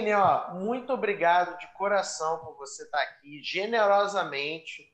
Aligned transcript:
Aline, 0.00 0.14
ó, 0.14 0.54
muito 0.54 0.94
obrigado 0.94 1.58
de 1.58 1.66
coração 1.74 2.38
por 2.38 2.56
você 2.56 2.84
estar 2.84 3.02
aqui 3.02 3.42
generosamente 3.42 4.90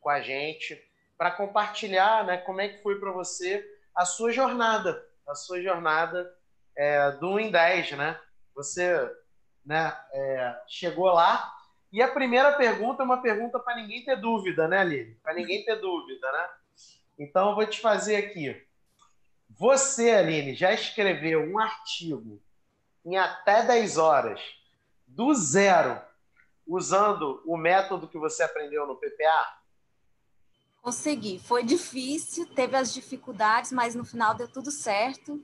com 0.00 0.10
a 0.10 0.20
gente 0.20 0.82
para 1.16 1.30
compartilhar, 1.30 2.24
né, 2.24 2.38
como 2.38 2.60
é 2.60 2.68
que 2.68 2.82
foi 2.82 2.98
para 2.98 3.12
você 3.12 3.64
a 3.94 4.04
sua 4.04 4.32
jornada, 4.32 5.06
a 5.28 5.34
sua 5.36 5.62
jornada 5.62 6.34
é, 6.76 7.12
do 7.12 7.30
1 7.30 7.40
em 7.40 7.50
10, 7.50 7.92
né? 7.92 8.20
Você 8.54 9.08
né, 9.64 9.96
é, 10.12 10.60
chegou 10.66 11.06
lá 11.06 11.52
e 11.92 12.02
a 12.02 12.08
primeira 12.08 12.52
pergunta 12.52 13.02
é 13.02 13.04
uma 13.04 13.22
pergunta 13.22 13.60
para 13.60 13.76
ninguém 13.76 14.04
ter 14.04 14.16
dúvida, 14.16 14.66
né, 14.66 14.78
Aline? 14.78 15.14
Para 15.22 15.34
ninguém 15.34 15.64
ter 15.64 15.76
dúvida, 15.76 16.32
né? 16.32 16.48
Então 17.18 17.50
eu 17.50 17.54
vou 17.54 17.66
te 17.66 17.80
fazer 17.80 18.16
aqui. 18.16 18.66
Você, 19.50 20.10
Aline, 20.10 20.54
já 20.54 20.72
escreveu 20.72 21.40
um 21.42 21.58
artigo 21.58 22.40
em 23.04 23.16
até 23.16 23.62
10 23.62 23.98
horas, 23.98 24.40
do 25.06 25.34
zero, 25.34 26.00
usando 26.66 27.42
o 27.44 27.56
método 27.56 28.08
que 28.08 28.18
você 28.18 28.42
aprendeu 28.42 28.86
no 28.86 28.96
PPA? 28.96 29.58
Consegui. 30.82 31.38
Foi 31.38 31.62
difícil, 31.62 32.46
teve 32.54 32.76
as 32.76 32.92
dificuldades, 32.94 33.72
mas 33.72 33.94
no 33.94 34.04
final 34.04 34.34
deu 34.34 34.48
tudo 34.48 34.70
certo. 34.70 35.42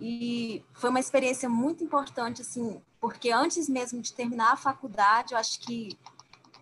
E 0.00 0.64
foi 0.74 0.90
uma 0.90 1.00
experiência 1.00 1.48
muito 1.48 1.84
importante, 1.84 2.42
assim, 2.42 2.82
porque 3.00 3.30
antes 3.30 3.68
mesmo 3.68 4.00
de 4.00 4.12
terminar 4.12 4.52
a 4.52 4.56
faculdade, 4.56 5.32
eu 5.32 5.38
acho 5.38 5.60
que 5.60 5.98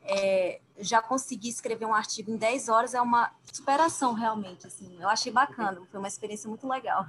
é, 0.02 0.60
já 0.78 1.02
consegui 1.02 1.48
escrever 1.48 1.84
um 1.84 1.94
artigo 1.94 2.30
em 2.30 2.36
10 2.36 2.68
horas, 2.68 2.94
é 2.94 3.00
uma 3.00 3.30
superação 3.52 4.12
realmente, 4.12 4.66
assim. 4.66 4.96
Eu 5.00 5.08
achei 5.08 5.32
bacana, 5.32 5.80
foi 5.90 5.98
uma 5.98 6.08
experiência 6.08 6.48
muito 6.48 6.66
legal. 6.68 7.06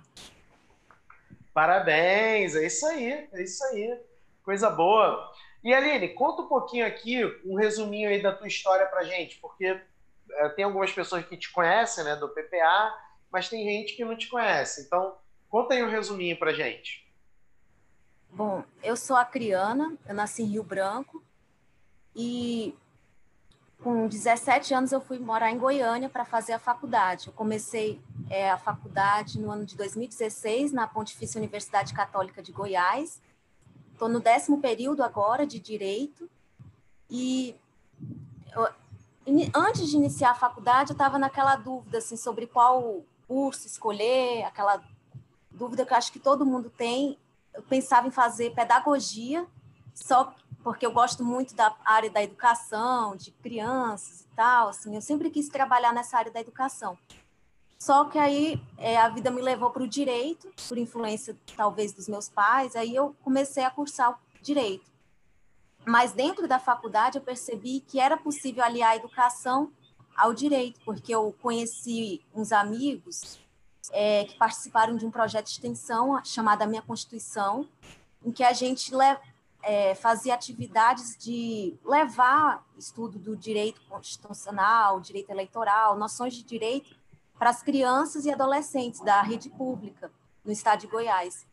Parabéns, 1.60 2.56
é 2.56 2.66
isso 2.66 2.88
aí, 2.88 3.28
é 3.34 3.44
isso 3.44 3.62
aí. 3.66 4.00
Coisa 4.44 4.70
boa. 4.70 5.30
E 5.62 5.74
Aline, 5.74 6.08
conta 6.14 6.42
um 6.42 6.48
pouquinho 6.48 6.88
aqui, 6.88 7.22
um 7.44 7.56
resuminho 7.56 8.08
aí 8.08 8.22
da 8.22 8.32
tua 8.32 8.48
história 8.48 8.86
pra 8.86 9.04
gente, 9.04 9.36
porque 9.42 9.78
é, 10.32 10.50
tem 10.56 10.64
algumas 10.64 10.90
pessoas 10.94 11.26
que 11.26 11.36
te 11.36 11.52
conhecem, 11.52 12.06
né, 12.06 12.16
do 12.16 12.30
PPA, 12.30 12.98
mas 13.30 13.50
tem 13.50 13.66
gente 13.66 13.94
que 13.94 14.06
não 14.06 14.16
te 14.16 14.30
conhece. 14.30 14.84
Então, 14.86 15.18
conta 15.50 15.74
aí 15.74 15.84
um 15.84 15.90
resuminho 15.90 16.40
pra 16.40 16.54
gente. 16.54 17.06
Bom, 18.30 18.64
eu 18.82 18.96
sou 18.96 19.18
a 19.18 19.26
Criana, 19.26 19.98
eu 20.08 20.16
nasci 20.16 20.44
em 20.44 20.52
Rio 20.52 20.64
Branco 20.64 21.22
e 22.16 22.74
com 23.82 24.08
17 24.08 24.74
anos 24.74 24.92
eu 24.92 25.00
fui 25.00 25.18
morar 25.20 25.52
em 25.52 25.58
Goiânia 25.58 26.10
para 26.10 26.26
fazer 26.26 26.54
a 26.54 26.60
faculdade. 26.60 27.28
Eu 27.28 27.34
comecei 27.34 28.02
é, 28.30 28.52
a 28.52 28.58
faculdade 28.58 29.40
no 29.40 29.50
ano 29.50 29.66
de 29.66 29.76
2016 29.78 30.72
na 30.72 30.88
Pontifícia 30.88 31.40
Universidade 31.40 31.94
Católica 31.94 32.42
de 32.44 32.52
Goiás. 32.52 33.22
Estou 33.94 34.10
no 34.10 34.20
décimo 34.20 34.60
período 34.60 35.02
agora 35.02 35.48
de 35.48 35.60
Direito 35.60 36.30
e 37.10 37.56
eu, 38.54 38.68
antes 39.56 39.90
de 39.90 39.96
iniciar 39.96 40.32
a 40.32 40.36
faculdade, 40.36 40.92
eu 40.92 40.94
estava 40.96 41.18
naquela 41.18 41.56
dúvida 41.56 42.00
assim, 42.00 42.18
sobre 42.18 42.48
qual 42.48 43.04
curso 43.28 43.66
escolher, 43.68 44.44
aquela 44.44 44.82
dúvida 45.52 45.86
que 45.86 45.94
eu 45.94 45.98
acho 45.98 46.12
que 46.12 46.20
todo 46.20 46.46
mundo 46.46 46.70
tem. 46.70 47.18
Eu 47.54 47.62
pensava 47.64 48.08
em 48.08 48.12
fazer 48.12 48.54
pedagogia, 48.54 49.46
só 49.94 50.34
porque 50.64 50.86
eu 50.86 50.92
gosto 50.92 51.24
muito 51.24 51.56
da 51.56 51.76
área 51.86 52.10
da 52.10 52.24
educação, 52.24 53.16
de 53.16 53.32
crianças 53.32 54.22
e 54.22 54.28
tal. 54.36 54.70
Assim, 54.70 54.96
eu 54.96 55.02
sempre 55.02 55.30
quis 55.30 55.50
trabalhar 55.50 55.94
nessa 55.94 56.18
área 56.18 56.32
da 56.32 56.42
educação. 56.42 56.98
Só 57.78 58.06
que 58.06 58.18
aí 58.18 58.62
é, 58.78 58.98
a 58.98 59.08
vida 59.08 59.32
me 59.32 59.42
levou 59.42 59.70
para 59.70 59.84
o 59.84 59.88
direito, 59.88 60.52
por 60.68 60.78
influência 60.78 61.36
talvez 61.56 61.94
dos 61.94 62.10
meus 62.10 62.28
pais, 62.28 62.76
aí 62.76 62.94
eu 62.94 63.16
comecei 63.24 63.64
a 63.64 63.70
cursar 63.70 64.12
o 64.12 64.44
direito. 64.44 64.90
Mas 65.86 66.12
dentro 66.12 66.46
da 66.46 66.60
faculdade 66.60 67.18
eu 67.18 67.24
percebi 67.24 67.80
que 67.80 68.00
era 68.00 68.18
possível 68.18 68.64
aliar 68.66 68.92
a 68.92 68.96
educação 68.98 69.72
ao 70.16 70.34
direito, 70.34 70.82
porque 70.84 71.16
eu 71.16 71.34
conheci 71.42 72.22
uns 72.36 72.52
amigos 72.52 73.40
é, 73.92 74.26
que 74.26 74.36
participaram 74.36 74.98
de 74.98 75.06
um 75.06 75.12
projeto 75.12 75.46
de 75.46 75.52
extensão 75.52 76.22
chamado 76.26 76.68
Minha 76.68 76.82
Constituição, 76.82 77.66
em 78.24 78.32
que 78.32 78.44
a 78.44 78.52
gente 78.52 78.94
é, 79.62 79.94
fazia 79.96 80.34
atividades 80.34 81.18
de 81.18 81.78
levar 81.84 82.66
estudo 82.78 83.20
do 83.20 83.36
direito 83.36 83.82
constitucional, 83.90 85.00
direito 85.00 85.30
eleitoral, 85.30 85.98
noções 85.98 86.34
de 86.34 86.44
direito 86.44 86.96
para 87.38 87.50
as 87.50 87.62
crianças 87.62 88.26
e 88.26 88.32
adolescentes 88.32 89.02
da 89.02 89.22
rede 89.22 89.50
pública 89.50 90.12
no 90.44 90.52
estado 90.52 90.82
de 90.82 90.88
Goiás. 90.88 91.48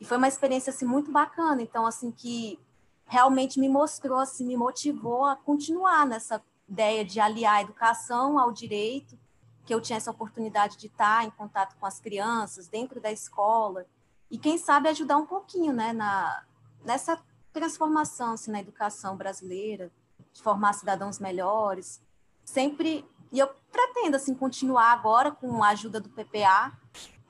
E 0.00 0.04
foi 0.04 0.16
uma 0.16 0.28
experiência 0.28 0.70
assim 0.70 0.84
muito 0.84 1.10
bacana, 1.10 1.60
então 1.60 1.86
assim 1.86 2.10
que 2.10 2.58
realmente 3.06 3.58
me 3.58 3.68
mostrou, 3.68 4.18
assim, 4.18 4.46
me 4.46 4.56
motivou 4.56 5.24
a 5.24 5.34
continuar 5.34 6.06
nessa 6.06 6.42
ideia 6.68 7.04
de 7.04 7.18
aliar 7.18 7.56
a 7.56 7.62
educação 7.62 8.38
ao 8.38 8.52
direito, 8.52 9.18
que 9.64 9.74
eu 9.74 9.80
tinha 9.80 9.96
essa 9.96 10.10
oportunidade 10.10 10.76
de 10.76 10.86
estar 10.86 11.24
em 11.24 11.30
contato 11.30 11.76
com 11.78 11.86
as 11.86 11.98
crianças 11.98 12.68
dentro 12.68 13.00
da 13.00 13.10
escola 13.10 13.86
e 14.30 14.38
quem 14.38 14.58
sabe 14.58 14.88
ajudar 14.88 15.16
um 15.16 15.26
pouquinho, 15.26 15.72
né, 15.72 15.92
na 15.92 16.44
nessa 16.84 17.20
transformação 17.58 18.32
assim, 18.32 18.50
na 18.50 18.60
educação 18.60 19.16
brasileira, 19.16 19.90
de 20.32 20.42
formar 20.42 20.72
cidadãos 20.72 21.18
melhores, 21.18 22.00
sempre 22.44 23.04
e 23.30 23.38
eu 23.38 23.50
pretendo 23.70 24.16
assim 24.16 24.34
continuar 24.34 24.92
agora 24.92 25.30
com 25.30 25.62
a 25.62 25.68
ajuda 25.68 26.00
do 26.00 26.08
PPA, 26.08 26.72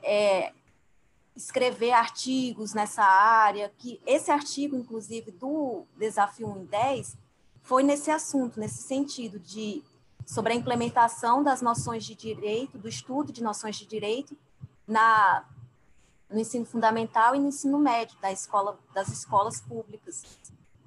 é, 0.02 0.52
escrever 1.34 1.92
artigos 1.92 2.72
nessa 2.72 3.02
área, 3.02 3.72
que 3.78 4.00
esse 4.06 4.30
artigo, 4.30 4.76
inclusive, 4.76 5.30
do 5.30 5.84
Desafio 5.96 6.48
1 6.48 6.62
em 6.62 6.64
10, 6.66 7.16
foi 7.62 7.82
nesse 7.82 8.10
assunto, 8.10 8.60
nesse 8.60 8.82
sentido 8.82 9.38
de 9.38 9.82
sobre 10.26 10.52
a 10.52 10.56
implementação 10.56 11.42
das 11.42 11.62
noções 11.62 12.04
de 12.04 12.14
direito, 12.14 12.78
do 12.78 12.88
estudo 12.88 13.32
de 13.32 13.42
noções 13.42 13.76
de 13.76 13.86
direito 13.86 14.36
na 14.86 15.44
no 16.30 16.38
ensino 16.38 16.64
fundamental 16.64 17.34
e 17.34 17.38
no 17.38 17.48
ensino 17.48 17.78
médio 17.78 18.18
da 18.20 18.30
escola 18.30 18.78
das 18.94 19.08
escolas 19.08 19.60
públicas 19.60 20.24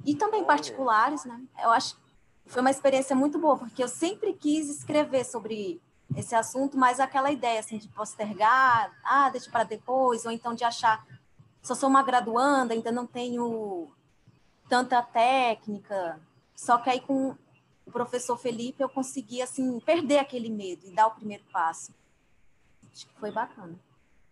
e 0.05 0.15
também 0.15 0.43
particulares, 0.43 1.25
né? 1.25 1.41
Eu 1.61 1.69
acho 1.69 1.95
que 1.95 2.01
foi 2.45 2.61
uma 2.61 2.71
experiência 2.71 3.15
muito 3.15 3.39
boa 3.39 3.57
porque 3.57 3.83
eu 3.83 3.87
sempre 3.87 4.33
quis 4.33 4.69
escrever 4.69 5.25
sobre 5.25 5.81
esse 6.15 6.35
assunto, 6.35 6.77
mas 6.77 6.99
aquela 6.99 7.31
ideia 7.31 7.59
assim 7.59 7.77
de 7.77 7.87
postergar, 7.87 8.91
ah, 9.03 9.29
deixa 9.29 9.49
para 9.49 9.63
depois, 9.63 10.25
ou 10.25 10.31
então 10.31 10.53
de 10.53 10.63
achar, 10.63 11.05
só 11.61 11.73
sou 11.73 11.89
uma 11.89 12.03
graduanda, 12.03 12.73
ainda 12.73 12.91
não 12.91 13.07
tenho 13.07 13.89
tanta 14.67 15.01
técnica. 15.01 16.19
Só 16.55 16.77
que 16.77 16.89
aí 16.89 16.99
com 16.99 17.35
o 17.85 17.91
professor 17.91 18.37
Felipe 18.37 18.83
eu 18.83 18.89
consegui 18.89 19.41
assim 19.41 19.79
perder 19.79 20.19
aquele 20.19 20.49
medo 20.49 20.85
e 20.87 20.91
dar 20.91 21.07
o 21.07 21.11
primeiro 21.11 21.43
passo. 21.51 21.93
Acho 22.91 23.07
que 23.07 23.13
foi 23.19 23.31
bacana. 23.31 23.79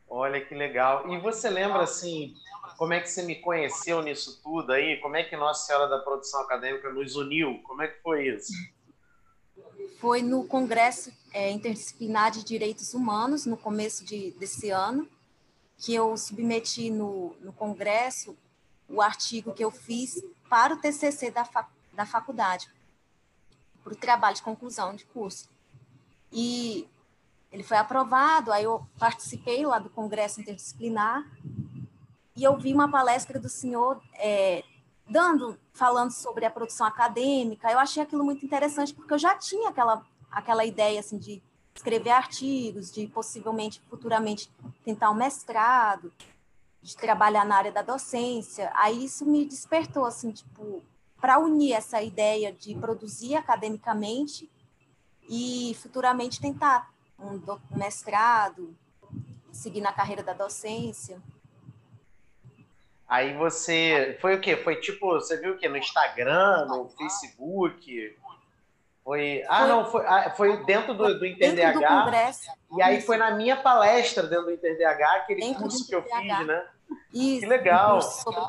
Olha 0.10 0.44
que 0.44 0.56
legal. 0.56 1.08
E 1.12 1.20
você 1.20 1.50
lembra 1.50 1.84
assim, 1.84 2.34
como 2.78 2.94
é 2.94 3.00
que 3.00 3.10
você 3.10 3.22
me 3.24 3.36
conheceu 3.36 4.02
nisso 4.02 4.42
tudo 4.42 4.72
aí? 4.72 4.98
Como 4.98 5.16
é 5.16 5.24
que 5.24 5.38
Nossa 5.38 5.66
Senhora 5.66 5.88
da 5.88 6.00
Produção 6.00 6.42
Acadêmica 6.42 6.92
nos 6.92 7.16
uniu? 7.16 7.62
Como 7.64 7.82
é 7.82 7.88
que 7.88 8.02
foi 8.02 8.28
isso? 8.28 8.52
foi 10.00 10.22
no 10.22 10.46
Congresso 10.46 11.12
é, 11.34 11.52
Interdisciplinar 11.52 12.32
de 12.32 12.44
Direitos 12.44 12.94
Humanos, 12.94 13.46
no 13.46 13.58
começo 13.58 14.06
de, 14.06 14.32
desse 14.32 14.70
ano, 14.70 15.08
que 15.78 15.94
eu 15.94 16.16
submeti 16.18 16.90
no, 16.90 17.36
no 17.42 17.52
Congresso 17.52 18.36
o 18.88 19.02
artigo 19.02 19.54
que 19.54 19.64
eu 19.64 19.70
fiz 19.70 20.24
para 20.50 20.74
o 20.74 20.78
TCC 20.78 21.32
da, 21.32 21.46
fac, 21.46 21.70
da 21.94 22.06
faculdade, 22.06 22.72
para 23.84 23.94
o 23.94 23.96
trabalho 23.96 24.36
de 24.36 24.42
conclusão 24.42 24.96
de 24.96 25.06
curso. 25.06 25.50
E 26.32 26.88
ele 27.52 27.64
foi 27.64 27.78
aprovado, 27.78 28.52
aí 28.52 28.64
eu 28.64 28.86
participei 28.98 29.66
lá 29.66 29.80
do 29.80 29.90
Congresso 29.90 30.40
Interdisciplinar 30.40 31.26
e 32.36 32.44
eu 32.44 32.58
vi 32.58 32.74
uma 32.74 32.90
palestra 32.90 33.40
do 33.40 33.50
senhor 33.50 34.02
é, 34.14 34.64
dando, 35.10 35.60
falando 35.74 36.12
sobre 36.12 36.46
a 36.46 36.52
produção 36.52 36.86
acadêmica, 36.86 37.72
eu 37.72 37.80
achei 37.80 38.04
aquilo 38.04 38.24
muito 38.24 38.46
interessante, 38.46 38.94
porque 38.94 39.14
eu 39.14 39.18
já 39.18 39.36
tinha 39.36 39.70
aquela, 39.70 40.06
aquela 40.32 40.64
ideia, 40.64 41.00
assim, 41.00 41.18
de 41.18 41.42
escrever 41.76 42.12
artigos, 42.12 42.92
de 42.92 43.08
possivelmente, 43.08 43.82
futuramente, 43.90 44.50
tentar 44.86 45.10
um 45.10 45.16
mestrado, 45.16 46.14
de 46.82 46.96
trabalhar 46.96 47.46
na 47.46 47.56
área 47.56 47.72
da 47.72 47.82
docência. 47.82 48.72
Aí 48.76 49.04
isso 49.04 49.26
me 49.26 49.46
despertou, 49.46 50.06
assim, 50.06 50.32
tipo, 50.32 50.84
para 51.20 51.40
unir 51.40 51.74
essa 51.74 52.02
ideia 52.02 52.54
de 52.54 52.76
produzir 52.76 53.36
academicamente 53.36 54.50
e 55.28 55.76
futuramente 55.82 56.40
tentar 56.40 56.90
um 57.22 57.78
mestrado, 57.78 58.76
seguir 59.52 59.82
na 59.82 59.92
carreira 59.92 60.24
da 60.24 60.34
docência. 60.34 61.22
Aí 63.08 63.36
você. 63.36 64.18
Foi 64.22 64.36
o 64.36 64.42
quê? 64.42 64.56
Foi 64.56 64.76
tipo, 64.76 65.14
você 65.14 65.38
viu 65.38 65.54
o 65.54 65.58
quê? 65.58 65.68
No 65.68 65.78
Instagram, 65.78 66.66
no 66.68 66.90
Facebook? 66.90 68.16
Foi. 69.04 69.44
Ah, 69.50 69.60
foi, 69.60 69.68
não, 69.68 69.92
foi, 69.92 70.06
ah, 70.06 70.34
foi 70.38 70.66
dentro 70.66 70.94
do, 70.94 71.18
do 71.18 71.26
InterDH. 71.26 71.74
Do 71.74 71.88
Congresso. 71.88 72.52
E 72.78 72.82
aí 72.84 73.02
foi 73.02 73.18
na 73.18 73.32
minha 73.32 73.58
palestra 73.58 74.28
dentro 74.28 74.46
do 74.46 74.52
InterDH, 74.52 75.02
aquele 75.16 75.42
dentro 75.42 75.64
curso 75.64 75.88
que 75.88 75.96
eu 75.96 76.04
fiz, 76.04 76.46
né? 76.46 76.68
Isso, 77.12 77.42
que 77.42 77.46
legal. 77.48 78.00
Sobre, 78.02 78.42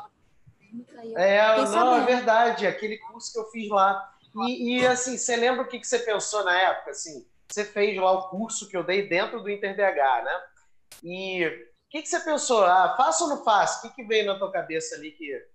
É, 1.15 1.57
não, 1.57 1.65
sabendo. 1.65 1.95
é 1.95 2.05
verdade, 2.05 2.67
aquele 2.67 2.99
curso 2.99 3.33
que 3.33 3.39
eu 3.39 3.45
fiz 3.45 3.67
lá. 3.69 4.13
E, 4.47 4.77
e, 4.77 4.87
assim, 4.87 5.17
você 5.17 5.35
lembra 5.35 5.63
o 5.63 5.67
que, 5.67 5.79
que 5.79 5.87
você 5.87 5.99
pensou 5.99 6.45
na 6.45 6.55
época? 6.55 6.91
Assim, 6.91 7.25
você 7.53 7.65
fez 7.65 7.97
lá 7.97 8.11
o 8.11 8.29
curso 8.29 8.67
que 8.69 8.77
eu 8.77 8.83
dei 8.83 9.07
dentro 9.07 9.41
do 9.41 9.49
InterDH, 9.49 10.23
né? 10.23 10.41
E 11.03 11.45
o 11.45 11.89
que, 11.89 12.01
que 12.01 12.07
você 12.07 12.19
pensou? 12.21 12.63
Ah, 12.63 12.95
faço 12.95 13.25
ou 13.25 13.29
não 13.29 13.43
faço? 13.43 13.79
O 13.79 13.81
que, 13.81 13.95
que 13.95 14.03
veio 14.03 14.25
na 14.25 14.37
tua 14.37 14.51
cabeça 14.51 14.95
ali 14.95 15.11
que 15.11 15.45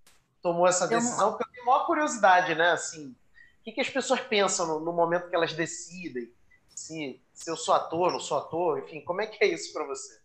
tomou 0.43 0.66
essa 0.66 0.87
decisão? 0.87 1.32
Porque 1.32 1.44
eu 1.44 1.52
tenho 1.52 1.66
maior 1.66 1.87
curiosidade, 1.87 2.54
né? 2.54 2.70
Assim, 2.70 3.08
o 3.08 3.64
que, 3.64 3.72
que 3.72 3.81
as 3.81 3.90
pessoas 3.90 4.20
pensam 4.20 4.66
no, 4.66 4.81
no 4.81 4.93
momento 4.93 5.28
que 5.28 5.37
elas 5.37 5.52
decidem? 5.52 6.31
Se, 6.69 7.20
se 7.32 7.50
eu 7.50 7.56
sou 7.56 7.75
ator, 7.75 8.12
não 8.12 8.20
sou 8.20 8.38
ator, 8.38 8.78
enfim, 8.81 9.00
como 9.00 9.22
é 9.22 9.26
que 9.26 9.42
é 9.42 9.49
isso 9.49 9.72
para 9.72 9.87
você? 9.87 10.20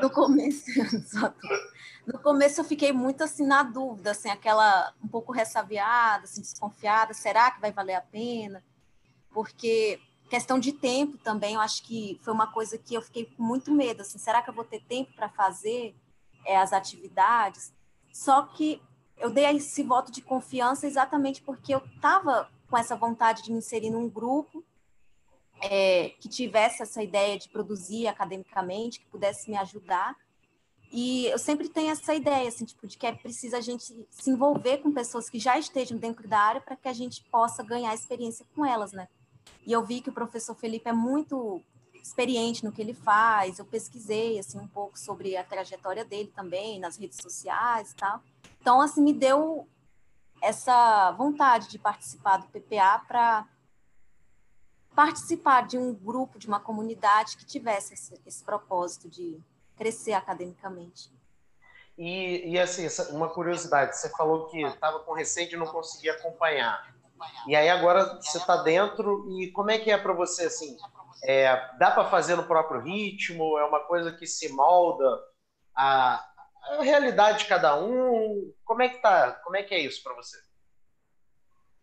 No 0.00 0.10
começo, 0.10 0.64
no 2.06 2.18
começo 2.20 2.60
eu 2.60 2.64
fiquei 2.64 2.92
muito 2.92 3.24
assim 3.24 3.44
na 3.44 3.64
dúvida, 3.64 4.12
assim, 4.12 4.30
aquela 4.30 4.94
um 5.02 5.08
pouco 5.08 5.32
ressabiada, 5.32 6.24
assim, 6.24 6.40
desconfiada, 6.40 7.12
será 7.12 7.50
que 7.50 7.60
vai 7.60 7.72
valer 7.72 7.94
a 7.94 8.00
pena? 8.00 8.64
Porque 9.30 10.00
questão 10.30 10.60
de 10.60 10.72
tempo 10.72 11.18
também, 11.18 11.54
eu 11.54 11.60
acho 11.60 11.82
que 11.82 12.18
foi 12.22 12.32
uma 12.32 12.46
coisa 12.46 12.78
que 12.78 12.94
eu 12.94 13.02
fiquei 13.02 13.26
com 13.26 13.42
muito 13.42 13.72
medo, 13.72 14.02
assim, 14.02 14.16
será 14.16 14.40
que 14.40 14.48
eu 14.48 14.54
vou 14.54 14.64
ter 14.64 14.80
tempo 14.84 15.12
para 15.12 15.28
fazer 15.28 15.94
é, 16.46 16.56
as 16.56 16.72
atividades? 16.72 17.72
Só 18.12 18.42
que 18.42 18.80
eu 19.18 19.28
dei 19.28 19.44
esse 19.46 19.82
voto 19.82 20.12
de 20.12 20.22
confiança 20.22 20.86
exatamente 20.86 21.42
porque 21.42 21.74
eu 21.74 21.82
estava 21.94 22.48
com 22.68 22.78
essa 22.78 22.94
vontade 22.94 23.42
de 23.42 23.50
me 23.50 23.58
inserir 23.58 23.90
num 23.90 24.08
grupo 24.08 24.64
é, 25.60 26.10
que 26.20 26.28
tivesse 26.28 26.80
essa 26.80 27.02
ideia 27.02 27.36
de 27.36 27.48
produzir 27.48 28.06
academicamente, 28.06 29.00
que 29.00 29.06
pudesse 29.06 29.50
me 29.50 29.56
ajudar. 29.56 30.16
E 30.92 31.26
eu 31.26 31.38
sempre 31.38 31.68
tenho 31.68 31.90
essa 31.90 32.14
ideia, 32.14 32.48
assim, 32.48 32.64
tipo, 32.64 32.86
de 32.86 32.96
que 32.96 33.06
é 33.06 33.12
preciso 33.12 33.56
a 33.56 33.60
gente 33.60 33.84
se 34.08 34.30
envolver 34.30 34.78
com 34.78 34.92
pessoas 34.92 35.28
que 35.28 35.38
já 35.38 35.58
estejam 35.58 35.98
dentro 35.98 36.26
da 36.26 36.38
área 36.38 36.60
para 36.60 36.76
que 36.76 36.88
a 36.88 36.92
gente 36.92 37.22
possa 37.30 37.62
ganhar 37.62 37.94
experiência 37.94 38.46
com 38.54 38.64
elas, 38.64 38.92
né? 38.92 39.08
E 39.70 39.72
eu 39.72 39.84
vi 39.84 40.00
que 40.00 40.10
o 40.10 40.12
professor 40.12 40.52
Felipe 40.56 40.88
é 40.88 40.92
muito 40.92 41.62
experiente 41.94 42.64
no 42.64 42.72
que 42.72 42.82
ele 42.82 42.92
faz. 42.92 43.60
Eu 43.60 43.64
pesquisei 43.64 44.36
assim 44.36 44.58
um 44.58 44.66
pouco 44.66 44.98
sobre 44.98 45.36
a 45.36 45.44
trajetória 45.44 46.04
dele 46.04 46.32
também 46.34 46.80
nas 46.80 46.96
redes 46.96 47.18
sociais 47.22 47.94
tal. 47.96 48.20
Então 48.60 48.80
assim 48.80 49.00
me 49.00 49.12
deu 49.12 49.68
essa 50.42 51.12
vontade 51.12 51.68
de 51.68 51.78
participar 51.78 52.38
do 52.38 52.48
PPA 52.48 53.04
para 53.06 53.46
participar 54.92 55.68
de 55.68 55.78
um 55.78 55.94
grupo, 55.94 56.36
de 56.36 56.48
uma 56.48 56.58
comunidade 56.58 57.36
que 57.36 57.46
tivesse 57.46 57.94
esse, 57.94 58.20
esse 58.26 58.42
propósito 58.42 59.08
de 59.08 59.40
crescer 59.76 60.14
academicamente. 60.14 61.12
E, 61.96 62.54
e 62.54 62.58
assim, 62.58 62.88
uma 63.10 63.28
curiosidade, 63.28 63.96
você 63.96 64.10
falou 64.10 64.48
que 64.48 64.60
estava 64.64 64.98
com 64.98 65.12
receio 65.12 65.48
de 65.48 65.56
não 65.56 65.66
conseguir 65.66 66.10
acompanhar. 66.10 66.92
E 67.46 67.56
aí 67.56 67.68
agora 67.68 68.16
você 68.20 68.38
está 68.38 68.56
dentro 68.62 69.26
e 69.40 69.50
como 69.52 69.70
é 69.70 69.78
que 69.78 69.90
é 69.90 69.98
para 69.98 70.12
você 70.12 70.44
assim? 70.44 70.76
É, 71.24 71.76
dá 71.78 71.90
para 71.90 72.08
fazer 72.08 72.36
no 72.36 72.44
próprio 72.44 72.80
ritmo? 72.80 73.58
É 73.58 73.64
uma 73.64 73.80
coisa 73.80 74.12
que 74.12 74.26
se 74.26 74.50
molda 74.52 75.06
a, 75.74 76.24
a 76.62 76.82
realidade 76.82 77.40
de 77.40 77.46
cada 77.46 77.76
um? 77.76 78.52
Como 78.64 78.82
é 78.82 78.88
que 78.88 78.98
tá? 78.98 79.32
Como 79.44 79.56
é 79.56 79.62
que 79.62 79.74
é 79.74 79.80
isso 79.80 80.02
para 80.02 80.14
você? 80.14 80.36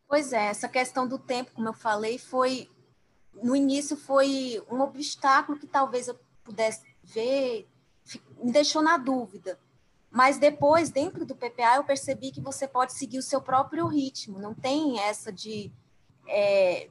Pois 0.08 0.32
é, 0.32 0.46
essa 0.46 0.70
questão 0.70 1.08
do 1.08 1.20
tempo, 1.20 1.52
como 1.52 1.68
eu 1.68 1.74
falei, 1.74 2.18
foi 2.18 2.70
no 3.44 3.56
início 3.56 3.96
foi 3.96 4.64
um 4.70 4.82
obstáculo 4.82 5.60
que 5.60 5.68
talvez 5.68 6.08
eu 6.08 6.20
pudesse 6.44 6.84
ver, 7.04 7.68
me 8.42 8.52
deixou 8.52 8.82
na 8.82 8.98
dúvida. 8.98 9.60
Mas 10.12 10.38
depois, 10.38 10.90
dentro 10.90 11.26
do 11.26 11.36
PPA, 11.36 11.76
eu 11.76 11.84
percebi 11.84 12.32
que 12.32 12.42
você 12.42 12.68
pode 12.68 12.94
seguir 12.94 13.18
o 13.18 13.24
seu 13.24 13.42
próprio 13.42 13.88
ritmo, 13.88 14.40
não 14.40 14.54
tem 14.54 15.00
essa 15.00 15.32
de. 15.32 15.72
É, 16.28 16.90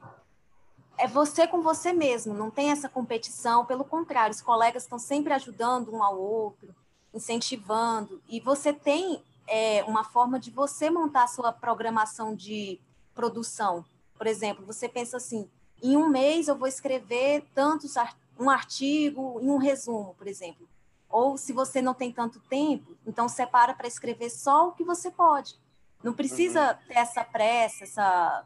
é 0.97 1.07
você 1.07 1.47
com 1.47 1.61
você 1.61 1.93
mesmo, 1.93 2.33
não 2.33 2.49
tem 2.49 2.71
essa 2.71 2.89
competição, 2.89 3.65
pelo 3.65 3.85
contrário, 3.85 4.33
os 4.33 4.41
colegas 4.41 4.83
estão 4.83 4.97
sempre 4.97 5.33
ajudando 5.33 5.93
um 5.93 6.03
ao 6.03 6.17
outro, 6.19 6.75
incentivando, 7.13 8.21
e 8.27 8.39
você 8.39 8.73
tem 8.73 9.21
é, 9.47 9.83
uma 9.83 10.03
forma 10.03 10.39
de 10.39 10.51
você 10.51 10.89
montar 10.89 11.23
a 11.23 11.27
sua 11.27 11.51
programação 11.51 12.35
de 12.35 12.79
produção. 13.13 13.85
Por 14.17 14.27
exemplo, 14.27 14.65
você 14.65 14.89
pensa 14.89 15.17
assim: 15.17 15.49
em 15.81 15.95
um 15.95 16.09
mês 16.09 16.47
eu 16.47 16.55
vou 16.55 16.67
escrever 16.67 17.45
tantos 17.53 17.95
um 18.39 18.49
artigo 18.49 19.39
em 19.41 19.49
um 19.49 19.57
resumo, 19.57 20.15
por 20.17 20.27
exemplo. 20.27 20.67
Ou 21.09 21.37
se 21.37 21.53
você 21.53 21.81
não 21.81 21.93
tem 21.93 22.11
tanto 22.11 22.39
tempo, 22.41 22.97
então 23.05 23.29
separa 23.29 23.73
para 23.73 23.87
escrever 23.87 24.29
só 24.29 24.67
o 24.67 24.71
que 24.73 24.83
você 24.83 25.09
pode. 25.09 25.57
Não 26.03 26.13
precisa 26.13 26.73
uhum. 26.73 26.87
ter 26.87 26.97
essa 26.97 27.23
pressa, 27.23 27.83
essa 27.83 28.45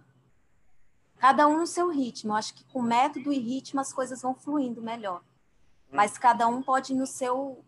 cada 1.18 1.48
um 1.48 1.58
no 1.58 1.68
seu 1.68 1.90
ritmo. 1.90 2.32
Eu 2.32 2.38
acho 2.38 2.54
que 2.54 2.64
com 2.66 2.82
método 2.82 3.32
e 3.32 3.40
ritmo 3.40 3.80
as 3.80 3.94
coisas 3.94 4.22
vão 4.22 4.34
fluindo 4.34 4.82
melhor. 4.82 5.20
Uhum. 5.20 5.98
Mas 5.98 6.18
cada 6.18 6.48
um 6.48 6.62
pode 6.62 6.94
ir 6.94 6.96
no 6.96 7.08
seu 7.08 7.64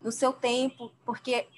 no 0.00 0.10
seu 0.10 0.32
tempo, 0.32 0.90
porque 1.04 1.48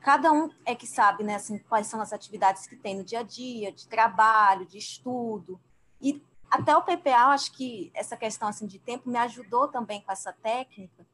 cada 0.00 0.30
um 0.30 0.50
é 0.66 0.74
que 0.74 0.86
sabe, 0.86 1.24
né, 1.24 1.36
assim, 1.36 1.58
quais 1.58 1.86
são 1.86 2.02
as 2.02 2.12
atividades 2.12 2.66
que 2.66 2.76
tem 2.76 2.94
no 2.94 3.02
dia 3.02 3.20
a 3.20 3.22
dia, 3.22 3.72
de 3.72 3.88
trabalho, 3.88 4.66
de 4.66 4.76
estudo. 4.76 5.58
E 6.00 6.22
até 6.50 6.76
o 6.76 6.82
PPA, 6.82 7.10
eu 7.10 7.28
acho 7.28 7.52
que 7.52 7.90
essa 7.94 8.16
questão 8.16 8.48
assim 8.48 8.66
de 8.66 8.78
tempo 8.78 9.08
me 9.08 9.18
ajudou 9.18 9.68
também 9.68 10.02
com 10.02 10.12
essa 10.12 10.32
técnica, 10.32 11.06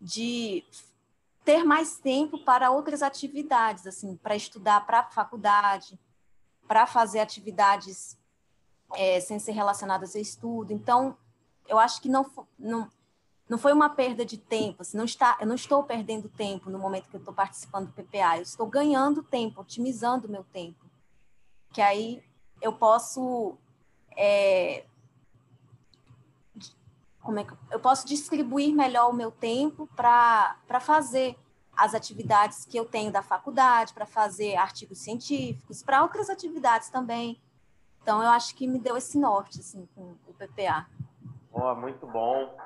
de 0.00 0.64
ter 1.44 1.64
mais 1.64 1.98
tempo 1.98 2.38
para 2.38 2.70
outras 2.70 3.02
atividades, 3.02 3.86
assim, 3.86 4.16
para 4.16 4.36
estudar 4.36 4.86
para 4.86 5.00
a 5.00 5.10
faculdade, 5.10 5.98
para 6.66 6.86
fazer 6.86 7.20
atividades 7.20 8.18
é, 8.94 9.20
sem 9.20 9.38
ser 9.38 9.52
relacionadas 9.52 10.14
a 10.14 10.20
estudo. 10.20 10.72
Então, 10.72 11.16
eu 11.68 11.78
acho 11.78 12.00
que 12.00 12.08
não, 12.08 12.28
não, 12.58 12.88
não 13.48 13.58
foi 13.58 13.72
uma 13.72 13.90
perda 13.90 14.24
de 14.24 14.38
tempo, 14.38 14.82
assim, 14.82 14.96
não 14.96 15.04
está, 15.04 15.36
eu 15.40 15.46
não 15.46 15.54
estou 15.54 15.82
perdendo 15.82 16.28
tempo 16.28 16.70
no 16.70 16.78
momento 16.78 17.08
que 17.08 17.16
eu 17.16 17.20
estou 17.20 17.34
participando 17.34 17.86
do 17.86 17.92
PPA, 17.92 18.36
eu 18.36 18.42
estou 18.42 18.66
ganhando 18.66 19.22
tempo, 19.22 19.60
otimizando 19.60 20.28
o 20.28 20.30
meu 20.30 20.44
tempo. 20.44 20.84
Que 21.72 21.80
aí 21.80 22.22
eu 22.60 22.72
posso 22.72 23.56
é, 24.16 24.84
como 27.22 27.38
é 27.38 27.44
que 27.44 27.52
eu 27.70 27.80
posso 27.80 28.06
distribuir 28.06 28.74
melhor 28.74 29.10
o 29.10 29.12
meu 29.12 29.30
tempo 29.30 29.88
para 29.94 30.80
fazer 30.80 31.36
as 31.76 31.94
atividades 31.94 32.64
que 32.64 32.76
eu 32.76 32.84
tenho 32.84 33.10
da 33.10 33.22
faculdade, 33.22 33.94
para 33.94 34.06
fazer 34.06 34.56
artigos 34.56 34.98
científicos, 34.98 35.82
para 35.82 36.02
outras 36.02 36.28
atividades 36.28 36.90
também. 36.90 37.40
Então, 38.02 38.22
eu 38.22 38.28
acho 38.28 38.54
que 38.54 38.66
me 38.66 38.78
deu 38.78 38.96
esse 38.96 39.18
norte, 39.18 39.60
assim, 39.60 39.88
com 39.94 40.14
o 40.26 40.34
PPA. 40.34 40.86
Oh, 41.52 41.74
muito 41.74 42.06
bom. 42.06 42.56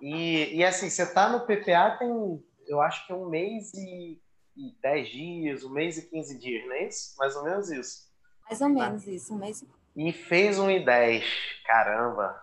E, 0.00 0.56
e 0.56 0.64
assim, 0.64 0.88
você 0.88 1.02
está 1.02 1.28
no 1.28 1.40
PPA 1.40 1.96
tem, 1.98 2.44
eu 2.66 2.80
acho 2.80 3.06
que 3.06 3.12
um 3.12 3.28
mês 3.28 3.72
e, 3.74 4.20
e 4.56 4.74
dez 4.80 5.08
dias, 5.08 5.64
um 5.64 5.70
mês 5.70 5.98
e 5.98 6.08
quinze 6.08 6.38
dias, 6.38 6.64
não 6.66 6.74
é 6.74 6.88
isso? 6.88 7.16
Mais 7.18 7.34
ou 7.36 7.44
menos 7.44 7.70
isso. 7.70 8.08
Mais 8.44 8.60
ou 8.60 8.68
menos 8.68 9.06
ah. 9.06 9.10
isso, 9.10 9.34
um 9.34 9.38
mês 9.38 9.62
e... 9.62 9.68
E 9.96 10.12
fez 10.12 10.58
um 10.58 10.70
e 10.70 10.84
dez, 10.84 11.24
caramba. 11.66 12.40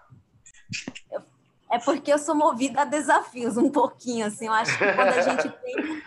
É 1.72 1.80
porque 1.80 2.14
eu 2.14 2.18
sou 2.18 2.36
movida 2.36 2.82
a 2.82 2.86
desafios 2.86 3.58
um 3.58 3.70
pouquinho, 3.70 4.28
assim. 4.28 4.48
Eu 4.48 4.54
acho 4.54 4.78
que 4.78 4.94
quando 4.94 5.10
a 5.10 5.22
gente 5.22 5.50
tem 5.50 6.04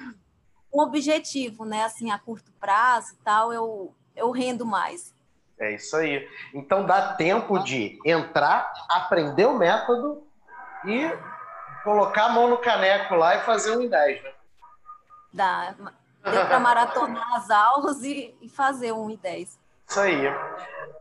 um 0.72 0.80
objetivo, 0.80 1.64
né, 1.64 1.84
assim, 1.84 2.10
a 2.10 2.18
curto 2.18 2.52
prazo 2.60 3.14
e 3.14 3.16
tal, 3.24 3.52
eu, 3.52 3.94
eu 4.14 4.30
rendo 4.30 4.64
mais. 4.64 5.14
É 5.58 5.74
isso 5.74 5.96
aí. 5.96 6.28
Então 6.54 6.86
dá 6.86 7.14
tempo 7.14 7.58
de 7.58 7.98
entrar, 8.04 8.72
aprender 8.88 9.46
o 9.46 9.58
método 9.58 10.22
e 10.84 11.10
colocar 11.82 12.26
a 12.26 12.28
mão 12.28 12.48
no 12.48 12.58
caneco 12.58 13.14
lá 13.14 13.36
e 13.36 13.40
fazer 13.40 13.76
um 13.76 13.80
em 13.80 13.88
10, 13.88 14.22
né? 14.22 14.32
Dá. 15.32 15.74
Deu 16.22 16.46
para 16.46 16.60
maratonar 16.60 17.34
as 17.34 17.50
aulas 17.50 18.02
e, 18.02 18.36
e 18.40 18.48
fazer 18.48 18.92
um 18.92 19.10
em 19.10 19.16
10. 19.16 19.58
Isso 19.88 20.00
aí. 20.00 20.22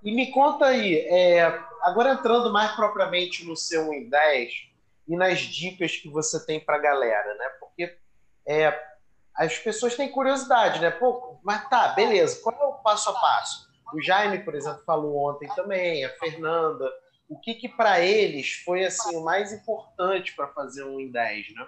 E 0.03 0.11
me 0.11 0.31
conta 0.31 0.67
aí, 0.67 0.99
é, 1.09 1.43
agora 1.81 2.13
entrando 2.13 2.51
mais 2.51 2.71
propriamente 2.71 3.45
no 3.45 3.55
seu 3.55 3.89
1 3.89 3.93
em 3.93 4.09
10 4.09 4.53
e 5.07 5.15
nas 5.17 5.39
dicas 5.39 5.97
que 5.97 6.09
você 6.09 6.45
tem 6.45 6.59
para 6.59 6.75
a 6.75 6.81
galera, 6.81 7.35
né? 7.35 7.49
Porque 7.59 7.97
é, 8.45 8.79
as 9.35 9.57
pessoas 9.57 9.95
têm 9.95 10.11
curiosidade, 10.11 10.79
né? 10.79 10.89
Pô, 10.89 11.39
mas 11.43 11.67
tá, 11.69 11.89
beleza, 11.89 12.41
qual 12.41 12.55
é 12.55 12.65
o 12.65 12.81
passo 12.81 13.09
a 13.09 13.13
passo? 13.13 13.67
O 13.93 14.01
Jaime, 14.01 14.39
por 14.39 14.55
exemplo, 14.55 14.83
falou 14.85 15.29
ontem 15.29 15.47
também, 15.55 16.05
a 16.05 16.09
Fernanda. 16.17 16.89
O 17.29 17.39
que 17.39 17.55
que 17.55 17.67
para 17.67 17.99
eles 17.99 18.61
foi 18.65 18.85
assim 18.85 19.15
o 19.15 19.23
mais 19.23 19.51
importante 19.51 20.33
para 20.35 20.47
fazer 20.47 20.83
um 20.83 20.99
em 20.99 21.11
10, 21.11 21.53
né? 21.53 21.67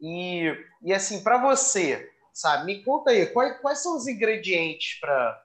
E, 0.00 0.66
e 0.82 0.94
assim, 0.94 1.22
para 1.22 1.38
você, 1.38 2.10
sabe? 2.32 2.66
Me 2.66 2.84
conta 2.84 3.10
aí, 3.10 3.26
quais, 3.26 3.60
quais 3.60 3.82
são 3.82 3.96
os 3.96 4.06
ingredientes 4.06 4.98
para 5.00 5.44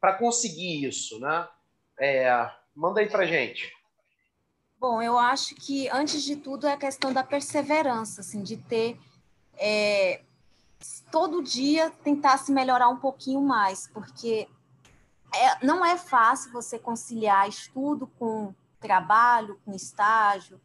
para 0.00 0.14
conseguir 0.14 0.84
isso, 0.86 1.18
né? 1.20 1.48
É, 1.98 2.50
manda 2.74 3.00
aí 3.00 3.08
para 3.08 3.26
gente. 3.26 3.70
Bom, 4.78 5.02
eu 5.02 5.18
acho 5.18 5.54
que 5.56 5.88
antes 5.90 6.22
de 6.22 6.36
tudo 6.36 6.66
é 6.66 6.72
a 6.72 6.78
questão 6.78 7.12
da 7.12 7.22
perseverança, 7.22 8.22
assim, 8.22 8.42
de 8.42 8.56
ter 8.56 8.98
é, 9.58 10.22
todo 11.10 11.42
dia 11.42 11.90
tentar 12.02 12.38
se 12.38 12.50
melhorar 12.50 12.88
um 12.88 12.96
pouquinho 12.96 13.42
mais, 13.42 13.86
porque 13.88 14.48
é, 15.34 15.64
não 15.64 15.84
é 15.84 15.98
fácil 15.98 16.50
você 16.50 16.78
conciliar 16.78 17.48
estudo 17.48 18.06
com 18.18 18.54
trabalho, 18.80 19.60
com 19.64 19.74
estágio, 19.74 20.58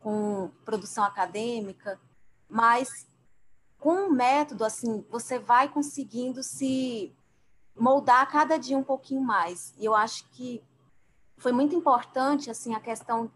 com 0.00 0.50
produção 0.64 1.04
acadêmica, 1.04 2.00
mas 2.48 3.06
com 3.78 4.08
o 4.08 4.12
método, 4.12 4.64
assim, 4.64 5.04
você 5.08 5.38
vai 5.38 5.68
conseguindo 5.68 6.42
se 6.42 7.14
moldar 7.76 8.30
cada 8.30 8.56
dia 8.56 8.76
um 8.76 8.82
pouquinho 8.82 9.20
mais. 9.20 9.74
E 9.78 9.84
eu 9.84 9.94
acho 9.94 10.28
que 10.30 10.62
foi 11.36 11.52
muito 11.52 11.74
importante, 11.74 12.50
assim, 12.50 12.74
a 12.74 12.80
questão 12.80 13.30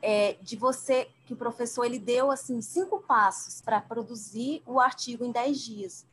é, 0.00 0.34
de 0.34 0.56
você, 0.56 1.08
que 1.24 1.32
o 1.32 1.36
professor, 1.36 1.84
ele 1.84 1.98
deu, 1.98 2.30
assim, 2.30 2.60
cinco 2.60 3.00
passos 3.00 3.60
para 3.60 3.80
produzir 3.80 4.62
o 4.66 4.80
artigo 4.80 5.24
em 5.24 5.32
dez 5.32 5.60
dias. 5.60 6.06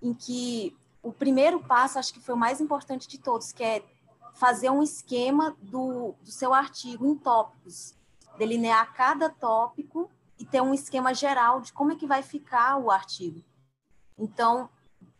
Em 0.00 0.14
que 0.14 0.76
o 1.02 1.12
primeiro 1.12 1.62
passo, 1.62 1.98
acho 1.98 2.12
que 2.12 2.20
foi 2.20 2.34
o 2.34 2.38
mais 2.38 2.60
importante 2.60 3.06
de 3.06 3.18
todos, 3.18 3.52
que 3.52 3.62
é 3.62 3.84
fazer 4.34 4.70
um 4.70 4.82
esquema 4.82 5.56
do, 5.60 6.14
do 6.22 6.30
seu 6.30 6.52
artigo 6.54 7.06
em 7.06 7.14
tópicos, 7.14 7.94
delinear 8.38 8.92
cada 8.94 9.28
tópico 9.28 10.10
e 10.38 10.44
ter 10.44 10.60
um 10.60 10.74
esquema 10.74 11.14
geral 11.14 11.60
de 11.60 11.72
como 11.72 11.92
é 11.92 11.96
que 11.96 12.06
vai 12.06 12.22
ficar 12.22 12.76
o 12.78 12.90
artigo. 12.90 13.42
Então, 14.18 14.68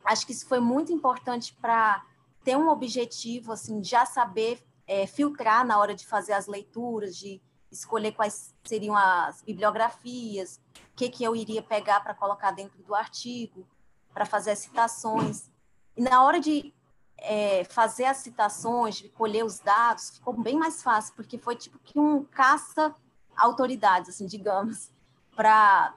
acho 0.04 0.26
que 0.26 0.32
isso 0.32 0.46
foi 0.46 0.60
muito 0.60 0.92
importante 0.92 1.54
para 1.60 2.04
ter 2.44 2.56
um 2.56 2.68
objetivo, 2.68 3.52
assim, 3.52 3.82
já 3.82 4.04
saber 4.04 4.62
é, 4.86 5.06
filtrar 5.06 5.66
na 5.66 5.78
hora 5.78 5.94
de 5.94 6.06
fazer 6.06 6.34
as 6.34 6.46
leituras, 6.46 7.16
de 7.16 7.40
escolher 7.70 8.12
quais 8.12 8.54
seriam 8.64 8.96
as 8.96 9.42
bibliografias, 9.42 10.60
o 10.92 10.96
que, 10.96 11.08
que 11.08 11.24
eu 11.24 11.34
iria 11.34 11.62
pegar 11.62 12.00
para 12.00 12.14
colocar 12.14 12.50
dentro 12.50 12.82
do 12.82 12.94
artigo, 12.94 13.66
para 14.12 14.24
fazer 14.24 14.52
as 14.52 14.60
citações. 14.60 15.50
E 15.96 16.02
na 16.02 16.22
hora 16.22 16.38
de 16.38 16.72
é, 17.16 17.64
fazer 17.64 18.04
as 18.04 18.18
citações, 18.18 18.96
de 18.96 19.08
colher 19.08 19.44
os 19.44 19.58
dados, 19.58 20.10
ficou 20.10 20.34
bem 20.34 20.56
mais 20.56 20.82
fácil, 20.82 21.14
porque 21.14 21.38
foi 21.38 21.56
tipo 21.56 21.78
que 21.78 21.98
um 21.98 22.24
caça 22.24 22.94
autoridades, 23.36 24.10
assim, 24.10 24.26
digamos, 24.26 24.92
para 25.34 25.94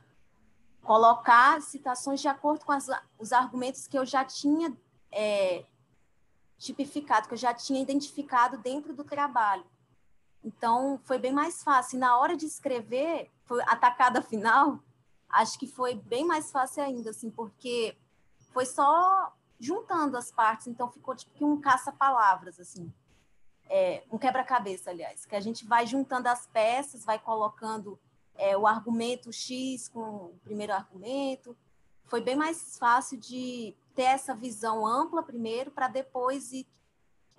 colocar 0.87 1.61
citações 1.61 2.21
de 2.21 2.29
acordo 2.29 2.63
com 2.63 2.71
as, 2.71 2.87
os 3.19 3.33
argumentos 3.33 3.85
que 3.87 3.99
eu 3.99 4.05
já 4.05 4.23
tinha 4.23 4.73
é, 5.11 5.65
tipificado, 6.57 7.27
que 7.27 7.33
eu 7.33 7.37
já 7.37 7.53
tinha 7.53 7.81
identificado 7.81 8.57
dentro 8.57 8.93
do 8.93 9.03
trabalho. 9.03 9.65
Então, 10.41 10.97
foi 11.03 11.17
bem 11.17 11.33
mais 11.33 11.61
fácil. 11.61 11.97
E 11.97 11.99
na 11.99 12.17
hora 12.17 12.37
de 12.37 12.45
escrever, 12.45 13.29
foi 13.43 13.61
a 13.63 13.75
tacada 13.75 14.21
final, 14.21 14.79
acho 15.27 15.59
que 15.59 15.67
foi 15.67 15.93
bem 15.93 16.25
mais 16.25 16.53
fácil 16.53 16.81
ainda, 16.81 17.09
assim, 17.09 17.29
porque 17.29 17.97
foi 18.53 18.65
só 18.65 19.33
juntando 19.59 20.15
as 20.15 20.31
partes, 20.31 20.67
então 20.67 20.89
ficou 20.89 21.13
tipo 21.13 21.33
que 21.33 21.43
um 21.43 21.59
caça-palavras, 21.59 22.61
assim. 22.61 22.93
É, 23.69 24.05
um 24.09 24.17
quebra-cabeça, 24.17 24.89
aliás, 24.89 25.25
que 25.25 25.35
a 25.35 25.41
gente 25.41 25.65
vai 25.65 25.85
juntando 25.85 26.29
as 26.29 26.47
peças, 26.47 27.03
vai 27.03 27.19
colocando 27.19 27.99
é, 28.37 28.55
o 28.57 28.67
argumento 28.67 29.31
X 29.31 29.87
com 29.89 29.99
o 29.99 30.39
primeiro 30.43 30.73
argumento. 30.73 31.57
Foi 32.05 32.21
bem 32.21 32.35
mais 32.35 32.77
fácil 32.77 33.19
de 33.19 33.75
ter 33.95 34.03
essa 34.03 34.33
visão 34.33 34.85
ampla 34.85 35.23
primeiro, 35.23 35.71
para 35.71 35.87
depois 35.87 36.53
ir 36.53 36.67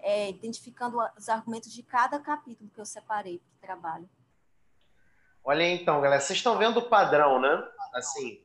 é, 0.00 0.28
identificando 0.28 0.99
os 1.17 1.28
argumentos 1.28 1.73
de 1.73 1.83
cada 1.83 2.19
capítulo 2.19 2.71
que 2.71 2.81
eu 2.81 2.87
separei 2.87 3.38
para 3.38 3.57
o 3.57 3.61
trabalho. 3.61 4.11
Olha 5.45 5.64
aí, 5.64 5.81
então, 5.81 6.00
galera, 6.00 6.21
vocês 6.21 6.38
estão 6.38 6.59
vendo 6.59 6.78
o 6.78 6.88
padrão, 6.88 7.40
né? 7.40 7.67
Assim, 7.95 8.45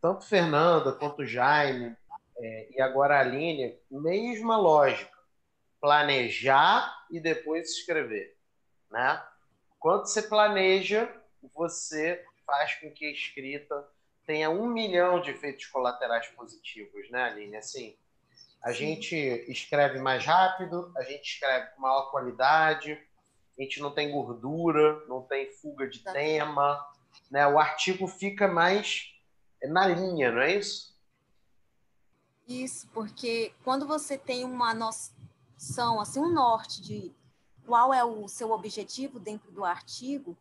tanto 0.00 0.24
Fernanda 0.26 0.92
quanto 0.92 1.24
Jaime 1.24 1.96
é, 2.36 2.68
e 2.76 2.80
agora 2.80 3.16
a 3.16 3.20
Aline, 3.20 3.78
mesma 3.90 4.56
lógica. 4.56 5.10
Planejar 5.80 7.06
e 7.10 7.18
depois 7.18 7.70
escrever, 7.70 8.36
né? 8.90 9.22
Quando 9.78 10.06
você 10.06 10.22
planeja, 10.22 11.12
você 11.54 12.24
faz 12.46 12.74
com 12.76 12.90
que 12.90 13.06
a 13.06 13.10
escrita 13.10 13.88
tenha 14.26 14.50
um 14.50 14.66
milhão 14.66 15.20
de 15.20 15.30
efeitos 15.30 15.66
colaterais 15.66 16.28
positivos, 16.28 17.10
né, 17.10 17.24
Aline? 17.24 17.56
Assim, 17.56 17.96
a 18.62 18.72
gente 18.72 19.16
escreve 19.48 19.98
mais 19.98 20.24
rápido, 20.24 20.92
a 20.96 21.02
gente 21.02 21.24
escreve 21.24 21.70
com 21.74 21.82
maior 21.82 22.10
qualidade, 22.10 22.92
a 23.58 23.62
gente 23.62 23.80
não 23.80 23.92
tem 23.92 24.10
gordura, 24.10 25.04
não 25.06 25.22
tem 25.22 25.50
fuga 25.52 25.88
de 25.88 26.00
tá. 26.00 26.12
tema, 26.12 26.80
né? 27.30 27.46
O 27.46 27.58
artigo 27.58 28.06
fica 28.06 28.46
mais 28.46 29.12
na 29.64 29.86
linha, 29.86 30.30
não 30.30 30.42
é 30.42 30.56
isso? 30.56 30.92
Isso, 32.46 32.88
porque 32.92 33.52
quando 33.64 33.86
você 33.86 34.18
tem 34.18 34.44
uma 34.44 34.74
noção, 34.74 36.00
assim, 36.00 36.20
um 36.20 36.32
norte 36.32 36.82
de 36.82 37.12
qual 37.64 37.94
é 37.94 38.04
o 38.04 38.26
seu 38.28 38.50
objetivo 38.50 39.18
dentro 39.18 39.50
do 39.52 39.64
artigo, 39.64 40.36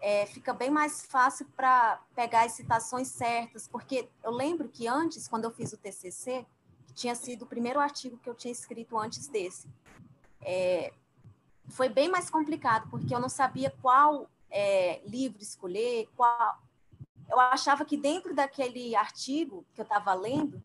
é, 0.00 0.26
fica 0.26 0.52
bem 0.52 0.70
mais 0.70 1.04
fácil 1.04 1.46
para 1.56 2.00
pegar 2.14 2.44
as 2.44 2.52
citações 2.52 3.08
certas, 3.08 3.68
porque 3.68 4.08
eu 4.24 4.30
lembro 4.30 4.68
que 4.68 4.88
antes, 4.88 5.28
quando 5.28 5.44
eu 5.44 5.50
fiz 5.50 5.72
o 5.72 5.76
TCC, 5.76 6.46
que 6.86 6.94
tinha 6.94 7.14
sido 7.14 7.42
o 7.42 7.46
primeiro 7.46 7.78
artigo 7.78 8.18
que 8.18 8.28
eu 8.28 8.34
tinha 8.34 8.50
escrito 8.50 8.98
antes 8.98 9.28
desse, 9.28 9.68
é, 10.40 10.92
foi 11.68 11.88
bem 11.88 12.08
mais 12.08 12.30
complicado, 12.30 12.88
porque 12.90 13.14
eu 13.14 13.20
não 13.20 13.28
sabia 13.28 13.72
qual 13.82 14.28
é, 14.50 15.00
livro 15.04 15.42
escolher, 15.42 16.08
qual... 16.16 16.58
Eu 17.28 17.38
achava 17.38 17.84
que 17.84 17.96
dentro 17.96 18.34
daquele 18.34 18.96
artigo 18.96 19.64
que 19.72 19.80
eu 19.80 19.84
estava 19.84 20.12
lendo, 20.14 20.60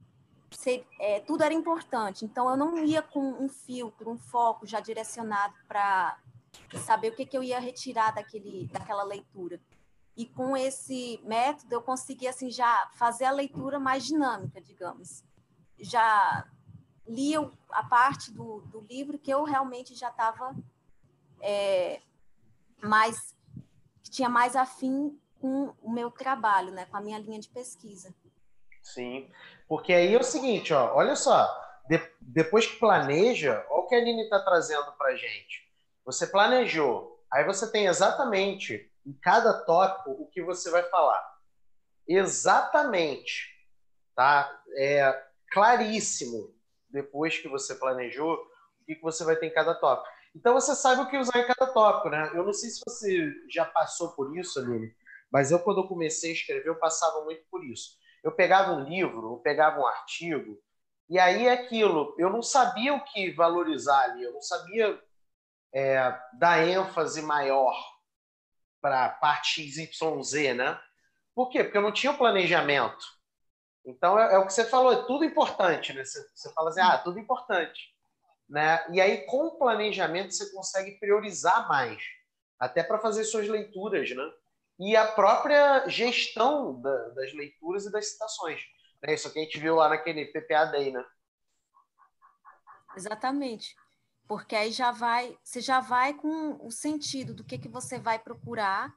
ser, 0.50 0.88
é, 1.00 1.20
tudo 1.20 1.44
era 1.44 1.54
importante, 1.54 2.26
então 2.26 2.50
eu 2.50 2.58
não 2.58 2.78
ia 2.84 3.02
com 3.02 3.20
um 3.20 3.48
filtro, 3.50 4.10
um 4.10 4.18
foco 4.18 4.66
já 4.66 4.80
direcionado 4.80 5.54
para 5.68 6.18
saber 6.78 7.10
o 7.10 7.16
que, 7.16 7.26
que 7.26 7.38
eu 7.38 7.44
ia 7.44 7.60
retirar 7.60 8.12
daquele, 8.12 8.68
daquela 8.68 9.04
leitura. 9.04 9.60
E 10.16 10.26
com 10.26 10.56
esse 10.56 11.20
método 11.24 11.74
eu 11.74 11.82
consegui 11.82 12.28
assim 12.28 12.50
já 12.50 12.90
fazer 12.96 13.26
a 13.26 13.32
leitura 13.32 13.80
mais 13.80 14.06
dinâmica, 14.06 14.62
digamos. 14.62 15.24
Já 15.78 16.48
li 17.08 17.34
a 17.70 17.84
parte 17.84 18.32
do, 18.32 18.62
do 18.62 18.82
livro 18.82 19.20
que 19.20 19.32
eu 19.32 19.44
realmente 19.44 19.94
já 19.94 20.10
estava 20.10 20.56
é, 21.42 22.02
mais 22.82 23.36
que 24.04 24.10
tinha 24.10 24.30
mais 24.30 24.56
afim 24.56 25.20
com 25.40 25.74
o 25.82 25.92
meu 25.92 26.10
trabalho, 26.10 26.72
né, 26.72 26.86
com 26.86 26.98
a 26.98 27.02
minha 27.02 27.20
linha 27.20 27.40
de 27.40 27.50
pesquisa. 27.50 28.14
Sim, 28.82 29.30
porque 29.68 29.94
aí 29.94 30.14
é 30.14 30.20
o 30.20 30.24
seguinte, 30.24 30.74
ó, 30.74 30.96
olha 30.96 31.16
só, 31.16 31.48
de, 31.90 32.00
depois 32.22 32.68
que 32.68 32.80
planeja, 32.80 33.66
olha 33.70 33.80
o 33.82 33.88
que 33.88 33.96
a 33.96 33.98
Aline 33.98 34.24
está 34.24 34.40
trazendo 34.40 34.92
para 34.94 35.16
gente. 35.16 35.65
Você 36.06 36.28
planejou, 36.28 37.20
aí 37.32 37.44
você 37.44 37.72
tem 37.72 37.88
exatamente 37.88 38.92
em 39.06 39.14
cada 39.14 39.66
tópico 39.66 40.12
o 40.12 40.28
que 40.28 40.42
você 40.42 40.70
vai 40.70 40.84
falar. 40.84 41.36
Exatamente, 42.08 43.50
tá? 44.16 44.62
É 44.78 45.24
claríssimo 45.52 46.54
depois 46.90 47.38
que 47.40 47.48
você 47.48 47.76
planejou 47.76 48.36
o 48.82 48.86
que 48.86 49.02
você 49.02 49.24
vai 49.24 49.36
ter 49.36 49.48
em 49.48 49.54
cada 49.54 49.74
tópico. 49.74 50.08
Então 50.36 50.54
você 50.54 50.76
sabe 50.76 51.02
o 51.02 51.10
que 51.10 51.18
usar 51.18 51.40
em 51.40 51.48
cada 51.48 51.72
tópico, 51.72 52.10
né? 52.10 52.30
Eu 52.34 52.44
não 52.44 52.54
sei 52.54 52.70
se 52.70 52.82
você 52.88 53.34
já 53.50 53.66
passou 53.66 54.12
por 54.12 54.38
isso, 54.38 54.60
Aline, 54.60 54.94
mas 55.32 55.50
eu 55.50 55.60
quando 55.60 55.82
eu 55.82 55.88
comecei 55.88 56.32
a 56.32 56.34
escrever 56.34 56.68
eu 56.68 56.80
passava 56.80 57.24
muito 57.24 57.44
por 57.50 57.64
isso. 57.66 57.98
Eu 58.24 58.32
pegava 58.32 58.74
um 58.74 58.84
livro, 58.84 59.34
eu 59.34 59.38
pegava 59.38 59.80
um 59.80 59.88
artigo, 59.88 60.60
e 61.10 61.20
aí 61.20 61.48
é 61.48 61.54
aquilo, 61.54 62.16
eu 62.18 62.30
não 62.30 62.42
sabia 62.42 62.94
o 62.94 63.04
que 63.04 63.32
valorizar 63.32 64.02
ali, 64.02 64.24
eu 64.24 64.34
não 64.34 64.42
sabia 64.42 65.00
é, 65.76 66.18
dar 66.32 66.66
ênfase 66.66 67.22
maior 67.22 67.76
para 68.82 69.06
a 69.06 69.10
parte 69.10 69.70
XYZ, 69.70 70.56
né? 70.56 70.80
Por 71.36 71.50
quê? 71.50 71.66
Porque 71.66 71.78
eu 71.78 71.82
não 71.82 71.92
tinha 71.92 72.14
o 72.14 72.18
planejamento. 72.18 73.06
Então, 73.86 74.18
é, 74.18 74.36
é, 74.36 74.38
o 74.38 74.48
que 74.48 74.54
você 74.54 74.64
falou, 74.64 74.94
é 74.94 75.06
tudo 75.06 75.26
importante, 75.26 75.92
né? 75.92 76.06
Você, 76.06 76.26
você 76.34 76.54
fala 76.54 76.70
assim, 76.70 76.80
ah, 76.80 76.98
tudo 76.98 77.20
importante. 77.20 77.94
Né? 78.48 78.86
E 78.92 79.02
aí, 79.02 79.26
com 79.26 79.48
o 79.48 79.58
planejamento, 79.58 80.34
você 80.34 80.50
consegue 80.54 80.98
priorizar 80.98 81.68
mais, 81.68 82.02
até 82.58 82.82
para 82.82 83.00
fazer 83.00 83.26
suas 83.26 83.50
leituras, 83.50 84.10
né? 84.16 84.32
E 84.80 84.96
a 84.96 85.06
própria 85.06 85.90
gestão 85.90 86.80
da, 86.82 87.10
das 87.10 87.34
leituras 87.34 87.86
e 87.86 87.92
das 87.92 88.12
citações. 88.12 88.62
Né? 89.02 89.14
Isso 89.14 89.32
que 89.32 89.40
a 89.40 89.42
gente 89.42 89.60
viu 89.60 89.76
lá 89.76 89.90
naquele 89.90 90.26
PPA 90.26 90.66
Day, 90.66 90.92
né? 90.92 91.04
Exatamente 92.96 93.76
porque 94.28 94.56
aí 94.56 94.72
já 94.72 94.92
vai, 94.92 95.38
você 95.44 95.62
já 95.62 95.80
vai 95.80 96.14
com 96.14 96.58
o 96.66 96.72
sentido 96.72 97.34
do 97.34 97.44
que, 97.44 97.58
que 97.58 97.68
você 97.68 98.00
vai 98.00 98.18
procurar, 98.18 98.94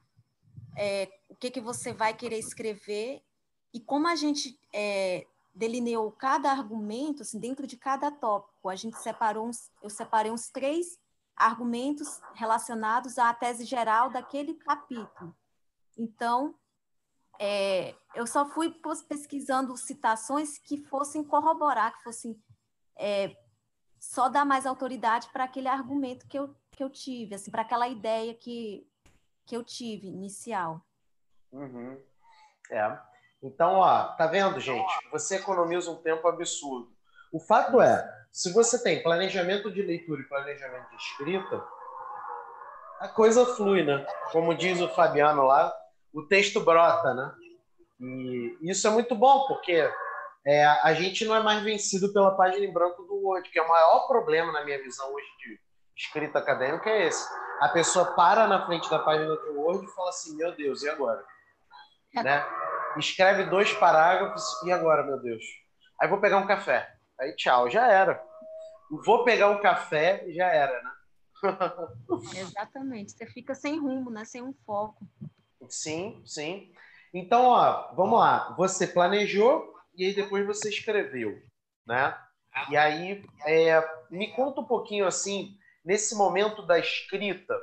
é, 0.75 1.09
o 1.27 1.35
que, 1.35 1.51
que 1.51 1.61
você 1.61 1.93
vai 1.93 2.13
querer 2.13 2.39
escrever, 2.39 3.21
e 3.73 3.79
como 3.79 4.07
a 4.07 4.15
gente 4.15 4.59
é, 4.73 5.27
delineou 5.53 6.11
cada 6.11 6.51
argumento, 6.51 7.21
assim, 7.21 7.39
dentro 7.39 7.67
de 7.67 7.77
cada 7.77 8.11
tópico, 8.11 8.69
a 8.69 8.75
gente 8.75 8.97
separou 8.97 9.47
uns, 9.47 9.71
eu 9.81 9.89
separei 9.89 10.31
uns 10.31 10.49
três 10.49 10.99
argumentos 11.35 12.19
relacionados 12.33 13.17
à 13.17 13.33
tese 13.33 13.65
geral 13.65 14.09
daquele 14.09 14.55
capítulo. 14.55 15.35
Então, 15.97 16.55
é, 17.39 17.95
eu 18.15 18.25
só 18.27 18.45
fui 18.49 18.73
pesquisando 19.07 19.77
citações 19.77 20.57
que 20.57 20.77
fossem 20.77 21.23
corroborar, 21.23 21.95
que 21.95 22.03
fossem 22.03 22.41
é, 22.97 23.35
só 23.99 24.29
dar 24.29 24.45
mais 24.45 24.65
autoridade 24.65 25.29
para 25.29 25.43
aquele 25.43 25.67
argumento 25.67 26.27
que 26.27 26.37
eu, 26.37 26.55
que 26.71 26.83
eu 26.83 26.89
tive, 26.89 27.35
assim, 27.35 27.51
para 27.51 27.61
aquela 27.61 27.87
ideia 27.87 28.33
que, 28.33 28.87
que 29.45 29.55
eu 29.55 29.63
tive 29.63 30.07
inicial. 30.07 30.81
Uhum. 31.51 31.99
É. 32.71 32.99
Então, 33.41 33.75
ó, 33.75 34.03
tá 34.15 34.27
vendo, 34.27 34.59
gente? 34.59 34.91
Você 35.11 35.37
economiza 35.37 35.91
um 35.91 36.01
tempo 36.01 36.27
absurdo. 36.27 36.91
O 37.31 37.39
fato 37.39 37.81
é, 37.81 38.07
se 38.31 38.51
você 38.53 38.81
tem 38.81 39.03
planejamento 39.03 39.71
de 39.71 39.81
leitura 39.81 40.21
e 40.21 40.27
planejamento 40.27 40.89
de 40.89 40.95
escrita, 40.95 41.63
a 42.99 43.07
coisa 43.07 43.45
flui, 43.55 43.83
né? 43.83 44.05
Como 44.31 44.55
diz 44.55 44.81
o 44.81 44.89
Fabiano 44.89 45.45
lá, 45.45 45.73
o 46.13 46.23
texto 46.23 46.59
brota, 46.59 47.13
né? 47.13 47.33
E 47.99 48.57
isso 48.61 48.87
é 48.87 48.91
muito 48.91 49.15
bom, 49.15 49.47
porque 49.47 49.89
é, 50.45 50.65
a 50.65 50.93
gente 50.93 51.25
não 51.25 51.35
é 51.35 51.43
mais 51.43 51.61
vencido 51.63 52.11
pela 52.13 52.35
página 52.35 52.65
em 52.65 52.73
branco 52.73 53.03
do 53.03 53.15
Word, 53.15 53.49
que 53.49 53.59
é 53.59 53.61
o 53.61 53.67
maior 53.67 54.07
problema, 54.07 54.51
na 54.51 54.63
minha 54.63 54.81
visão, 54.81 55.13
hoje 55.13 55.27
de 55.39 55.59
escrita 55.95 56.39
acadêmica, 56.39 56.89
é 56.89 57.07
esse. 57.07 57.27
A 57.59 57.69
pessoa 57.69 58.13
para 58.15 58.47
na 58.47 58.65
frente 58.65 58.89
da 58.89 58.99
página 58.99 59.35
do 59.35 59.59
Word 59.59 59.85
e 59.85 59.93
fala 59.93 60.09
assim, 60.09 60.35
meu 60.37 60.55
Deus, 60.55 60.81
e 60.83 60.89
agora? 60.89 61.23
né? 62.13 62.45
Escreve 62.97 63.45
dois 63.45 63.71
parágrafos, 63.73 64.43
e 64.63 64.71
agora, 64.71 65.03
meu 65.03 65.21
Deus? 65.21 65.43
Aí 66.01 66.07
vou 66.07 66.19
pegar 66.19 66.37
um 66.37 66.47
café. 66.47 66.89
Aí 67.19 67.35
tchau, 67.35 67.69
já 67.69 67.87
era. 67.87 68.23
Vou 69.05 69.23
pegar 69.23 69.49
um 69.49 69.61
café 69.61 70.25
e 70.27 70.33
já 70.33 70.47
era, 70.47 70.81
né? 70.81 70.91
Exatamente. 72.39 73.11
Você 73.11 73.25
fica 73.27 73.53
sem 73.53 73.79
rumo, 73.79 74.09
né? 74.09 74.25
Sem 74.25 74.41
um 74.41 74.53
foco. 74.65 75.05
Sim, 75.67 76.21
sim. 76.25 76.71
Então, 77.13 77.45
ó, 77.45 77.93
vamos 77.93 78.19
lá. 78.19 78.55
Você 78.57 78.87
planejou 78.87 79.78
e 79.99 80.05
aí 80.05 80.15
depois 80.15 80.47
você 80.47 80.69
escreveu, 80.69 81.37
né? 81.85 82.17
E 82.69 82.77
aí, 82.77 83.21
é, 83.45 83.85
me 84.09 84.33
conta 84.33 84.61
um 84.61 84.65
pouquinho 84.65 85.05
assim, 85.05 85.57
nesse 85.83 86.15
momento 86.15 86.65
da 86.65 86.79
escrita, 86.79 87.53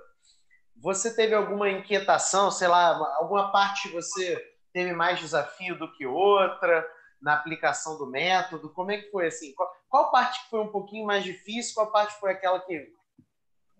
você 0.76 1.16
teve 1.16 1.34
alguma 1.34 1.70
inquietação, 1.70 2.50
sei 2.50 2.68
lá, 2.68 2.94
alguma 3.16 3.50
parte 3.50 3.88
você 3.88 4.38
teve 4.70 4.92
mais 4.92 5.18
desafio 5.18 5.78
do 5.78 5.90
que 5.94 6.04
outra 6.04 6.86
na 7.22 7.32
aplicação 7.32 7.96
do 7.96 8.06
método? 8.06 8.70
Como 8.74 8.90
é 8.90 8.98
que 8.98 9.10
foi 9.10 9.28
assim? 9.28 9.54
Qual, 9.54 9.70
qual 9.88 10.10
parte 10.10 10.44
que 10.44 10.50
foi 10.50 10.60
um 10.60 10.70
pouquinho 10.70 11.06
mais 11.06 11.24
difícil? 11.24 11.74
Qual 11.74 11.90
parte 11.90 12.20
foi 12.20 12.32
aquela 12.32 12.60
que 12.60 12.86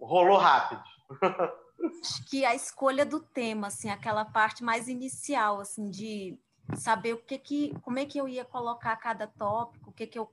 rolou 0.00 0.38
rápido? 0.38 0.82
Acho 2.00 2.24
que 2.30 2.42
a 2.42 2.54
escolha 2.54 3.04
do 3.04 3.20
tema, 3.20 3.66
assim, 3.66 3.90
aquela 3.90 4.24
parte 4.24 4.64
mais 4.64 4.88
inicial, 4.88 5.60
assim, 5.60 5.90
de 5.90 6.38
saber 6.74 7.14
o 7.14 7.18
que 7.18 7.38
que, 7.38 7.74
como 7.80 7.98
é 7.98 8.04
que 8.04 8.18
eu 8.18 8.28
ia 8.28 8.44
colocar 8.44 8.96
cada 8.96 9.26
tópico, 9.26 9.90
o 9.90 9.92
que 9.92 10.06
que 10.06 10.18
eu, 10.18 10.30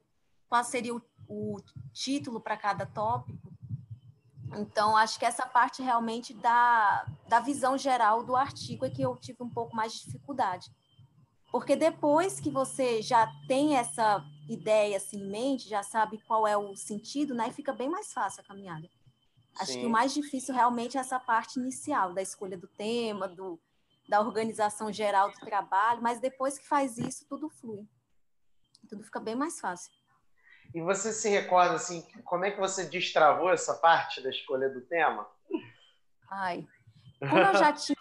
qual 0.49 0.63
seria 0.63 0.95
o, 0.95 1.01
o 1.27 1.57
título 1.91 2.39
para 2.39 2.57
cada 2.57 2.85
tópico. 2.85 3.51
Então, 4.55 4.95
acho 4.95 5.17
que 5.17 5.25
essa 5.25 5.45
parte 5.45 5.81
realmente 5.81 6.33
da, 6.33 7.05
da 7.27 7.39
visão 7.39 7.77
geral 7.77 8.23
do 8.23 8.35
artigo 8.35 8.85
é 8.85 8.89
que 8.89 9.01
eu 9.01 9.15
tive 9.17 9.41
um 9.41 9.49
pouco 9.49 9.75
mais 9.75 9.93
de 9.93 10.05
dificuldade. 10.05 10.71
Porque 11.51 11.75
depois 11.75 12.39
que 12.39 12.49
você 12.49 13.01
já 13.01 13.31
tem 13.47 13.75
essa 13.75 14.23
ideia 14.49 14.97
assim, 14.97 15.21
em 15.21 15.29
mente, 15.29 15.69
já 15.69 15.83
sabe 15.83 16.19
qual 16.27 16.47
é 16.47 16.57
o 16.57 16.75
sentido, 16.75 17.33
né? 17.33 17.51
fica 17.51 17.71
bem 17.71 17.89
mais 17.89 18.11
fácil 18.11 18.41
a 18.41 18.43
caminhada. 18.43 18.89
Acho 19.59 19.73
Sim. 19.73 19.81
que 19.81 19.85
o 19.85 19.89
mais 19.89 20.13
difícil 20.13 20.53
realmente 20.53 20.97
é 20.97 20.99
essa 20.99 21.19
parte 21.19 21.59
inicial, 21.59 22.13
da 22.13 22.21
escolha 22.21 22.57
do 22.57 22.67
tema, 22.67 23.27
do, 23.27 23.59
da 24.07 24.19
organização 24.19 24.91
geral 24.91 25.31
do 25.31 25.39
trabalho, 25.39 26.01
mas 26.01 26.19
depois 26.19 26.57
que 26.57 26.67
faz 26.67 26.98
isso, 26.98 27.25
tudo 27.27 27.50
flui. 27.50 27.88
Tudo 28.89 29.03
fica 29.03 29.19
bem 29.19 29.36
mais 29.36 29.60
fácil. 29.60 29.91
E 30.73 30.82
você 30.82 31.13
se 31.13 31.30
recorda, 31.30 31.75
assim, 31.75 32.01
como 32.23 32.45
é 32.45 32.51
que 32.51 32.60
você 32.60 32.86
destravou 32.86 33.51
essa 33.51 33.75
parte 33.75 34.21
da 34.21 34.30
escolha 34.30 34.69
do 34.69 34.82
tema? 34.82 35.27
Ai, 36.30 36.67
como 37.19 37.38
eu 37.38 37.54
já 37.56 37.71
tinha, 37.71 37.97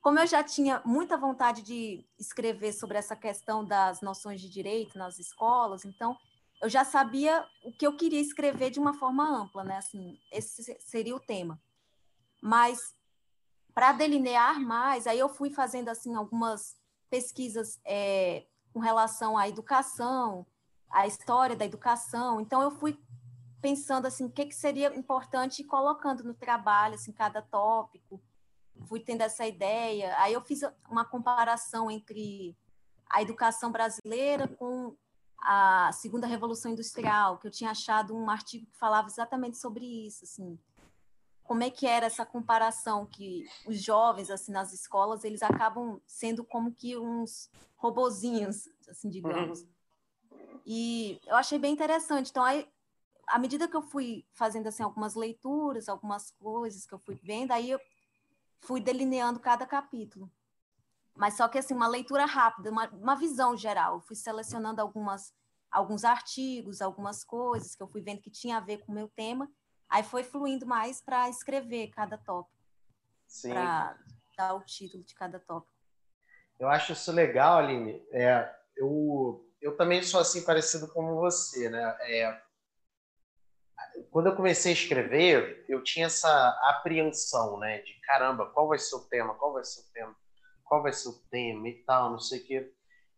como 0.00 0.18
eu 0.18 0.26
já 0.26 0.44
tinha 0.44 0.82
muita 0.84 1.16
vontade 1.16 1.62
de 1.62 2.04
escrever 2.18 2.72
sobre 2.72 2.98
essa 2.98 3.16
questão 3.16 3.64
das 3.64 4.02
noções 4.02 4.40
de 4.40 4.50
direito 4.50 4.98
nas 4.98 5.18
escolas, 5.18 5.84
então 5.84 6.16
eu 6.60 6.68
já 6.68 6.84
sabia 6.84 7.44
o 7.64 7.72
que 7.72 7.86
eu 7.86 7.96
queria 7.96 8.20
escrever 8.20 8.70
de 8.70 8.78
uma 8.78 8.94
forma 8.94 9.24
ampla, 9.24 9.64
né? 9.64 9.78
Assim, 9.78 10.20
esse 10.30 10.62
seria 10.80 11.16
o 11.16 11.20
tema. 11.20 11.60
Mas 12.40 12.94
para 13.74 13.92
delinear 13.92 14.60
mais, 14.60 15.06
aí 15.06 15.18
eu 15.18 15.28
fui 15.28 15.50
fazendo 15.50 15.88
assim 15.88 16.14
algumas 16.14 16.76
pesquisas 17.08 17.80
é, 17.84 18.46
com 18.72 18.80
relação 18.80 19.36
à 19.36 19.48
educação, 19.48 20.46
a 20.90 21.06
história 21.06 21.56
da 21.56 21.64
educação. 21.64 22.40
Então, 22.40 22.62
eu 22.62 22.70
fui 22.70 22.98
pensando 23.60 24.06
assim, 24.06 24.24
o 24.24 24.30
que, 24.30 24.46
que 24.46 24.54
seria 24.54 24.94
importante 24.96 25.62
e 25.62 25.64
colocando 25.64 26.24
no 26.24 26.34
trabalho, 26.34 26.94
assim, 26.94 27.12
cada 27.12 27.40
tópico. 27.40 28.20
Fui 28.88 29.00
tendo 29.00 29.22
essa 29.22 29.46
ideia. 29.46 30.14
Aí 30.18 30.32
eu 30.32 30.40
fiz 30.42 30.60
uma 30.90 31.04
comparação 31.04 31.90
entre 31.90 32.56
a 33.08 33.22
educação 33.22 33.70
brasileira 33.70 34.48
com 34.48 34.96
a 35.38 35.90
segunda 35.92 36.26
revolução 36.26 36.72
industrial, 36.72 37.38
que 37.38 37.46
eu 37.46 37.50
tinha 37.50 37.70
achado 37.70 38.16
um 38.16 38.30
artigo 38.30 38.66
que 38.66 38.78
falava 38.78 39.08
exatamente 39.08 39.58
sobre 39.58 39.84
isso, 39.84 40.24
assim. 40.24 40.58
Como 41.44 41.62
é 41.62 41.70
que 41.70 41.86
era 41.86 42.06
essa 42.06 42.24
comparação 42.24 43.06
que 43.06 43.44
os 43.66 43.82
jovens 43.82 44.30
assim 44.30 44.52
nas 44.52 44.72
escolas, 44.72 45.24
eles 45.24 45.42
acabam 45.42 46.00
sendo 46.06 46.44
como 46.44 46.72
que 46.72 46.96
uns 46.96 47.50
robozinhos, 47.76 48.68
assim, 48.88 49.10
digamos. 49.10 49.62
Uhum. 49.62 49.68
E 50.64 51.20
eu 51.26 51.36
achei 51.36 51.58
bem 51.58 51.72
interessante. 51.72 52.30
Então, 52.30 52.44
aí, 52.44 52.68
à 53.26 53.38
medida 53.38 53.68
que 53.68 53.76
eu 53.76 53.82
fui 53.82 54.24
fazendo 54.32 54.68
assim 54.68 54.82
algumas 54.82 55.14
leituras, 55.14 55.88
algumas 55.88 56.30
coisas 56.30 56.86
que 56.86 56.94
eu 56.94 56.98
fui 56.98 57.18
vendo, 57.22 57.52
aí 57.52 57.70
eu 57.70 57.80
fui 58.60 58.80
delineando 58.80 59.40
cada 59.40 59.66
capítulo. 59.66 60.30
Mas 61.14 61.34
só 61.34 61.48
que 61.48 61.58
assim, 61.58 61.74
uma 61.74 61.88
leitura 61.88 62.24
rápida, 62.24 62.70
uma, 62.70 62.88
uma 62.90 63.16
visão 63.16 63.56
geral. 63.56 63.96
Eu 63.96 64.00
fui 64.00 64.16
selecionando 64.16 64.80
algumas 64.80 65.34
alguns 65.72 66.04
artigos, 66.04 66.82
algumas 66.82 67.24
coisas 67.24 67.74
que 67.74 67.82
eu 67.82 67.88
fui 67.88 68.02
vendo 68.02 68.20
que 68.20 68.30
tinha 68.30 68.58
a 68.58 68.60
ver 68.60 68.84
com 68.84 68.92
o 68.92 68.94
meu 68.94 69.08
tema. 69.08 69.50
Aí 69.92 70.02
foi 70.02 70.24
fluindo 70.24 70.64
mais 70.64 71.02
para 71.02 71.28
escrever 71.28 71.88
cada 71.88 72.16
tópico. 72.16 72.56
Para 73.42 73.94
dar 74.34 74.54
o 74.54 74.64
título 74.64 75.04
de 75.04 75.14
cada 75.14 75.38
tópico. 75.38 75.70
Eu 76.58 76.68
acho 76.70 76.94
isso 76.94 77.12
legal, 77.12 77.58
Aline. 77.58 78.02
É, 78.10 78.50
eu 78.74 79.46
eu 79.60 79.76
também 79.76 80.02
sou 80.02 80.18
assim 80.18 80.44
parecido 80.44 80.88
como 80.88 81.16
você, 81.16 81.68
né? 81.68 81.96
É, 82.00 82.40
quando 84.10 84.28
eu 84.28 84.34
comecei 84.34 84.72
a 84.72 84.74
escrever, 84.74 85.66
eu 85.68 85.84
tinha 85.84 86.06
essa 86.06 86.48
apreensão, 86.62 87.58
né? 87.58 87.82
De 87.82 87.92
caramba, 88.00 88.46
qual 88.46 88.68
vai 88.68 88.78
ser 88.78 88.96
o 88.96 89.04
tema? 89.04 89.34
Qual 89.34 89.52
vai 89.52 89.62
ser 89.62 89.80
o 89.82 89.92
tema? 89.92 90.16
Qual 90.64 90.82
vai 90.82 90.92
ser 90.94 91.10
o 91.10 91.18
tema 91.30 91.68
e 91.68 91.74
tal, 91.84 92.10
não 92.10 92.18
sei 92.18 92.40
o 92.40 92.46
quê. 92.46 92.72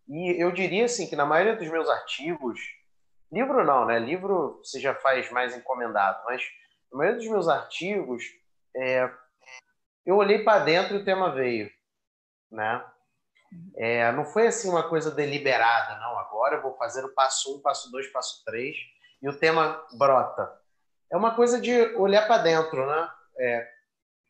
E 0.09 0.43
eu 0.43 0.51
diria 0.51 0.87
assim 0.87 1.07
que 1.07 1.15
na 1.15 1.25
maioria 1.25 1.55
dos 1.55 1.69
meus 1.69 1.89
artigos, 1.89 2.61
livro 3.31 3.65
não, 3.65 3.87
né? 3.87 4.01
Livro 4.01 4.59
você 4.63 4.81
já 4.81 4.93
faz 4.93 5.31
mais 5.31 5.57
encomendado, 5.57 6.21
mas 6.27 6.43
na 6.95 6.99
maioria 6.99 7.19
dos 7.19 7.29
meus 7.29 7.49
artigos, 7.49 8.23
é, 8.77 9.11
eu 10.07 10.17
olhei 10.17 10.45
para 10.45 10.65
dentro 10.65 10.95
e 10.95 11.01
o 11.01 11.05
tema 11.05 11.33
veio, 11.33 11.69
né? 12.51 12.85
É, 13.77 14.13
não 14.13 14.25
foi 14.25 14.47
assim 14.47 14.69
uma 14.69 14.89
coisa 14.89 15.11
deliberada, 15.11 15.99
não. 15.99 16.19
Agora 16.19 16.57
eu 16.57 16.63
vou 16.63 16.77
fazer 16.77 17.05
o 17.05 17.13
passo 17.13 17.57
um, 17.57 17.61
passo 17.61 17.91
dois, 17.91 18.07
passo 18.13 18.45
três 18.45 18.77
e 19.21 19.29
o 19.29 19.39
tema 19.39 19.85
brota. 19.99 20.51
É 21.11 21.17
uma 21.17 21.35
coisa 21.35 21.61
de 21.61 21.73
olhar 21.97 22.27
para 22.27 22.43
dentro, 22.43 22.87
né? 22.87 23.11
É, 23.39 23.69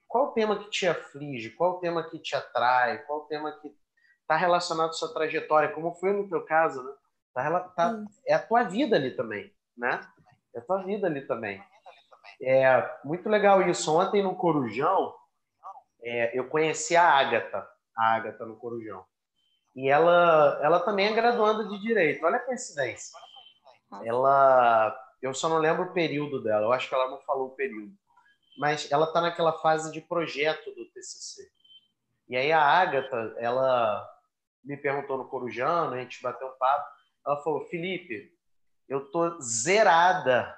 qual 0.08 0.28
o 0.28 0.32
tema 0.32 0.58
que 0.58 0.70
te 0.70 0.86
aflige? 0.86 1.50
Qual 1.50 1.72
o 1.72 1.80
tema 1.80 2.08
que 2.08 2.18
te 2.18 2.34
atrai? 2.34 3.04
Qual 3.04 3.20
o 3.20 3.26
tema 3.26 3.52
que 3.60 3.74
está 4.22 4.36
relacionado 4.36 4.90
à 4.90 4.92
sua 4.92 5.12
trajetória? 5.12 5.72
Como 5.72 5.94
foi 5.94 6.12
no 6.12 6.28
teu 6.28 6.44
caso, 6.44 6.82
né? 6.82 6.92
Tá, 7.34 7.60
tá, 7.60 8.04
é 8.26 8.34
a 8.34 8.38
tua 8.38 8.62
vida 8.62 8.96
ali 8.96 9.10
também, 9.10 9.52
né? 9.76 10.00
É 10.54 10.60
a 10.60 10.62
tua 10.62 10.82
vida 10.82 11.06
ali 11.06 11.26
também. 11.26 11.62
É 12.42 12.98
muito 13.04 13.28
legal 13.28 13.62
isso. 13.62 13.94
Ontem 13.94 14.22
no 14.22 14.36
Corujão, 14.36 15.14
é, 16.02 16.38
eu 16.38 16.48
conheci 16.48 16.96
a 16.96 17.08
Ágata, 17.08 17.66
a 17.96 18.14
Ágata 18.14 18.44
no 18.44 18.56
Corujão. 18.56 19.04
E 19.74 19.88
ela, 19.88 20.60
ela 20.62 20.80
também 20.80 21.06
é 21.06 21.12
graduanda 21.12 21.68
de 21.68 21.80
Direito. 21.80 22.24
Olha 22.24 22.36
a 22.36 22.44
coincidência. 22.44 23.18
Ela, 24.04 24.96
eu 25.20 25.34
só 25.34 25.48
não 25.48 25.58
lembro 25.58 25.84
o 25.84 25.92
período 25.92 26.42
dela. 26.42 26.66
Eu 26.66 26.72
acho 26.72 26.88
que 26.88 26.94
ela 26.94 27.10
não 27.10 27.20
falou 27.22 27.48
o 27.48 27.56
período. 27.56 27.92
Mas 28.56 28.90
ela 28.90 29.06
está 29.06 29.20
naquela 29.20 29.52
fase 29.60 29.90
de 29.92 30.00
projeto 30.00 30.72
do 30.74 30.88
TCC. 30.90 31.42
E 32.28 32.36
aí 32.36 32.52
a 32.52 32.60
Agatha, 32.60 33.34
ela 33.38 34.08
me 34.62 34.76
perguntou 34.76 35.18
no 35.18 35.28
Corujano, 35.28 35.94
a 35.94 35.98
gente 35.98 36.22
bateu 36.22 36.46
um 36.46 36.58
papo. 36.58 36.88
Ela 37.26 37.42
falou, 37.42 37.66
Felipe, 37.66 38.32
eu 38.88 39.10
tô 39.10 39.40
zerada 39.40 40.56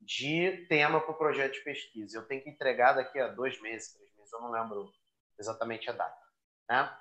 de 0.00 0.66
tema 0.68 1.00
para 1.00 1.10
o 1.10 1.18
projeto 1.18 1.54
de 1.54 1.64
pesquisa. 1.64 2.18
Eu 2.18 2.26
tenho 2.26 2.42
que 2.42 2.50
entregar 2.50 2.94
daqui 2.94 3.18
a 3.18 3.28
dois 3.28 3.60
meses, 3.60 3.92
três 3.92 4.14
meses, 4.16 4.32
eu 4.32 4.40
não 4.40 4.50
lembro 4.50 4.90
exatamente 5.38 5.90
a 5.90 5.92
data. 5.92 6.22
Né? 6.68 6.96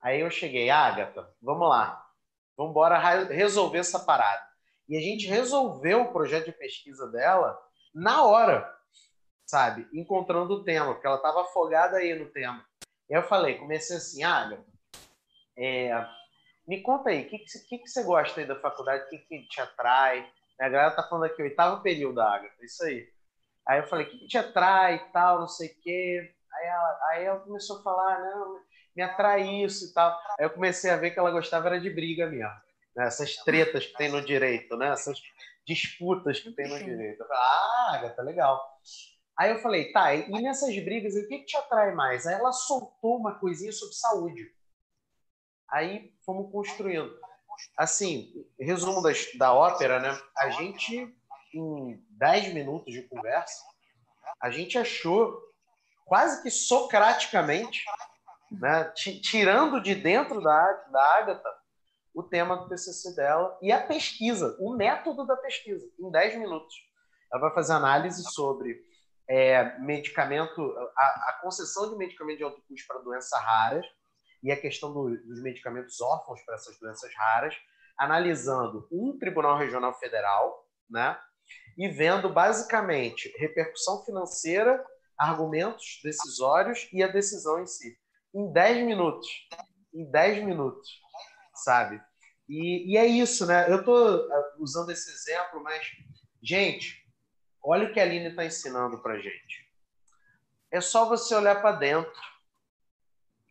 Aí 0.00 0.20
eu 0.20 0.30
cheguei, 0.30 0.70
Agatha, 0.70 1.28
vamos 1.40 1.68
lá, 1.68 2.04
vamos 2.56 2.70
embora 2.70 2.98
resolver 3.24 3.78
essa 3.78 4.00
parada. 4.00 4.48
E 4.88 4.96
a 4.96 5.00
gente 5.00 5.26
resolveu 5.26 6.02
o 6.02 6.12
projeto 6.12 6.46
de 6.46 6.52
pesquisa 6.52 7.06
dela 7.10 7.56
na 7.94 8.24
hora, 8.24 8.76
sabe? 9.46 9.88
Encontrando 9.92 10.54
o 10.54 10.64
tema, 10.64 10.92
porque 10.92 11.06
ela 11.06 11.16
estava 11.16 11.42
afogada 11.42 11.98
aí 11.98 12.14
no 12.14 12.30
tema. 12.30 12.64
E 13.08 13.12
eu 13.16 13.22
falei, 13.22 13.58
comecei 13.58 13.96
assim, 13.96 14.22
Agatha, 14.22 14.64
é, 15.56 16.06
me 16.66 16.80
conta 16.82 17.10
aí, 17.10 17.22
o 17.22 17.28
que, 17.28 17.38
que, 17.38 17.78
que, 17.78 17.88
você 17.88 18.02
gosta 18.04 18.40
aí 18.40 18.46
da 18.46 18.58
faculdade, 18.60 19.04
o 19.04 19.08
que, 19.08 19.18
que 19.18 19.48
te 19.48 19.60
atrai? 19.60 20.28
A 20.60 20.68
galera 20.68 20.90
tá 20.90 21.02
falando 21.02 21.24
aqui, 21.24 21.42
oitavo 21.42 21.82
período, 21.82 22.20
Agatha, 22.20 22.64
isso 22.64 22.84
aí. 22.84 23.08
Aí 23.66 23.78
eu 23.78 23.86
falei, 23.86 24.06
o 24.06 24.10
que, 24.10 24.18
que 24.18 24.26
te 24.26 24.38
atrai 24.38 24.96
e 24.96 25.12
tal, 25.12 25.40
não 25.40 25.48
sei 25.48 25.68
o 25.68 25.80
quê. 25.80 26.34
Aí 26.52 26.66
ela, 26.66 26.98
aí 27.10 27.24
ela 27.24 27.40
começou 27.40 27.78
a 27.78 27.82
falar, 27.82 28.20
não, 28.20 28.60
me 28.94 29.02
atrai 29.02 29.48
isso 29.62 29.90
e 29.90 29.94
tal. 29.94 30.18
Aí 30.38 30.44
eu 30.44 30.50
comecei 30.50 30.90
a 30.90 30.96
ver 30.96 31.12
que 31.12 31.18
ela 31.18 31.30
gostava 31.30 31.68
era 31.68 31.80
de 31.80 31.88
briga 31.88 32.26
mesmo. 32.26 32.52
Né? 32.96 33.06
Essas 33.06 33.36
tretas 33.36 33.86
que 33.86 33.96
tem 33.96 34.10
no 34.10 34.24
direito, 34.24 34.76
né? 34.76 34.88
Essas 34.88 35.20
disputas 35.66 36.40
que 36.40 36.52
tem 36.52 36.68
no 36.68 36.78
direito. 36.78 37.20
Eu 37.20 37.26
falei, 37.26 37.42
ah, 37.42 37.90
Agatha, 37.94 38.22
legal. 38.22 38.60
Aí 39.38 39.50
eu 39.52 39.58
falei, 39.60 39.92
tá, 39.92 40.14
e 40.14 40.28
nessas 40.42 40.76
brigas, 40.84 41.14
o 41.14 41.26
que, 41.28 41.38
que 41.38 41.46
te 41.46 41.56
atrai 41.56 41.94
mais? 41.94 42.26
Aí 42.26 42.34
ela 42.34 42.52
soltou 42.52 43.16
uma 43.16 43.38
coisinha 43.38 43.72
sobre 43.72 43.94
saúde. 43.94 44.52
Aí 45.70 46.12
fomos 46.26 46.50
construindo. 46.50 47.18
Assim, 47.76 48.32
resumo 48.58 49.02
da, 49.02 49.10
da 49.38 49.52
ópera, 49.52 50.00
né? 50.00 50.18
A 50.36 50.50
gente, 50.50 51.14
em 51.54 52.04
10 52.10 52.54
minutos 52.54 52.92
de 52.92 53.02
conversa, 53.08 53.62
a 54.40 54.50
gente 54.50 54.78
achou 54.78 55.40
quase 56.04 56.42
que 56.42 56.50
socraticamente, 56.50 57.84
né, 58.50 58.84
tirando 59.22 59.80
de 59.80 59.94
dentro 59.94 60.42
da, 60.42 60.72
da 60.90 61.18
Agatha 61.18 61.60
o 62.12 62.22
tema 62.22 62.56
do 62.56 62.68
TCC 62.68 63.14
dela 63.14 63.56
e 63.62 63.70
a 63.70 63.86
pesquisa, 63.86 64.56
o 64.58 64.74
método 64.74 65.24
da 65.26 65.36
pesquisa, 65.36 65.88
em 65.98 66.10
10 66.10 66.38
minutos. 66.38 66.74
Ela 67.32 67.42
vai 67.42 67.54
fazer 67.54 67.74
análise 67.74 68.24
sobre 68.32 68.82
é, 69.28 69.78
medicamento, 69.78 70.60
a, 70.96 71.02
a, 71.02 71.38
concessão 71.40 71.90
de 71.90 71.96
medicamento 71.96 72.38
de 72.38 72.42
alto 72.42 72.60
custo 72.68 72.86
para 72.88 73.02
doenças 73.02 73.40
raras 73.40 73.86
e 74.42 74.50
a 74.50 74.60
questão 74.60 74.92
do, 74.92 75.16
dos 75.26 75.42
medicamentos 75.42 76.00
órfãos 76.00 76.40
para 76.42 76.54
essas 76.54 76.78
doenças 76.78 77.10
raras, 77.14 77.54
analisando 77.98 78.88
um 78.90 79.18
tribunal 79.18 79.58
regional 79.58 79.92
federal, 79.98 80.66
né, 80.88 81.18
e 81.76 81.88
vendo 81.88 82.28
basicamente 82.28 83.32
repercussão 83.38 84.04
financeira 84.04 84.84
argumentos 85.20 86.00
decisórios 86.02 86.88
e 86.92 87.02
a 87.02 87.08
decisão 87.08 87.60
em 87.60 87.66
si. 87.66 87.98
Em 88.34 88.50
10 88.50 88.86
minutos. 88.86 89.28
Em 89.92 90.10
10 90.10 90.44
minutos, 90.44 90.88
sabe? 91.54 92.00
E, 92.48 92.92
e 92.92 92.96
é 92.96 93.06
isso, 93.06 93.46
né? 93.46 93.70
Eu 93.70 93.80
estou 93.80 94.32
eh, 94.32 94.54
usando 94.58 94.90
esse 94.90 95.10
exemplo, 95.10 95.62
mas, 95.62 95.86
gente, 96.42 97.06
olha 97.62 97.88
o 97.88 97.92
que 97.92 98.00
a 98.00 98.02
Aline 98.02 98.28
está 98.28 98.44
ensinando 98.44 98.98
para 99.02 99.18
gente. 99.18 99.70
É 100.70 100.80
só 100.80 101.06
você 101.06 101.34
olhar 101.34 101.60
para 101.60 101.76
dentro, 101.76 102.20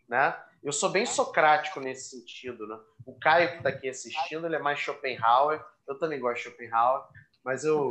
né? 0.08 0.36
Eu 0.64 0.72
sou 0.72 0.90
bem 0.90 1.06
socrático 1.06 1.80
nesse 1.80 2.10
sentido, 2.18 2.68
né? 2.68 2.78
O 3.06 3.18
Caio 3.18 3.52
que 3.52 3.58
está 3.58 3.70
aqui 3.70 3.90
assistindo, 3.90 4.46
ele 4.46 4.56
é 4.56 4.60
mais 4.60 4.80
Schopenhauer. 4.80 5.64
Eu 5.88 5.98
também 5.98 6.20
gosto 6.20 6.38
de 6.38 6.50
Schopenhauer, 6.50 7.04
mas 7.44 7.64
eu 7.64 7.90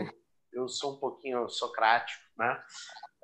eu 0.53 0.69
sou 0.69 0.95
um 0.95 0.99
pouquinho 0.99 1.49
socrático, 1.49 2.23
né? 2.37 2.63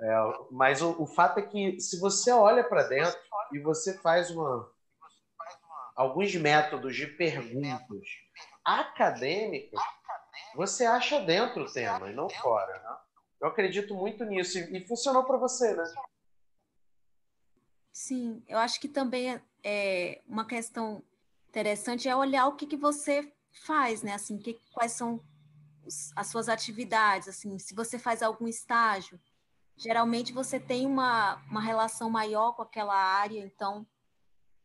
É, 0.01 0.15
mas 0.51 0.83
o, 0.83 1.03
o, 1.03 1.07
fato 1.07 1.39
é 1.39 1.43
que 1.43 1.81
se 1.81 1.99
você 2.01 2.31
olha 2.33 2.65
para 2.65 2.83
dentro 2.85 3.19
e 3.53 3.59
você 3.59 3.97
faz 3.99 4.31
uma, 4.31 4.71
alguns 5.95 6.35
métodos 6.35 6.97
de 6.97 7.07
perguntas 7.07 8.09
acadêmicas, 8.65 9.81
você 10.55 10.85
acha 10.85 11.21
dentro 11.21 11.63
o 11.63 11.73
tema 11.73 12.11
e 12.11 12.15
não 12.15 12.29
fora. 12.29 12.73
Né? 12.81 12.97
Eu 13.41 13.49
acredito 13.49 13.95
muito 13.95 14.25
nisso 14.25 14.59
e, 14.59 14.87
funcionou 14.87 15.25
para 15.25 15.37
você, 15.37 15.75
né? 15.75 15.85
Sim, 17.95 18.43
eu 18.49 18.59
acho 18.59 18.81
que 18.81 18.89
também 18.89 19.41
é 19.63 20.21
uma 20.27 20.45
questão 20.45 21.01
interessante 21.49 22.09
é 22.09 22.17
olhar 22.17 22.49
o 22.49 22.57
que, 22.57 22.67
que 22.67 22.77
você 22.77 23.33
faz, 23.65 24.03
né? 24.03 24.15
Assim, 24.15 24.37
que, 24.37 24.59
quais 24.73 24.91
são 24.91 25.21
as 26.17 26.27
suas 26.27 26.49
atividades, 26.49 27.29
assim, 27.29 27.57
se 27.57 27.73
você 27.73 27.97
faz 27.97 28.21
algum 28.21 28.49
estágio, 28.49 29.21
geralmente 29.77 30.33
você 30.33 30.59
tem 30.59 30.87
uma, 30.87 31.37
uma 31.49 31.61
relação 31.61 32.11
maior 32.11 32.55
com 32.55 32.63
aquela 32.63 32.97
área, 32.97 33.39
então 33.39 33.87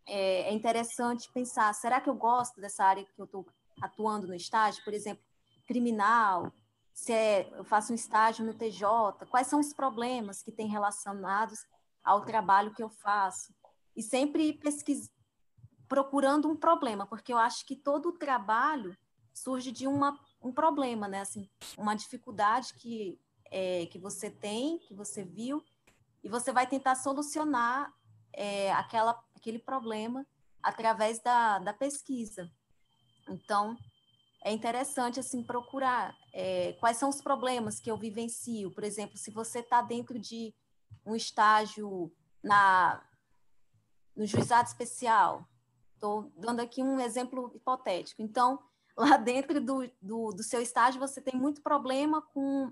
é, 0.07 0.49
é 0.49 0.53
interessante 0.53 1.31
pensar, 1.31 1.71
será 1.75 2.01
que 2.01 2.09
eu 2.09 2.15
gosto 2.15 2.59
dessa 2.59 2.83
área 2.83 3.05
que 3.05 3.21
eu 3.21 3.25
estou 3.25 3.45
atuando 3.79 4.27
no 4.27 4.33
estágio? 4.33 4.83
Por 4.83 4.93
exemplo, 4.93 5.23
criminal, 5.67 6.51
se 6.95 7.13
é, 7.13 7.47
eu 7.53 7.63
faço 7.63 7.91
um 7.91 7.95
estágio 7.95 8.43
no 8.43 8.55
TJ, 8.55 9.27
quais 9.29 9.45
são 9.45 9.59
os 9.59 9.71
problemas 9.71 10.41
que 10.41 10.51
têm 10.51 10.67
relacionados 10.67 11.63
ao 12.03 12.25
trabalho 12.25 12.73
que 12.73 12.83
eu 12.83 12.89
faço? 12.89 13.53
E 13.95 14.01
sempre 14.01 14.53
pesquis, 14.53 15.11
procurando 15.87 16.47
um 16.47 16.55
problema, 16.55 17.05
porque 17.05 17.33
eu 17.33 17.37
acho 17.37 17.65
que 17.65 17.75
todo 17.75 18.09
o 18.09 18.17
trabalho 18.17 18.95
surge 19.33 19.71
de 19.71 19.87
uma, 19.87 20.19
um 20.41 20.51
problema, 20.51 21.07
né? 21.07 21.21
Assim, 21.21 21.49
uma 21.77 21.95
dificuldade 21.95 22.73
que 22.75 23.19
é, 23.51 23.87
que 23.87 23.97
você 23.97 24.29
tem, 24.29 24.77
que 24.79 24.93
você 24.93 25.23
viu, 25.23 25.63
e 26.23 26.29
você 26.29 26.51
vai 26.51 26.67
tentar 26.67 26.95
solucionar 26.95 27.91
é, 28.33 28.71
aquela, 28.73 29.19
aquele 29.35 29.59
problema 29.59 30.25
através 30.61 31.19
da, 31.19 31.59
da 31.59 31.73
pesquisa. 31.73 32.49
Então, 33.27 33.77
é 34.43 34.51
interessante 34.51 35.19
assim 35.19 35.43
procurar 35.43 36.15
é, 36.33 36.73
quais 36.73 36.97
são 36.97 37.09
os 37.09 37.21
problemas 37.21 37.79
que 37.79 37.89
eu 37.89 37.97
vivencio. 37.97 38.71
Por 38.71 38.83
exemplo, 38.83 39.17
se 39.17 39.31
você 39.31 39.59
está 39.59 39.81
dentro 39.81 40.19
de 40.19 40.53
um 41.05 41.15
estágio 41.15 42.11
na 42.43 43.03
no 44.15 44.25
juizado 44.25 44.67
especial, 44.67 45.47
estou 45.93 46.31
dando 46.35 46.59
aqui 46.59 46.83
um 46.83 46.99
exemplo 46.99 47.51
hipotético. 47.55 48.21
Então, 48.21 48.61
lá 48.97 49.15
dentro 49.15 49.61
do, 49.61 49.89
do, 50.01 50.31
do 50.31 50.43
seu 50.43 50.61
estágio, 50.61 50.99
você 50.99 51.21
tem 51.21 51.39
muito 51.39 51.61
problema 51.61 52.21
com 52.21 52.71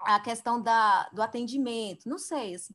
a 0.00 0.20
questão 0.20 0.60
da, 0.60 1.08
do 1.08 1.22
atendimento, 1.22 2.08
não 2.08 2.18
sei. 2.18 2.54
Assim. 2.54 2.74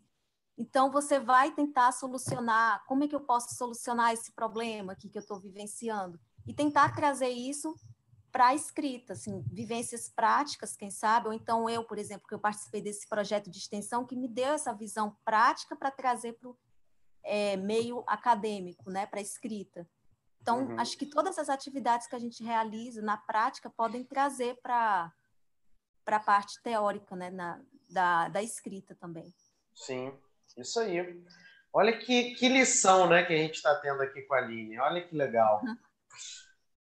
Então, 0.57 0.91
você 0.91 1.19
vai 1.19 1.51
tentar 1.51 1.91
solucionar, 1.91 2.83
como 2.85 3.03
é 3.03 3.07
que 3.07 3.15
eu 3.15 3.21
posso 3.21 3.55
solucionar 3.55 4.11
esse 4.11 4.31
problema 4.31 4.93
aqui 4.93 5.07
que 5.07 5.17
eu 5.17 5.21
estou 5.21 5.39
vivenciando? 5.39 6.19
E 6.47 6.53
tentar 6.53 6.95
trazer 6.95 7.29
isso 7.29 7.75
para 8.33 8.47
a 8.47 8.55
escrita, 8.55 9.13
assim, 9.13 9.45
vivências 9.51 10.09
práticas, 10.09 10.75
quem 10.75 10.89
sabe, 10.89 11.27
ou 11.27 11.33
então 11.33 11.69
eu, 11.69 11.83
por 11.83 11.99
exemplo, 11.99 12.27
que 12.27 12.33
eu 12.33 12.39
participei 12.39 12.81
desse 12.81 13.07
projeto 13.07 13.47
de 13.47 13.59
extensão, 13.59 14.07
que 14.07 14.15
me 14.15 14.27
deu 14.27 14.53
essa 14.53 14.73
visão 14.73 15.15
prática 15.23 15.75
para 15.75 15.91
trazer 15.91 16.33
para 16.33 16.49
o 16.49 16.57
é, 17.23 17.55
meio 17.55 18.03
acadêmico, 18.07 18.89
né, 18.89 19.05
para 19.05 19.19
a 19.19 19.21
escrita. 19.21 19.87
Então, 20.41 20.65
uhum. 20.65 20.79
acho 20.79 20.97
que 20.97 21.05
todas 21.05 21.37
as 21.37 21.47
atividades 21.47 22.07
que 22.07 22.15
a 22.15 22.19
gente 22.19 22.43
realiza 22.43 23.03
na 23.03 23.17
prática 23.17 23.69
podem 23.69 24.03
trazer 24.03 24.59
para 24.61 25.13
para 26.03 26.17
a 26.17 26.19
parte 26.19 26.61
teórica, 26.61 27.15
né, 27.15 27.29
na, 27.29 27.61
da, 27.89 28.27
da 28.27 28.43
escrita 28.43 28.93
também. 28.95 29.33
Sim, 29.73 30.11
isso 30.57 30.77
aí. 30.81 31.23
Olha 31.71 31.97
que, 31.97 32.35
que 32.35 32.49
lição, 32.49 33.07
né, 33.07 33.23
que 33.23 33.31
a 33.31 33.37
gente 33.37 33.55
está 33.55 33.73
tendo 33.75 34.01
aqui 34.01 34.23
com 34.23 34.33
a 34.33 34.39
Aline. 34.39 34.77
Olha 34.79 35.07
que 35.07 35.15
legal. 35.15 35.61
Uhum. 35.63 35.77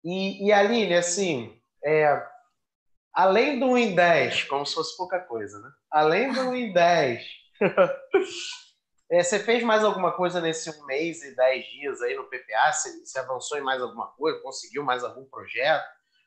E, 0.04 0.46
e 0.46 0.52
Aline, 0.52 0.94
assim, 0.94 1.60
é, 1.84 2.22
além 3.12 3.58
do 3.58 3.66
1 3.66 3.78
em 3.78 3.94
10, 3.94 4.44
como 4.44 4.66
se 4.66 4.74
fosse 4.74 4.96
pouca 4.96 5.20
coisa, 5.20 5.60
né? 5.60 5.70
Além 5.90 6.32
do 6.32 6.40
1 6.40 6.54
em 6.54 6.72
10, 6.72 7.24
é, 9.10 9.22
você 9.22 9.38
fez 9.38 9.62
mais 9.62 9.84
alguma 9.84 10.12
coisa 10.12 10.40
nesse 10.40 10.70
um 10.70 10.86
mês 10.86 11.22
e 11.22 11.36
10 11.36 11.64
dias 11.66 12.02
aí 12.02 12.16
no 12.16 12.24
PPA? 12.24 12.72
Você, 12.72 13.04
você 13.04 13.18
avançou 13.18 13.58
em 13.58 13.62
mais 13.62 13.80
alguma 13.80 14.08
coisa? 14.12 14.40
Conseguiu 14.40 14.82
mais 14.82 15.04
algum 15.04 15.24
projeto? 15.26 15.84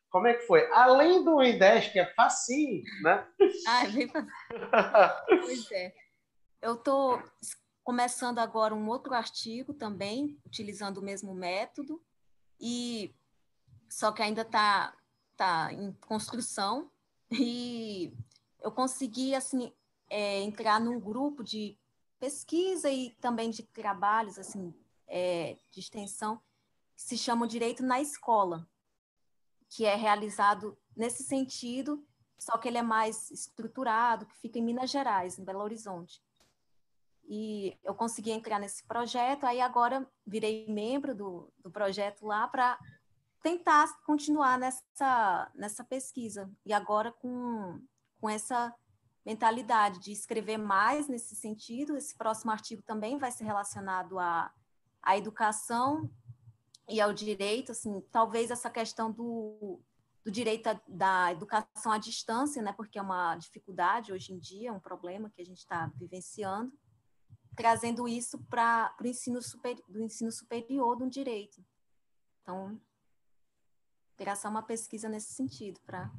Como 0.09 0.27
é 0.27 0.33
que 0.33 0.45
foi? 0.47 0.71
Além 0.71 1.25
do 1.25 1.38
I10, 1.38 1.91
que 1.91 1.99
é 1.99 2.13
facinho, 2.13 2.83
né? 3.01 3.27
Ah, 3.67 3.83
é 3.83 3.89
bem 3.89 4.07
fácil. 4.07 4.31
pois 5.41 5.71
é. 5.71 5.93
Eu 6.61 6.75
estou 6.75 7.21
começando 7.83 8.39
agora 8.39 8.73
um 8.73 8.88
outro 8.88 9.13
artigo 9.13 9.73
também, 9.73 10.39
utilizando 10.45 10.99
o 10.99 11.03
mesmo 11.03 11.35
método, 11.35 12.01
e 12.59 13.13
só 13.95 14.12
que 14.12 14.21
ainda 14.21 14.41
está 14.41 14.93
tá 15.38 15.71
em 15.71 15.93
construção, 15.93 16.91
e 17.31 18.13
eu 18.60 18.69
consegui 18.69 19.34
assim, 19.34 19.71
é, 20.10 20.41
entrar 20.41 20.81
num 20.81 20.99
grupo 20.99 21.45
de 21.45 21.77
pesquisa 22.19 22.89
e 22.89 23.12
também 23.21 23.49
de 23.49 23.63
trabalhos 23.63 24.38
assim, 24.38 24.73
é, 25.08 25.58
de 25.71 25.79
extensão, 25.79 26.41
que 26.93 27.03
se 27.03 27.17
chama 27.17 27.47
Direito 27.47 27.84
na 27.84 28.01
Escola 28.01 28.67
que 29.69 29.86
é 29.86 29.95
realizado 29.95 30.77
nesse 30.95 31.23
sentido, 31.23 32.05
só 32.38 32.58
que 32.58 32.67
ele 32.67 32.77
é 32.77 32.81
mais 32.81 33.31
estruturado, 33.31 34.25
que 34.25 34.38
fica 34.38 34.60
em 34.60 34.62
Minas 34.62 34.89
Gerais, 34.89 35.39
em 35.39 35.43
Belo 35.43 35.62
Horizonte. 35.62 36.21
e 37.27 37.75
eu 37.84 37.95
consegui 37.95 38.31
entrar 38.31 38.60
nesse 38.60 38.84
projeto, 38.84 39.45
aí 39.45 39.60
agora 39.60 40.08
virei 40.27 40.67
membro 40.67 41.15
do, 41.15 41.51
do 41.58 41.71
projeto 41.71 42.25
lá 42.25 42.47
para 42.47 42.77
tentar 43.45 44.01
continuar 44.01 44.58
nessa, 44.58 45.51
nessa 45.53 45.84
pesquisa. 45.84 46.51
E 46.65 46.73
agora 46.73 47.12
com, 47.12 47.79
com 48.19 48.27
essa 48.27 48.73
mentalidade 49.23 49.99
de 49.99 50.12
escrever 50.12 50.58
mais 50.58 51.08
nesse 51.08 51.36
sentido. 51.36 51.95
Esse 51.95 52.17
próximo 52.17 52.49
artigo 52.49 52.81
também 52.81 53.19
vai 53.19 53.31
ser 53.31 53.43
relacionado 53.43 54.17
à, 54.17 54.51
à 54.99 55.15
educação 55.15 56.10
e 56.89 56.99
ao 56.99 57.13
direito, 57.13 57.71
assim, 57.71 58.01
talvez 58.12 58.49
essa 58.49 58.69
questão 58.69 59.12
do, 59.12 59.79
do 60.23 60.31
direito 60.31 60.65
a, 60.65 60.81
da 60.88 61.31
educação 61.31 61.91
à 61.91 61.99
distância, 61.99 62.63
né, 62.63 62.73
porque 62.73 62.97
é 62.97 63.01
uma 63.01 63.36
dificuldade 63.36 64.12
hoje 64.12 64.34
em 64.34 64.39
dia, 64.39 64.73
um 64.73 64.79
problema 64.79 65.29
que 65.29 65.41
a 65.43 65.45
gente 65.45 65.60
está 65.60 65.86
vivenciando, 65.95 66.73
trazendo 67.55 68.08
isso 68.08 68.39
para 68.49 68.95
o 68.99 69.05
ensino 69.05 69.39
super, 69.39 69.75
do 69.88 70.01
ensino 70.01 70.31
superior 70.31 70.95
do 70.95 71.08
direito. 71.08 71.63
Então, 72.41 72.79
só 74.36 74.49
uma 74.49 74.63
pesquisa 74.63 75.10
nesse 75.10 75.34
sentido 75.34 75.80
para. 75.86 76.10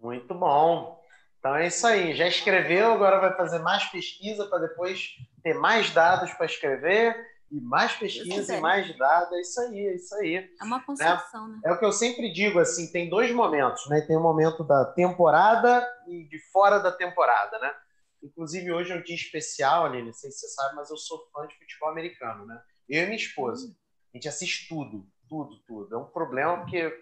Muito 0.00 0.34
bom. 0.34 1.02
Então 1.38 1.54
é 1.56 1.66
isso 1.66 1.86
aí. 1.86 2.14
Já 2.14 2.26
escreveu, 2.26 2.92
agora 2.92 3.20
vai 3.20 3.36
fazer 3.36 3.58
mais 3.58 3.84
pesquisa 3.84 4.46
para 4.46 4.66
depois 4.66 5.10
ter 5.42 5.54
mais 5.54 5.90
dados 5.90 6.32
para 6.32 6.46
escrever 6.46 7.14
e 7.50 7.60
mais 7.60 7.92
pesquisa 7.92 8.56
e 8.56 8.60
mais 8.60 8.96
dados. 8.96 9.32
É 9.32 9.40
isso 9.40 9.60
aí, 9.60 9.86
é 9.86 9.94
isso 9.94 10.14
aí. 10.16 10.50
É 10.60 10.64
uma 10.64 10.82
construção, 10.84 11.48
né? 11.48 11.54
né? 11.56 11.60
É 11.66 11.72
o 11.72 11.78
que 11.78 11.84
eu 11.84 11.92
sempre 11.92 12.32
digo, 12.32 12.58
assim, 12.58 12.90
tem 12.90 13.08
dois 13.08 13.30
momentos, 13.30 13.86
né? 13.88 14.00
Tem 14.00 14.16
o 14.16 14.22
momento 14.22 14.64
da 14.64 14.86
temporada 14.86 15.86
e 16.08 16.24
de 16.24 16.38
fora 16.50 16.78
da 16.78 16.90
temporada, 16.90 17.58
né? 17.58 17.72
Inclusive, 18.22 18.72
hoje 18.72 18.92
é 18.92 18.96
um 18.96 19.02
dia 19.02 19.14
especial, 19.14 19.84
Aline, 19.84 20.06
não 20.06 20.12
sei 20.14 20.30
se 20.30 20.38
você 20.38 20.48
sabe, 20.48 20.74
mas 20.76 20.88
eu 20.88 20.96
sou 20.96 21.28
fã 21.30 21.46
de 21.46 21.58
futebol 21.58 21.90
americano, 21.90 22.46
né? 22.46 22.58
Eu 22.88 23.02
e 23.02 23.04
minha 23.04 23.16
esposa. 23.16 23.68
A 24.12 24.16
gente 24.16 24.28
assiste 24.28 24.66
tudo, 24.66 25.06
tudo, 25.34 25.58
tudo. 25.66 25.94
É 25.94 25.98
um 25.98 26.04
problema 26.04 26.58
porque 26.58 26.94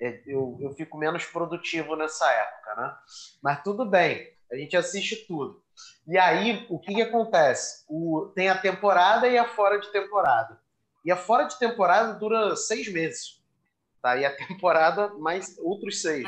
é, 0.00 0.22
eu, 0.26 0.58
eu 0.60 0.72
fico 0.72 0.98
menos 0.98 1.24
produtivo 1.24 1.94
nessa 1.94 2.28
época, 2.30 2.74
né? 2.74 2.96
Mas 3.40 3.62
tudo 3.62 3.84
bem, 3.84 4.32
a 4.50 4.56
gente 4.56 4.76
assiste 4.76 5.26
tudo. 5.26 5.62
E 6.08 6.18
aí, 6.18 6.66
o 6.68 6.78
que, 6.78 6.94
que 6.94 7.02
acontece? 7.02 7.84
O, 7.88 8.32
tem 8.34 8.48
a 8.48 8.58
temporada 8.58 9.28
e 9.28 9.38
a 9.38 9.46
fora 9.46 9.78
de 9.78 9.90
temporada. 9.92 10.60
E 11.04 11.12
a 11.12 11.16
fora 11.16 11.44
de 11.44 11.56
temporada 11.58 12.14
dura 12.14 12.56
seis 12.56 12.92
meses. 12.92 13.40
Tá? 14.02 14.16
E 14.16 14.24
a 14.24 14.34
temporada 14.34 15.08
mais 15.14 15.56
outros 15.58 16.02
seis. 16.02 16.26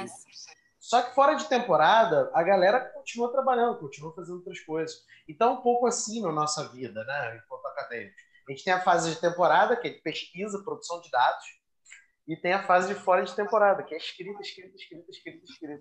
Só 0.78 1.02
que 1.02 1.14
fora 1.14 1.34
de 1.34 1.48
temporada, 1.48 2.30
a 2.32 2.42
galera 2.42 2.80
continua 2.80 3.30
trabalhando, 3.30 3.78
continua 3.78 4.14
fazendo 4.14 4.36
outras 4.36 4.60
coisas. 4.60 5.04
Então, 5.28 5.54
um 5.54 5.62
pouco 5.62 5.86
assim 5.86 6.22
na 6.22 6.32
nossa 6.32 6.68
vida, 6.68 7.04
né? 7.04 7.42
Enquanto 7.44 7.66
acadêmico. 7.66 8.16
A 8.50 8.52
gente 8.52 8.64
tem 8.64 8.72
a 8.72 8.80
fase 8.80 9.14
de 9.14 9.20
temporada, 9.20 9.76
que 9.76 9.86
é 9.86 9.92
de 9.92 10.00
pesquisa, 10.00 10.64
produção 10.64 11.00
de 11.00 11.08
dados 11.08 11.44
e 12.26 12.36
tem 12.36 12.52
a 12.52 12.64
fase 12.64 12.92
de 12.92 13.00
fora 13.00 13.22
de 13.22 13.32
temporada, 13.32 13.84
que 13.84 13.94
é 13.94 13.96
escrita, 13.96 14.40
escrita, 14.40 14.74
escrita, 14.74 15.08
escrita, 15.08 15.44
escrita, 15.44 15.80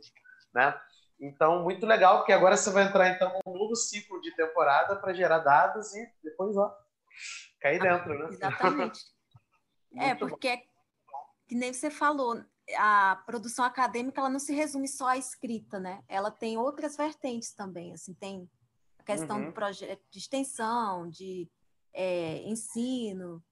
né? 0.53 0.79
Então, 1.19 1.63
muito 1.63 1.83
legal, 1.87 2.17
porque 2.17 2.31
agora 2.31 2.55
você 2.55 2.69
vai 2.69 2.85
entrar 2.85 3.09
então 3.09 3.39
num 3.43 3.53
novo 3.53 3.75
ciclo 3.75 4.21
de 4.21 4.35
temporada 4.35 4.95
para 4.97 5.13
gerar 5.13 5.39
dados 5.39 5.95
e 5.95 6.13
depois, 6.23 6.55
ó, 6.55 6.71
cair 7.59 7.81
dentro, 7.81 8.17
né? 8.17 8.29
Exatamente. 8.29 8.99
é, 9.97 10.13
porque, 10.13 10.57
que 11.47 11.55
nem 11.55 11.73
você 11.73 11.89
falou, 11.89 12.39
a 12.77 13.21
produção 13.25 13.65
acadêmica 13.65 14.21
ela 14.21 14.29
não 14.29 14.39
se 14.39 14.53
resume 14.53 14.87
só 14.87 15.07
à 15.07 15.17
escrita, 15.17 15.79
né? 15.79 16.03
Ela 16.07 16.29
tem 16.29 16.55
outras 16.55 16.95
vertentes 16.95 17.51
também, 17.51 17.93
assim, 17.93 18.13
tem 18.13 18.47
a 18.99 19.03
questão 19.03 19.39
uhum. 19.39 19.45
do 19.45 19.53
projeto 19.53 20.03
de 20.11 20.19
extensão, 20.19 21.09
de 21.09 21.49
é, 22.01 22.41
ensino, 22.43 23.43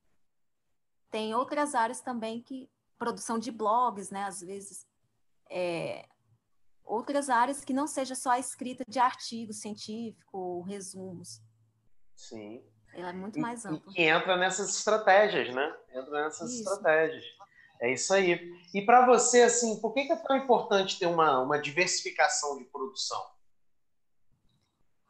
tem 1.12 1.36
outras 1.36 1.76
áreas 1.76 2.00
também 2.00 2.42
que 2.42 2.70
produção 2.98 3.38
de 3.38 3.52
blogs, 3.52 4.10
né? 4.10 4.24
Às 4.24 4.40
vezes, 4.40 4.88
é, 5.50 6.08
outras 6.82 7.30
áreas 7.30 7.66
que 7.66 7.74
não 7.74 7.86
seja 7.86 8.16
só 8.16 8.30
a 8.30 8.40
escrita 8.40 8.86
de 8.88 9.00
artigos 9.00 9.60
científicos 9.60 10.26
ou 10.32 10.62
resumos. 10.62 11.42
Sim. 12.16 12.64
Ela 12.94 13.10
é 13.10 13.14
muito 13.14 13.38
mais 13.38 13.66
ampla. 13.66 13.92
E, 13.92 13.96
que 13.96 14.02
entra 14.04 14.38
nessas 14.38 14.70
estratégias, 14.70 15.54
né? 15.54 15.78
Entra 15.90 16.24
nessas 16.24 16.50
isso. 16.50 16.62
estratégias. 16.62 17.26
É 17.82 17.92
isso 17.92 18.14
aí. 18.14 18.40
E 18.74 18.82
para 18.82 19.06
você, 19.06 19.42
assim, 19.42 19.82
por 19.82 19.94
que 19.94 20.10
é 20.10 20.16
tão 20.16 20.38
importante 20.38 20.98
ter 20.98 21.08
uma, 21.08 21.42
uma 21.42 21.60
diversificação 21.60 22.58
de 22.58 22.64
produção? 22.64 23.24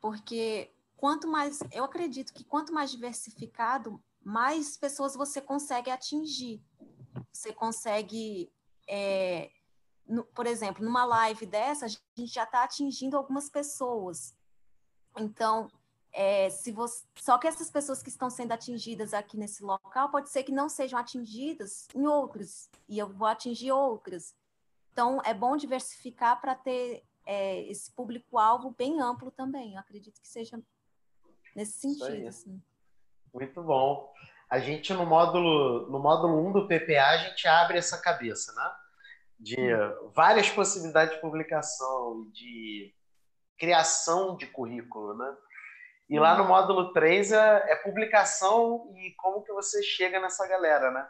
Porque 0.02 0.71
quanto 0.97 1.27
mais, 1.27 1.60
eu 1.71 1.83
acredito 1.83 2.33
que 2.33 2.43
quanto 2.43 2.73
mais 2.73 2.91
diversificado, 2.91 4.03
mais 4.21 4.75
pessoas 4.75 5.15
você 5.15 5.39
consegue 5.39 5.89
atingir 5.89 6.62
você 7.38 7.53
consegue, 7.53 8.51
é, 8.88 9.51
no, 10.07 10.23
por 10.23 10.45
exemplo, 10.45 10.83
numa 10.83 11.05
live 11.05 11.45
dessa, 11.45 11.86
a 11.86 11.88
gente 11.88 12.33
já 12.33 12.43
está 12.43 12.63
atingindo 12.63 13.17
algumas 13.17 13.49
pessoas. 13.49 14.36
Então, 15.17 15.69
é, 16.12 16.49
se 16.49 16.71
você, 16.71 17.05
só 17.19 17.38
que 17.38 17.47
essas 17.47 17.69
pessoas 17.69 18.01
que 18.01 18.10
estão 18.10 18.29
sendo 18.29 18.51
atingidas 18.51 19.13
aqui 19.13 19.38
nesse 19.38 19.63
local, 19.63 20.10
pode 20.10 20.29
ser 20.29 20.43
que 20.43 20.51
não 20.51 20.69
sejam 20.69 20.97
atingidas 20.97 21.88
em 21.93 22.07
outros, 22.07 22.69
e 22.88 22.97
eu 22.97 23.07
vou 23.07 23.27
atingir 23.27 23.71
outras. 23.71 24.36
Então, 24.91 25.21
é 25.23 25.33
bom 25.33 25.55
diversificar 25.55 26.41
para 26.41 26.55
ter 26.55 27.03
é, 27.25 27.62
esse 27.69 27.91
público-alvo 27.91 28.71
bem 28.71 28.99
amplo 28.99 29.29
também. 29.29 29.75
Eu 29.75 29.79
acredito 29.79 30.19
que 30.19 30.27
seja 30.27 30.60
nesse 31.58 31.80
sentido. 31.80 32.28
Assim. 32.28 32.62
Muito 33.34 33.62
bom 33.62 34.13
a 34.50 34.60
gente 34.60 34.93
no 34.93 35.06
módulo 35.06 35.89
no 35.89 36.00
módulo 36.00 36.48
1 36.48 36.52
do 36.54 36.67
PPA 36.67 37.10
a 37.10 37.17
gente 37.17 37.48
abre 37.48 37.78
essa 37.78 38.02
cabeça, 38.02 38.54
né? 38.54 38.72
De 39.39 39.58
várias 40.15 40.50
possibilidades 40.50 41.15
de 41.15 41.22
publicação, 41.22 42.30
de 42.32 42.93
criação 43.58 44.36
de 44.36 44.48
currículo, 44.48 45.15
né? 45.15 45.38
E 46.10 46.17
lá 46.17 46.38
no 46.38 46.46
módulo 46.46 46.93
3 46.93 47.34
é, 47.34 47.72
é 47.72 47.76
publicação 47.76 48.93
e 48.96 49.13
como 49.17 49.43
que 49.43 49.52
você 49.52 49.84
chega 49.84 50.20
nessa 50.20 50.48
galera, 50.48 50.89
né? 50.91 51.08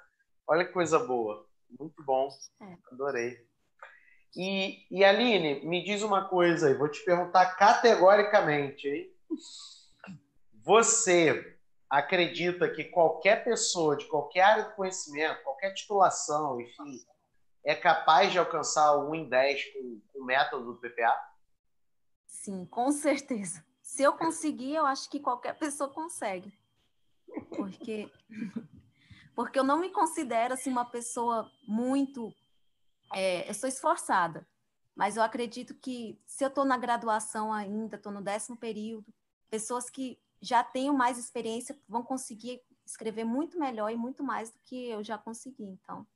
Olha 0.47 0.65
que 0.65 0.73
coisa 0.73 0.97
boa. 0.97 1.45
Muito 1.79 2.03
bom. 2.03 2.27
É. 2.61 2.77
Adorei. 2.91 3.37
E, 4.35 4.85
e 4.89 5.05
Aline, 5.05 5.65
me 5.65 5.83
diz 5.83 6.01
uma 6.01 6.27
coisa 6.27 6.67
aí, 6.67 6.73
vou 6.73 6.89
te 6.89 7.03
perguntar 7.05 7.55
categoricamente, 7.55 8.87
hein? 8.87 9.11
Você 10.67 11.57
acredita 11.89 12.69
que 12.69 12.83
qualquer 12.83 13.41
pessoa 13.45 13.95
de 13.95 14.05
qualquer 14.05 14.41
área 14.41 14.63
de 14.65 14.75
conhecimento, 14.75 15.41
qualquer 15.41 15.73
titulação, 15.73 16.59
enfim, 16.59 16.99
é 17.63 17.73
capaz 17.73 18.33
de 18.33 18.37
alcançar 18.37 18.97
o 18.97 19.11
1 19.11 19.15
em 19.15 19.29
10 19.29 19.63
com, 19.71 20.01
com 20.11 20.19
o 20.19 20.25
método 20.25 20.73
do 20.73 20.77
PPA? 20.77 21.17
Sim, 22.25 22.65
com 22.65 22.91
certeza. 22.91 23.63
Se 23.81 24.03
eu 24.03 24.11
conseguir, 24.11 24.75
eu 24.75 24.85
acho 24.85 25.09
que 25.09 25.21
qualquer 25.21 25.57
pessoa 25.57 25.89
consegue. 25.89 26.51
Porque, 27.55 28.11
porque 29.33 29.57
eu 29.57 29.63
não 29.63 29.79
me 29.79 29.89
considero 29.89 30.53
assim, 30.53 30.69
uma 30.69 30.83
pessoa 30.83 31.49
muito. 31.65 32.35
É, 33.13 33.49
eu 33.49 33.53
sou 33.53 33.69
esforçada, 33.69 34.45
mas 34.93 35.15
eu 35.15 35.23
acredito 35.23 35.73
que 35.75 36.21
se 36.25 36.43
eu 36.43 36.49
estou 36.49 36.65
na 36.65 36.77
graduação 36.77 37.53
ainda, 37.53 37.95
estou 37.95 38.11
no 38.11 38.21
décimo 38.21 38.57
período, 38.57 39.13
pessoas 39.49 39.89
que 39.89 40.19
já 40.41 40.63
tenho 40.63 40.93
mais 40.93 41.17
experiência, 41.17 41.77
vão 41.87 42.03
conseguir 42.03 42.61
escrever 42.85 43.23
muito 43.23 43.59
melhor 43.59 43.91
e 43.91 43.95
muito 43.95 44.23
mais 44.23 44.51
do 44.51 44.59
que 44.63 44.89
eu 44.89 45.03
já 45.03 45.17
consegui. 45.17 45.63
Então, 45.63 46.07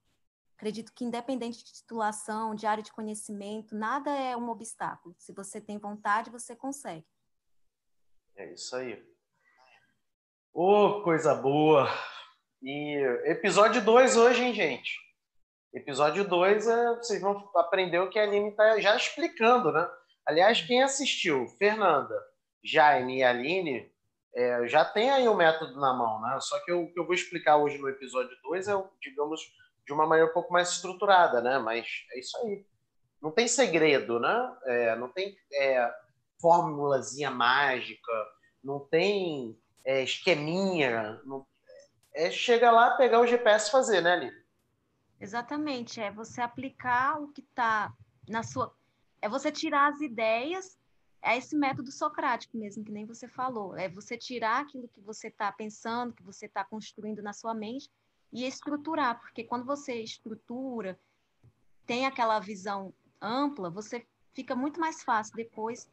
acredito 0.55 0.93
que 0.93 1.03
independente 1.03 1.63
de 1.63 1.73
titulação, 1.73 2.55
de 2.55 2.65
área 2.65 2.83
de 2.83 2.91
conhecimento, 2.91 3.75
nada 3.75 4.11
é 4.11 4.35
um 4.37 4.49
obstáculo. 4.49 5.15
Se 5.17 5.33
você 5.33 5.59
tem 5.59 5.77
vontade, 5.77 6.29
você 6.29 6.55
consegue. 6.55 7.05
É 8.35 8.53
isso 8.53 8.75
aí. 8.75 9.03
Ô, 10.53 10.85
oh, 10.85 11.03
coisa 11.03 11.33
boa! 11.33 11.87
E 12.61 12.95
episódio 13.25 13.83
2 13.83 14.17
hoje, 14.17 14.43
hein, 14.43 14.53
gente? 14.53 14.99
Episódio 15.73 16.27
2, 16.27 16.67
é, 16.67 16.95
vocês 16.97 17.21
vão 17.21 17.49
aprender 17.55 17.99
o 17.99 18.09
que 18.09 18.19
a 18.19 18.23
Aline 18.23 18.49
está 18.49 18.79
já 18.79 18.95
explicando, 18.95 19.71
né? 19.71 19.89
Aliás, 20.25 20.61
quem 20.61 20.83
assistiu, 20.83 21.47
Fernanda, 21.57 22.13
Jaime 22.63 23.19
e 23.19 23.23
Aline, 23.23 23.91
é, 24.33 24.67
já 24.67 24.85
tem 24.85 25.09
aí 25.09 25.27
o 25.27 25.35
método 25.35 25.79
na 25.79 25.93
mão, 25.93 26.21
né? 26.21 26.37
Só 26.39 26.59
que 26.63 26.71
o 26.71 26.91
que 26.91 26.99
eu 26.99 27.05
vou 27.05 27.13
explicar 27.13 27.57
hoje 27.57 27.77
no 27.77 27.89
episódio 27.89 28.35
2 28.43 28.67
é, 28.67 28.83
digamos, 29.01 29.41
de 29.85 29.93
uma 29.93 30.05
maneira 30.05 30.29
um 30.29 30.33
pouco 30.33 30.53
mais 30.53 30.69
estruturada, 30.71 31.41
né? 31.41 31.59
Mas 31.59 31.87
é 32.13 32.19
isso 32.19 32.37
aí. 32.37 32.65
Não 33.21 33.31
tem 33.31 33.47
segredo, 33.47 34.19
né? 34.19 34.57
É, 34.65 34.95
não 34.95 35.09
tem 35.09 35.37
é, 35.53 35.93
fórmulazinha 36.39 37.29
mágica, 37.29 38.11
não 38.63 38.79
tem 38.79 39.59
é, 39.83 40.01
esqueminha. 40.01 41.21
Não, 41.25 41.45
é 42.13 42.31
chegar 42.31 42.71
lá, 42.71 42.91
pegar 42.91 43.19
o 43.19 43.27
GPS 43.27 43.67
e 43.67 43.71
fazer, 43.71 44.01
né, 44.01 44.15
Lili? 44.15 44.41
Exatamente. 45.19 45.99
É 45.99 46.09
você 46.09 46.41
aplicar 46.41 47.21
o 47.21 47.27
que 47.27 47.41
está 47.41 47.93
na 48.27 48.43
sua. 48.43 48.73
É 49.21 49.29
você 49.29 49.51
tirar 49.51 49.91
as 49.91 50.01
ideias 50.01 50.79
é 51.23 51.37
esse 51.37 51.55
método 51.55 51.91
socrático 51.91 52.57
mesmo, 52.57 52.83
que 52.83 52.91
nem 52.91 53.05
você 53.05 53.27
falou. 53.27 53.77
É 53.77 53.87
você 53.87 54.17
tirar 54.17 54.61
aquilo 54.61 54.87
que 54.87 54.99
você 55.01 55.27
está 55.27 55.51
pensando, 55.51 56.13
que 56.13 56.23
você 56.23 56.47
está 56.47 56.63
construindo 56.63 57.21
na 57.21 57.31
sua 57.31 57.53
mente 57.53 57.89
e 58.33 58.45
estruturar, 58.45 59.19
porque 59.19 59.43
quando 59.43 59.65
você 59.65 60.01
estrutura, 60.01 60.99
tem 61.85 62.05
aquela 62.05 62.39
visão 62.39 62.93
ampla, 63.21 63.69
você 63.69 64.05
fica 64.33 64.55
muito 64.55 64.79
mais 64.79 65.03
fácil 65.03 65.35
depois 65.35 65.91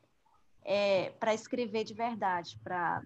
é, 0.65 1.11
para 1.11 1.35
escrever 1.35 1.85
de 1.85 1.95
verdade, 1.95 2.59
para 2.63 3.03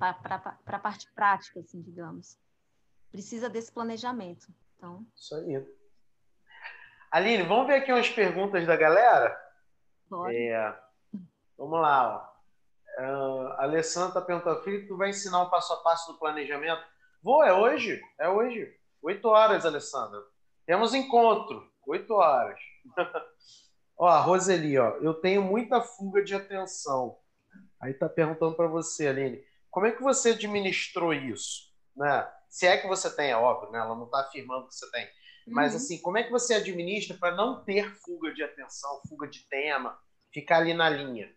a 0.00 0.78
parte 0.78 1.10
prática, 1.12 1.60
assim, 1.60 1.80
digamos. 1.80 2.38
Precisa 3.10 3.48
desse 3.48 3.72
planejamento. 3.72 4.48
Então... 4.76 5.06
Isso 5.16 5.34
aí. 5.34 5.66
Aline, 7.10 7.42
vamos 7.44 7.66
ver 7.68 7.76
aqui 7.76 7.90
umas 7.90 8.10
perguntas 8.10 8.66
da 8.66 8.76
galera? 8.76 9.34
Pode. 10.10 10.36
É, 10.36 10.78
vamos 11.58 11.80
lá. 11.80 12.32
Ó. 12.98 13.02
Uh, 13.02 13.48
a 13.58 13.62
Alessandra 13.64 14.08
está 14.08 14.20
perguntando, 14.20 14.62
Felipe, 14.62 14.88
tu 14.88 14.96
vai 14.96 15.10
ensinar 15.10 15.42
o 15.42 15.50
passo 15.50 15.72
a 15.72 15.82
passo 15.82 16.12
do 16.12 16.18
planejamento? 16.18 16.82
Vou, 17.22 17.44
é 17.44 17.52
hoje. 17.52 18.00
É 18.18 18.28
hoje. 18.28 18.74
Oito 19.02 19.28
horas, 19.28 19.66
Alessandra. 19.66 20.20
Temos 20.64 20.94
encontro. 20.94 21.70
Oito 21.86 22.14
horas. 22.14 22.58
ó, 23.98 24.06
a 24.08 24.20
Roseli, 24.20 24.78
ó. 24.78 24.96
Eu 24.96 25.14
tenho 25.14 25.42
muita 25.42 25.80
fuga 25.80 26.22
de 26.22 26.34
atenção. 26.34 27.18
Aí 27.80 27.94
tá 27.94 28.08
perguntando 28.08 28.54
para 28.54 28.66
você, 28.66 29.08
Aline. 29.08 29.44
Como 29.70 29.86
é 29.86 29.92
que 29.92 30.02
você 30.02 30.30
administrou 30.30 31.12
isso? 31.12 31.72
Né? 31.96 32.28
Se 32.48 32.66
é 32.66 32.76
que 32.78 32.88
você 32.88 33.14
tem, 33.14 33.30
é 33.30 33.36
óbvio, 33.36 33.70
né? 33.70 33.78
Ela 33.78 33.94
não 33.94 34.06
está 34.06 34.20
afirmando 34.20 34.66
que 34.66 34.74
você 34.74 34.90
tem. 34.90 35.08
Mas, 35.46 35.72
uhum. 35.72 35.78
assim, 35.78 36.00
como 36.00 36.18
é 36.18 36.24
que 36.24 36.30
você 36.30 36.54
administra 36.54 37.16
para 37.16 37.34
não 37.34 37.64
ter 37.64 37.94
fuga 38.00 38.32
de 38.34 38.42
atenção, 38.42 39.00
fuga 39.08 39.28
de 39.28 39.46
tema, 39.48 39.98
ficar 40.32 40.58
ali 40.58 40.74
na 40.74 40.88
linha? 40.88 41.32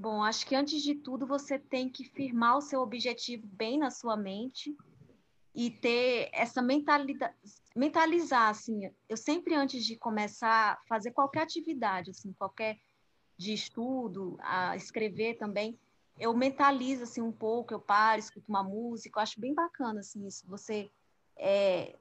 Bom, 0.00 0.22
acho 0.22 0.46
que 0.46 0.54
antes 0.54 0.80
de 0.80 0.94
tudo 0.94 1.26
você 1.26 1.58
tem 1.58 1.88
que 1.88 2.04
firmar 2.04 2.56
o 2.56 2.60
seu 2.60 2.80
objetivo 2.80 3.44
bem 3.48 3.76
na 3.76 3.90
sua 3.90 4.16
mente 4.16 4.76
e 5.52 5.72
ter 5.72 6.30
essa 6.32 6.62
mentalidade, 6.62 7.34
mentalizar, 7.74 8.48
assim, 8.48 8.88
eu 9.08 9.16
sempre 9.16 9.56
antes 9.56 9.84
de 9.84 9.96
começar 9.96 10.74
a 10.74 10.78
fazer 10.88 11.10
qualquer 11.10 11.42
atividade, 11.42 12.12
assim, 12.12 12.32
qualquer 12.32 12.78
de 13.36 13.52
estudo, 13.52 14.38
a 14.40 14.76
escrever 14.76 15.34
também, 15.34 15.76
eu 16.16 16.32
mentalizo, 16.32 17.02
assim, 17.02 17.20
um 17.20 17.32
pouco, 17.32 17.74
eu 17.74 17.80
paro, 17.80 18.20
escuto 18.20 18.48
uma 18.48 18.62
música, 18.62 19.18
eu 19.18 19.22
acho 19.24 19.40
bem 19.40 19.52
bacana, 19.52 19.98
assim, 19.98 20.24
isso, 20.28 20.46
você 20.46 20.88
é, 21.36 21.96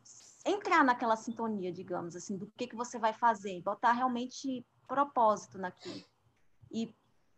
entrar 0.46 0.84
naquela 0.84 1.16
sintonia, 1.16 1.72
digamos, 1.72 2.16
assim, 2.16 2.38
do 2.38 2.46
que, 2.56 2.68
que 2.68 2.76
você 2.76 3.00
vai 3.00 3.14
fazer, 3.14 3.60
botar 3.64 3.94
realmente 3.94 4.64
propósito 4.88 5.58
naquilo. 5.58 6.06
E 6.72 6.94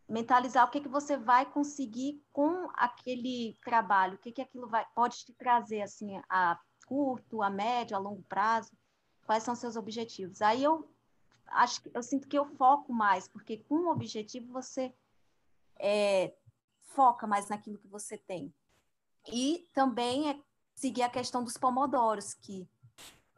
mentalizar 0.10 0.68
o 0.68 0.72
que, 0.72 0.82
que 0.82 0.90
você 0.90 1.16
vai 1.16 1.46
conseguir 1.46 2.24
com 2.34 2.68
aquele 2.74 3.58
trabalho, 3.64 4.16
o 4.16 4.18
que, 4.18 4.32
que 4.32 4.42
aquilo 4.42 4.68
vai, 4.68 4.86
pode 4.96 5.18
te 5.24 5.34
trazer 5.34 5.82
assim 5.82 6.20
a 6.30 6.60
curto, 6.88 7.44
a 7.44 7.50
médio, 7.50 7.96
a 7.96 8.00
longo 8.00 8.24
prazo, 8.24 8.72
quais 9.26 9.44
são 9.44 9.56
seus 9.56 9.76
objetivos. 9.76 10.42
Aí 10.42 10.64
eu 10.64 10.90
acho 11.48 11.82
eu 11.94 12.02
sinto 12.02 12.28
que 12.28 12.38
eu 12.38 12.46
foco 12.46 12.92
mais, 12.92 13.28
porque 13.28 13.58
com 13.58 13.76
o 13.76 13.92
objetivo 13.92 14.52
você 14.52 14.94
é, 15.78 16.34
foca 16.82 17.28
mais 17.28 17.48
naquilo 17.48 17.78
que 17.78 17.88
você 17.88 18.18
tem. 18.18 18.52
E 19.32 19.70
também 19.74 20.32
é 20.32 20.40
seguir 20.74 21.04
a 21.04 21.10
questão 21.10 21.44
dos 21.44 21.58
pomodoros, 21.58 22.34
que 22.34 22.68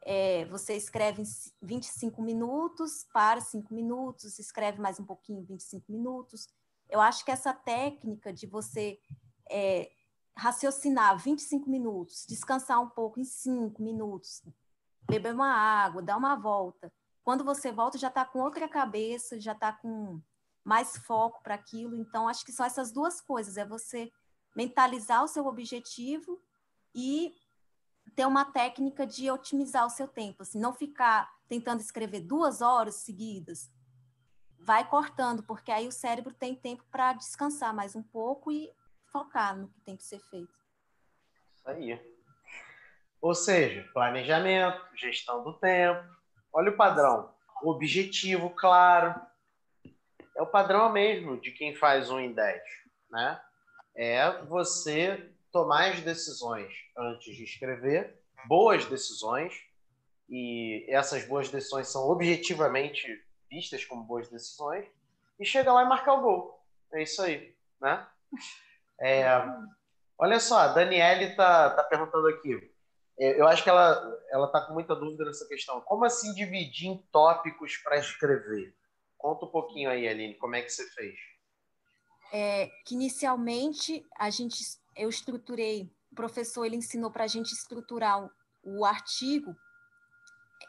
é, 0.04 0.46
você 0.46 0.76
escreve 0.76 1.22
em 1.22 1.26
25 1.62 2.22
minutos, 2.22 3.06
para 3.12 3.42
5 3.42 3.74
minutos, 3.74 4.40
escreve 4.40 4.80
mais 4.80 5.00
um 5.00 5.06
pouquinho, 5.06 5.44
25 5.44 5.92
minutos, 5.92 6.48
eu 6.92 7.00
acho 7.00 7.24
que 7.24 7.32
essa 7.32 7.54
técnica 7.54 8.34
de 8.34 8.46
você 8.46 9.00
é, 9.50 9.90
raciocinar 10.36 11.18
25 11.18 11.70
minutos, 11.70 12.26
descansar 12.28 12.82
um 12.82 12.90
pouco 12.90 13.20
em 13.20 13.24
5 13.24 13.82
minutos, 13.82 14.44
beber 15.10 15.34
uma 15.34 15.54
água, 15.54 16.02
dar 16.02 16.18
uma 16.18 16.36
volta. 16.36 16.92
Quando 17.24 17.46
você 17.46 17.72
volta, 17.72 17.98
já 17.98 18.10
está 18.10 18.26
com 18.26 18.40
outra 18.40 18.68
cabeça, 18.68 19.40
já 19.40 19.54
está 19.54 19.72
com 19.72 20.22
mais 20.64 20.98
foco 20.98 21.42
para 21.42 21.56
aquilo. 21.56 21.96
Então, 21.96 22.28
acho 22.28 22.46
que 22.46 22.52
são 22.52 22.66
essas 22.66 22.92
duas 22.92 23.22
coisas: 23.22 23.56
é 23.56 23.66
você 23.66 24.12
mentalizar 24.56 25.24
o 25.24 25.28
seu 25.28 25.46
objetivo 25.46 26.42
e 26.94 27.34
ter 28.16 28.26
uma 28.26 28.44
técnica 28.44 29.08
de 29.08 29.32
otimizar 29.32 29.86
o 29.86 29.90
seu 29.90 30.08
tempo, 30.08 30.44
assim, 30.44 30.60
não 30.60 30.74
ficar 30.74 31.32
tentando 31.48 31.80
escrever 31.80 32.22
duas 32.22 32.62
horas 32.62 32.96
seguidas, 32.96 33.70
vai 34.64 34.88
cortando, 34.88 35.44
porque 35.44 35.72
aí 35.72 35.88
o 35.88 35.92
cérebro 35.92 36.34
tem 36.34 36.56
tempo 36.56 36.84
para 36.92 37.14
descansar 37.14 37.74
mais 37.74 37.96
um 37.96 38.04
pouco 38.04 38.52
e 38.52 38.72
focar 39.12 39.58
no 39.58 39.68
que 39.68 39.82
tem 39.82 39.98
que 39.98 40.04
ser 40.04 40.20
feito. 40.20 40.54
Isso 41.56 41.70
aí. 41.70 42.12
Ou 43.22 43.36
seja, 43.36 43.88
planejamento, 43.94 44.82
gestão 44.96 45.44
do 45.44 45.54
tempo. 45.54 46.04
Olha 46.54 46.72
o 46.72 46.78
padrão. 46.78 47.34
objetivo 47.64 48.50
claro. 48.50 49.20
É 50.36 50.42
o 50.42 50.48
padrão 50.48 50.92
mesmo 50.92 51.40
de 51.40 51.52
quem 51.52 51.76
faz 51.76 52.10
um 52.10 52.20
em 52.20 52.34
10, 52.34 52.62
né? 53.12 53.42
É 53.96 54.42
você 54.46 55.32
tomar 55.52 55.92
as 55.92 56.02
decisões 56.02 56.74
antes 56.98 57.36
de 57.36 57.44
escrever, 57.44 58.18
boas 58.48 58.86
decisões, 58.86 59.54
e 60.30 60.86
essas 60.88 61.26
boas 61.26 61.50
decisões 61.50 61.90
são 61.90 62.10
objetivamente 62.10 63.22
vistas 63.52 63.84
como 63.84 64.06
boas 64.06 64.30
decisões, 64.30 64.88
e 65.38 65.46
chega 65.46 65.74
lá 65.74 65.84
e 65.84 65.90
marcar 65.90 66.14
o 66.14 66.22
gol. 66.22 66.64
É 66.94 67.04
isso 67.04 67.22
aí, 67.22 67.54
né? 67.82 68.08
É, 69.00 69.26
olha 70.18 70.40
só, 70.40 70.60
a 70.60 70.68
Daniele 70.70 71.36
tá, 71.36 71.72
tá 71.72 71.84
perguntando 71.84 72.28
aqui. 72.28 72.72
É, 73.20 73.40
eu 73.40 73.48
acho 73.48 73.64
que 73.64 73.70
ela 73.70 74.20
ela 74.30 74.48
tá 74.48 74.62
com 74.62 74.74
muita 74.74 74.96
dúvida 74.96 75.26
nessa 75.26 75.48
questão. 75.48 75.82
Como 75.82 76.06
assim 76.06 76.34
dividir 76.34 76.88
em 76.88 76.98
tópicos 77.12 77.78
para 77.78 77.98
escrever? 77.98 78.74
Conta 79.18 79.46
um 79.46 79.50
pouquinho 79.50 79.90
aí, 79.90 80.08
Aline, 80.08 80.36
como 80.36 80.56
é 80.56 80.62
que 80.62 80.70
você 80.70 80.90
fez? 80.92 81.16
É, 82.32 82.68
que 82.86 82.96
inicialmente 82.96 84.06
a 84.18 84.30
gente 84.30 84.64
eu 84.96 85.10
estruturei, 85.10 85.92
o 86.12 86.16
professor 86.16 86.66
ele 86.66 86.76
ensinou 86.76 87.12
para 87.12 87.26
a 87.26 87.28
gente 87.28 87.52
estruturar 87.52 88.24
o, 88.24 88.32
o 88.64 88.86
artigo 88.86 89.56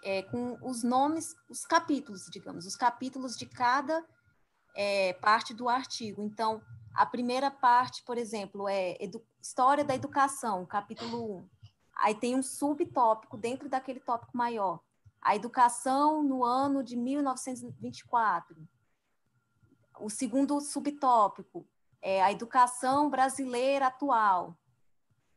é, 0.03 0.23
com 0.23 0.59
os 0.62 0.83
nomes, 0.83 1.35
os 1.49 1.65
capítulos, 1.65 2.27
digamos, 2.31 2.67
os 2.67 2.77
capítulos 2.77 3.37
de 3.37 3.47
cada 3.47 4.05
é, 4.75 5.12
parte 5.15 5.55
do 5.55 5.69
artigo. 5.69 6.23
Então, 6.23 6.61
a 6.95 7.07
primeira 7.07 7.51
parte, 7.51 8.03
por 8.03 8.19
exemplo, 8.19 8.69
é 8.69 8.97
História 9.41 9.85
da 9.85 9.95
Educação, 9.95 10.67
capítulo 10.67 11.38
1. 11.38 11.49
Aí 11.97 12.15
tem 12.15 12.35
um 12.35 12.43
subtópico 12.43 13.37
dentro 13.37 13.69
daquele 13.69 14.01
tópico 14.01 14.37
maior. 14.37 14.81
A 15.21 15.37
educação 15.37 16.23
no 16.23 16.45
ano 16.45 16.83
de 16.83 16.97
1924. 16.97 18.57
O 20.01 20.11
segundo 20.11 20.61
subtópico 20.61 21.67
é 22.01 22.23
a 22.23 22.33
educação 22.33 23.09
brasileira 23.09 23.87
atual. 23.87 24.59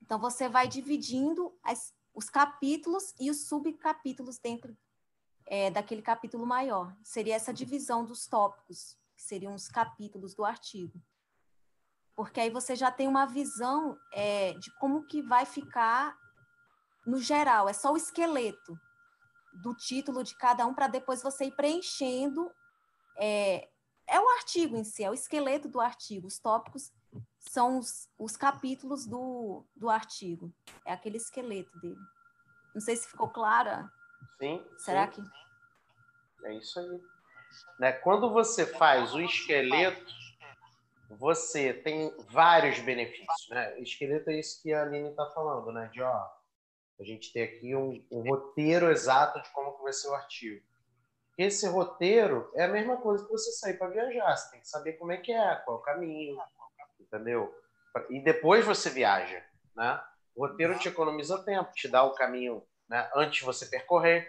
Então, 0.02 0.20
você 0.20 0.50
vai 0.50 0.68
dividindo 0.68 1.56
as, 1.64 1.94
os 2.16 2.30
capítulos 2.30 3.14
e 3.20 3.30
os 3.30 3.48
subcapítulos 3.48 4.40
dentro 4.40 4.76
é, 5.46 5.70
daquele 5.70 6.02
capítulo 6.02 6.46
maior. 6.46 6.96
Seria 7.04 7.36
essa 7.36 7.54
divisão 7.54 8.06
dos 8.06 8.26
tópicos, 8.26 8.98
que 9.16 9.22
seriam 9.22 9.54
os 9.54 9.68
capítulos 9.68 10.34
do 10.34 10.46
artigo. 10.46 11.00
Porque 12.16 12.40
aí 12.40 12.50
você 12.50 12.76
já 12.76 12.90
tem 12.90 13.08
uma 13.08 13.26
visão 13.26 13.98
é, 14.14 14.54
de 14.54 14.74
como 14.80 15.06
que 15.06 15.22
vai 15.22 15.46
ficar 15.46 16.18
no 17.06 17.20
geral. 17.20 17.68
É 17.68 17.74
só 17.74 17.92
o 17.92 17.98
esqueleto 17.98 18.80
do 19.62 19.76
título 19.76 20.24
de 20.24 20.36
cada 20.38 20.66
um 20.66 20.74
para 20.74 20.88
depois 20.88 21.22
você 21.22 21.46
ir 21.46 21.56
preenchendo. 21.56 22.50
É, 23.18 23.70
é 24.08 24.20
o 24.20 24.30
artigo 24.30 24.78
em 24.78 24.86
si, 24.86 25.04
é 25.04 25.10
o 25.10 25.14
esqueleto 25.14 25.68
do 25.68 25.82
artigo. 25.82 26.28
Os 26.28 26.40
tópicos 26.40 26.94
são 27.40 27.80
os, 27.80 28.10
os 28.18 28.36
capítulos 28.36 29.06
do, 29.06 29.66
do 29.76 29.90
artigo. 29.90 30.54
É 30.86 30.94
aquele 30.94 31.18
esqueleto 31.18 31.78
dele. 31.80 32.00
Não 32.74 32.82
sei 32.82 32.96
se 32.96 33.08
ficou 33.08 33.30
clara. 33.30 33.90
Sim. 34.38 34.66
Será 34.78 35.12
sim. 35.12 35.24
que. 35.24 36.48
É 36.48 36.54
isso 36.58 36.80
aí. 36.80 37.02
Né? 37.80 37.92
Quando 37.94 38.32
você 38.32 38.66
faz 38.66 39.14
o 39.14 39.22
esqueleto, 39.22 40.14
você 41.10 41.74
tem 41.74 42.14
vários 42.30 42.80
benefícios. 42.80 43.50
Né? 43.50 43.76
O 43.76 43.84
esqueleto 43.84 44.30
é 44.30 44.40
isso 44.40 44.62
que 44.62 44.74
a 44.74 44.84
Aline 44.84 45.10
está 45.10 45.26
falando, 45.32 45.72
né? 45.72 45.90
De 45.94 46.02
ó, 46.02 46.28
a 47.00 47.04
gente 47.04 47.32
tem 47.32 47.44
aqui 47.44 47.76
um, 47.76 48.06
um 48.12 48.22
roteiro 48.22 48.92
exato 48.92 49.42
de 49.42 49.50
como 49.52 49.78
vai 49.82 49.94
ser 49.94 50.10
o 50.10 50.16
artigo. 50.16 50.66
Esse 51.38 51.68
roteiro 51.68 52.50
é 52.56 52.64
a 52.64 52.70
mesma 52.70 52.98
coisa 52.98 53.26
que 53.26 53.32
você 53.32 53.52
sair 53.52 53.78
para 53.78 53.90
viajar. 53.90 54.36
Você 54.36 54.52
tem 54.52 54.62
que 54.62 54.70
saber 54.70 54.94
como 54.94 55.12
é 55.12 55.18
que 55.18 55.34
é, 55.34 55.56
qual 55.58 55.78
é 55.78 55.80
o 55.80 55.84
caminho, 55.84 56.38
entendeu? 57.16 57.54
E 58.10 58.20
depois 58.20 58.66
você 58.66 58.90
viaja, 58.90 59.44
né? 59.76 60.02
O 60.36 60.46
roteiro 60.46 60.78
te 60.78 60.90
economiza 60.90 61.44
tempo, 61.44 61.72
te 61.74 61.88
dá 61.88 62.04
o 62.04 62.14
caminho 62.14 62.62
né, 62.90 63.10
antes 63.16 63.40
de 63.40 63.46
você 63.46 63.66
percorrer. 63.66 64.28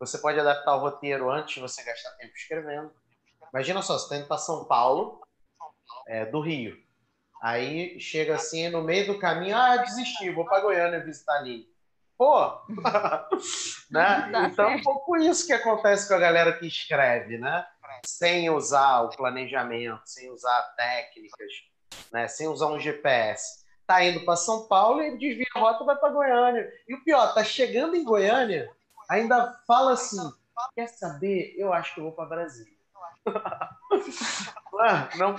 Você 0.00 0.18
pode 0.18 0.38
adaptar 0.38 0.74
o 0.74 0.80
roteiro 0.80 1.30
antes 1.30 1.54
de 1.54 1.60
você 1.60 1.82
gastar 1.84 2.10
tempo 2.16 2.34
escrevendo. 2.34 2.92
Imagina 3.52 3.82
só, 3.82 3.96
você 3.96 4.04
está 4.04 4.16
indo 4.16 4.26
para 4.26 4.38
São 4.38 4.64
Paulo, 4.64 5.20
é, 6.08 6.26
do 6.26 6.40
Rio. 6.40 6.76
Aí 7.40 7.98
chega 8.00 8.34
assim, 8.34 8.68
no 8.68 8.82
meio 8.82 9.06
do 9.06 9.18
caminho, 9.18 9.56
ah, 9.56 9.76
desisti, 9.76 10.30
vou 10.30 10.44
para 10.44 10.60
Goiânia 10.60 11.04
visitar 11.04 11.38
ali. 11.38 11.66
Pô! 12.16 12.60
né? 13.90 14.30
Então, 14.50 14.70
é 14.70 14.76
um 14.76 14.82
pouco 14.82 15.16
isso 15.16 15.46
que 15.46 15.52
acontece 15.52 16.08
com 16.08 16.14
a 16.14 16.18
galera 16.18 16.58
que 16.58 16.66
escreve, 16.66 17.38
né? 17.38 17.64
Sem 18.04 18.50
usar 18.50 19.02
o 19.02 19.10
planejamento, 19.10 20.02
sem 20.04 20.30
usar 20.32 20.74
técnicas, 20.76 21.52
né? 22.12 22.28
sem 22.28 22.48
usar 22.48 22.68
um 22.68 22.80
GPS. 22.80 23.64
Tá 23.86 24.04
indo 24.04 24.24
para 24.24 24.36
São 24.36 24.66
Paulo 24.66 25.02
e 25.02 25.16
desvia 25.16 25.46
a 25.54 25.60
rota 25.60 25.84
vai 25.84 25.96
para 25.96 26.10
Goiânia. 26.10 26.70
E 26.86 26.94
o 26.94 27.02
pior, 27.02 27.32
tá 27.32 27.42
chegando 27.42 27.96
em 27.96 28.04
Goiânia, 28.04 28.70
ainda 29.08 29.58
fala 29.66 29.92
assim: 29.92 30.30
quer 30.74 30.88
saber? 30.88 31.54
Eu 31.56 31.72
acho 31.72 31.94
que 31.94 32.00
eu 32.00 32.04
vou 32.04 32.12
para 32.12 32.26
Brasília. 32.26 32.72
não, 35.16 35.32
não 35.32 35.36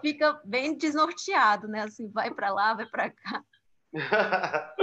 Fica 0.00 0.40
bem 0.44 0.76
desnorteado, 0.76 1.68
né? 1.68 1.82
Assim, 1.82 2.10
vai 2.10 2.32
para 2.32 2.50
lá, 2.50 2.74
vai 2.74 2.86
para 2.86 3.10
cá. 3.10 3.42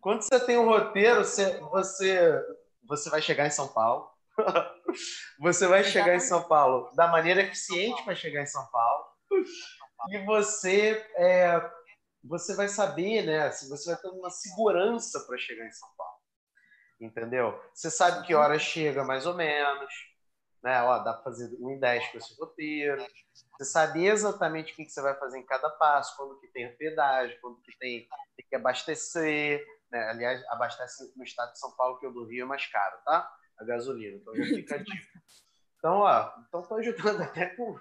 Quando 0.00 0.22
você 0.22 0.40
tem 0.40 0.58
um 0.58 0.66
roteiro, 0.66 1.24
você, 1.24 1.58
você, 1.60 2.44
você 2.84 3.10
vai 3.10 3.20
chegar 3.22 3.46
em 3.46 3.50
São 3.50 3.68
Paulo. 3.68 4.10
você 5.38 5.66
vai 5.66 5.84
chegar 5.84 6.14
em 6.14 6.20
São 6.20 6.42
Paulo 6.42 6.90
da 6.94 7.08
maneira 7.08 7.42
eficiente 7.42 8.02
para 8.04 8.14
chegar 8.14 8.42
em 8.42 8.46
São 8.46 8.66
Paulo. 8.70 9.04
E 10.10 10.18
você, 10.24 11.06
é, 11.16 11.70
você 12.24 12.54
vai 12.54 12.68
saber, 12.68 13.24
né? 13.24 13.46
Assim, 13.46 13.68
você 13.68 13.90
vai 13.92 14.00
ter 14.00 14.08
uma 14.08 14.30
segurança 14.30 15.20
para 15.26 15.38
chegar 15.38 15.66
em 15.66 15.72
São 15.72 15.88
Paulo. 15.96 16.20
Entendeu? 17.00 17.58
Você 17.74 17.90
sabe 17.90 18.26
que 18.26 18.34
hora 18.34 18.58
chega, 18.58 19.04
mais 19.04 19.26
ou 19.26 19.34
menos. 19.34 19.92
Né? 20.62 20.82
Ó, 20.82 20.98
dá 20.98 21.14
para 21.14 21.24
fazer 21.24 21.50
um 21.58 21.70
em 21.70 21.78
10 21.78 22.08
com 22.08 22.18
esse 22.18 22.38
roteiro. 22.38 23.06
Você 23.56 23.64
sabe 23.64 24.06
exatamente 24.06 24.72
o 24.72 24.76
que 24.76 24.88
você 24.88 25.00
vai 25.00 25.14
fazer 25.18 25.38
em 25.38 25.46
cada 25.46 25.70
passo, 25.70 26.16
quando 26.16 26.38
que 26.38 26.48
tem 26.48 26.74
pedágio, 26.76 27.40
quando 27.40 27.60
que 27.62 27.76
tem, 27.78 28.06
tem 28.36 28.46
que 28.48 28.56
abastecer, 28.56 29.64
né? 29.90 30.08
Aliás, 30.10 30.42
abastece 30.48 31.12
no 31.16 31.24
estado 31.24 31.52
de 31.52 31.58
São 31.58 31.74
Paulo, 31.76 31.98
que 31.98 32.06
o 32.06 32.12
do 32.12 32.26
Rio 32.26 32.44
é 32.44 32.46
mais 32.46 32.66
caro, 32.66 32.98
tá? 33.04 33.30
A 33.58 33.64
gasolina. 33.64 34.16
Então 34.16 34.34
já 34.34 34.44
fica. 34.44 34.84
Então, 35.80 36.00
ó, 36.00 36.30
então 36.46 36.60
tô 36.60 36.74
ajudando 36.74 37.22
até 37.22 37.56
com, 37.56 37.74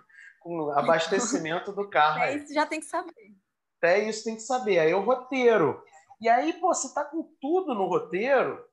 abastecimento 0.75 1.71
do 1.71 1.89
carro. 1.89 2.19
É 2.19 2.35
isso 2.35 2.53
já 2.53 2.65
tem 2.65 2.79
que 2.79 2.85
saber. 2.85 3.35
Até 3.77 3.99
isso 4.07 4.23
tem 4.23 4.35
que 4.35 4.41
saber. 4.41 4.79
Aí 4.79 4.93
o 4.93 5.01
roteiro. 5.01 5.83
E 6.19 6.27
aí, 6.27 6.53
pô, 6.53 6.73
você 6.73 6.93
tá 6.93 7.05
com 7.05 7.23
tudo 7.39 7.73
no 7.73 7.85
roteiro. 7.85 8.63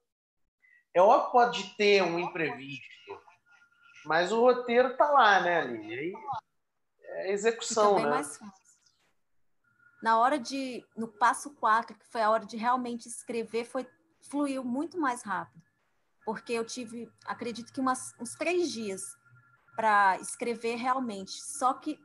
É 0.92 1.00
óbvio 1.00 1.26
que 1.26 1.32
pode 1.32 1.76
ter 1.76 2.02
um 2.02 2.18
imprevisto, 2.18 3.20
mas 4.06 4.32
o 4.32 4.40
roteiro 4.40 4.96
tá 4.96 5.10
lá, 5.10 5.40
né, 5.40 5.60
Aline? 5.60 5.92
Aí 5.92 6.12
é 7.04 7.32
execução, 7.32 7.98
né? 7.98 8.08
Mais 8.08 8.36
fácil 8.38 8.66
na 10.06 10.18
hora 10.18 10.38
de, 10.38 10.84
no 10.96 11.08
passo 11.08 11.50
4, 11.54 11.96
que 11.96 12.06
foi 12.06 12.22
a 12.22 12.30
hora 12.30 12.46
de 12.46 12.56
realmente 12.56 13.08
escrever, 13.08 13.64
foi 13.64 13.84
fluiu 14.20 14.62
muito 14.62 14.98
mais 14.98 15.22
rápido. 15.22 15.64
Porque 16.24 16.52
eu 16.52 16.64
tive, 16.64 17.10
acredito 17.24 17.72
que 17.72 17.80
umas, 17.80 18.14
uns 18.20 18.34
três 18.34 18.70
dias 18.70 19.16
para 19.76 20.18
escrever 20.20 20.76
realmente. 20.76 21.32
Só 21.42 21.74
que, 21.74 22.00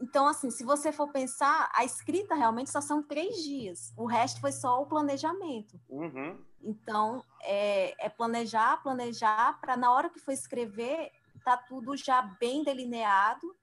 então, 0.00 0.26
assim, 0.28 0.50
se 0.50 0.62
você 0.62 0.92
for 0.92 1.10
pensar, 1.10 1.70
a 1.74 1.84
escrita 1.84 2.34
realmente 2.34 2.70
só 2.70 2.80
são 2.80 3.02
três 3.02 3.42
dias. 3.42 3.92
O 3.96 4.06
resto 4.06 4.40
foi 4.40 4.52
só 4.52 4.80
o 4.82 4.86
planejamento. 4.86 5.80
Uhum. 5.88 6.38
Então, 6.62 7.24
é, 7.42 8.06
é 8.06 8.08
planejar, 8.08 8.82
planejar, 8.82 9.58
para 9.60 9.76
na 9.76 9.90
hora 9.90 10.10
que 10.10 10.20
for 10.20 10.32
escrever, 10.32 11.10
tá 11.44 11.56
tudo 11.56 11.96
já 11.96 12.22
bem 12.22 12.62
delineado 12.62 13.56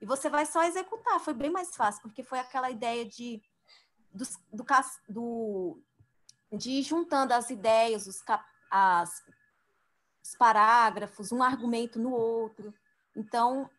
e 0.00 0.06
você 0.06 0.28
vai 0.28 0.46
só 0.46 0.62
executar. 0.62 1.20
Foi 1.20 1.34
bem 1.34 1.50
mais 1.50 1.74
fácil, 1.74 2.02
porque 2.02 2.22
foi 2.22 2.38
aquela 2.38 2.70
ideia 2.70 3.04
de, 3.04 3.42
do, 4.12 4.24
do, 4.52 4.64
do 5.08 5.82
de 6.52 6.70
ir 6.70 6.82
juntando 6.82 7.34
as 7.34 7.50
ideias, 7.50 8.06
os, 8.06 8.22
as, 8.70 9.22
os 10.26 10.36
parágrafos, 10.36 11.30
um 11.30 11.42
argumento 11.42 11.98
no 11.98 12.12
outro. 12.12 12.74
Então, 13.14 13.70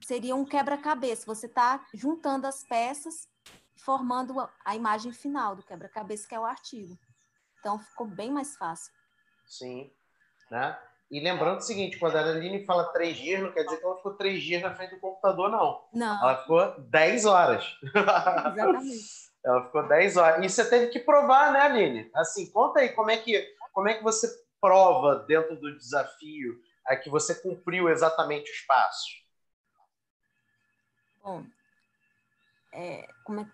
seria 0.00 0.36
um 0.36 0.44
quebra-cabeça. 0.44 1.26
Você 1.26 1.46
está 1.46 1.84
juntando 1.92 2.46
as 2.46 2.62
peças, 2.64 3.28
formando 3.76 4.48
a, 4.64 4.76
imagem 4.76 5.12
final 5.12 5.56
do 5.56 5.62
quebra-cabeça, 5.62 6.28
que 6.28 6.34
é 6.34 6.40
o 6.40 6.44
artigo. 6.44 6.96
Então, 7.58 7.78
ficou 7.78 8.06
bem 8.06 8.30
mais 8.30 8.56
fácil. 8.56 8.92
Sim. 9.46 9.90
Né? 10.50 10.78
E 11.10 11.20
lembrando 11.20 11.58
o 11.58 11.62
seguinte, 11.62 11.98
quando 11.98 12.16
a 12.16 12.20
Aline 12.20 12.64
fala 12.64 12.92
três 12.92 13.16
dias, 13.16 13.42
não 13.42 13.52
quer 13.52 13.64
dizer 13.64 13.78
que 13.78 13.84
ela 13.84 13.96
ficou 13.96 14.14
três 14.14 14.42
dias 14.42 14.62
na 14.62 14.74
frente 14.74 14.94
do 14.94 15.00
computador, 15.00 15.50
não. 15.50 15.84
Não. 15.92 16.22
Ela 16.22 16.36
ficou 16.42 16.80
dez 16.82 17.24
horas. 17.24 17.64
Exatamente. 17.94 19.30
ela 19.44 19.64
ficou 19.66 19.88
dez 19.88 20.16
horas. 20.16 20.44
E 20.44 20.48
você 20.48 20.68
teve 20.68 20.88
que 20.88 21.00
provar, 21.00 21.52
né, 21.52 21.60
Aline? 21.60 22.10
Assim, 22.14 22.50
conta 22.50 22.80
aí 22.80 22.90
como 22.90 23.10
é 23.10 23.16
que, 23.16 23.40
como 23.72 23.88
é 23.88 23.94
que 23.94 24.02
você 24.02 24.45
prova 24.66 25.24
dentro 25.26 25.56
do 25.56 25.76
desafio 25.76 26.60
a 26.86 26.96
que 26.96 27.10
você 27.10 27.34
cumpriu 27.34 27.88
exatamente 27.88 28.50
os 28.50 28.60
passos. 28.60 29.24
Bom, 31.22 31.44
é, 32.72 33.08
como 33.24 33.40
é, 33.40 33.46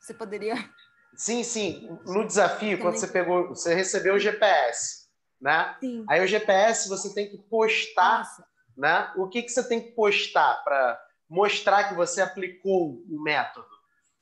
você 0.00 0.14
poderia... 0.14 0.54
Sim, 1.14 1.44
sim. 1.44 1.86
No 2.06 2.26
desafio, 2.26 2.80
quando 2.80 2.96
você 2.96 3.06
pegou, 3.06 3.48
você 3.48 3.74
recebeu 3.74 4.14
o 4.14 4.18
GPS 4.18 5.02
né? 5.42 5.76
Sim. 5.80 6.04
Aí 6.08 6.24
o 6.24 6.26
GPS 6.26 6.88
você 6.88 7.12
tem 7.12 7.28
que 7.28 7.36
postar, 7.36 8.18
Nossa. 8.18 8.46
né? 8.76 9.12
O 9.16 9.28
que, 9.28 9.42
que 9.42 9.48
você 9.48 9.68
tem 9.68 9.82
que 9.82 9.90
postar 9.90 10.62
para 10.62 11.04
mostrar 11.28 11.88
que 11.88 11.94
você 11.94 12.22
aplicou 12.22 13.02
o 13.10 13.20
método, 13.20 13.66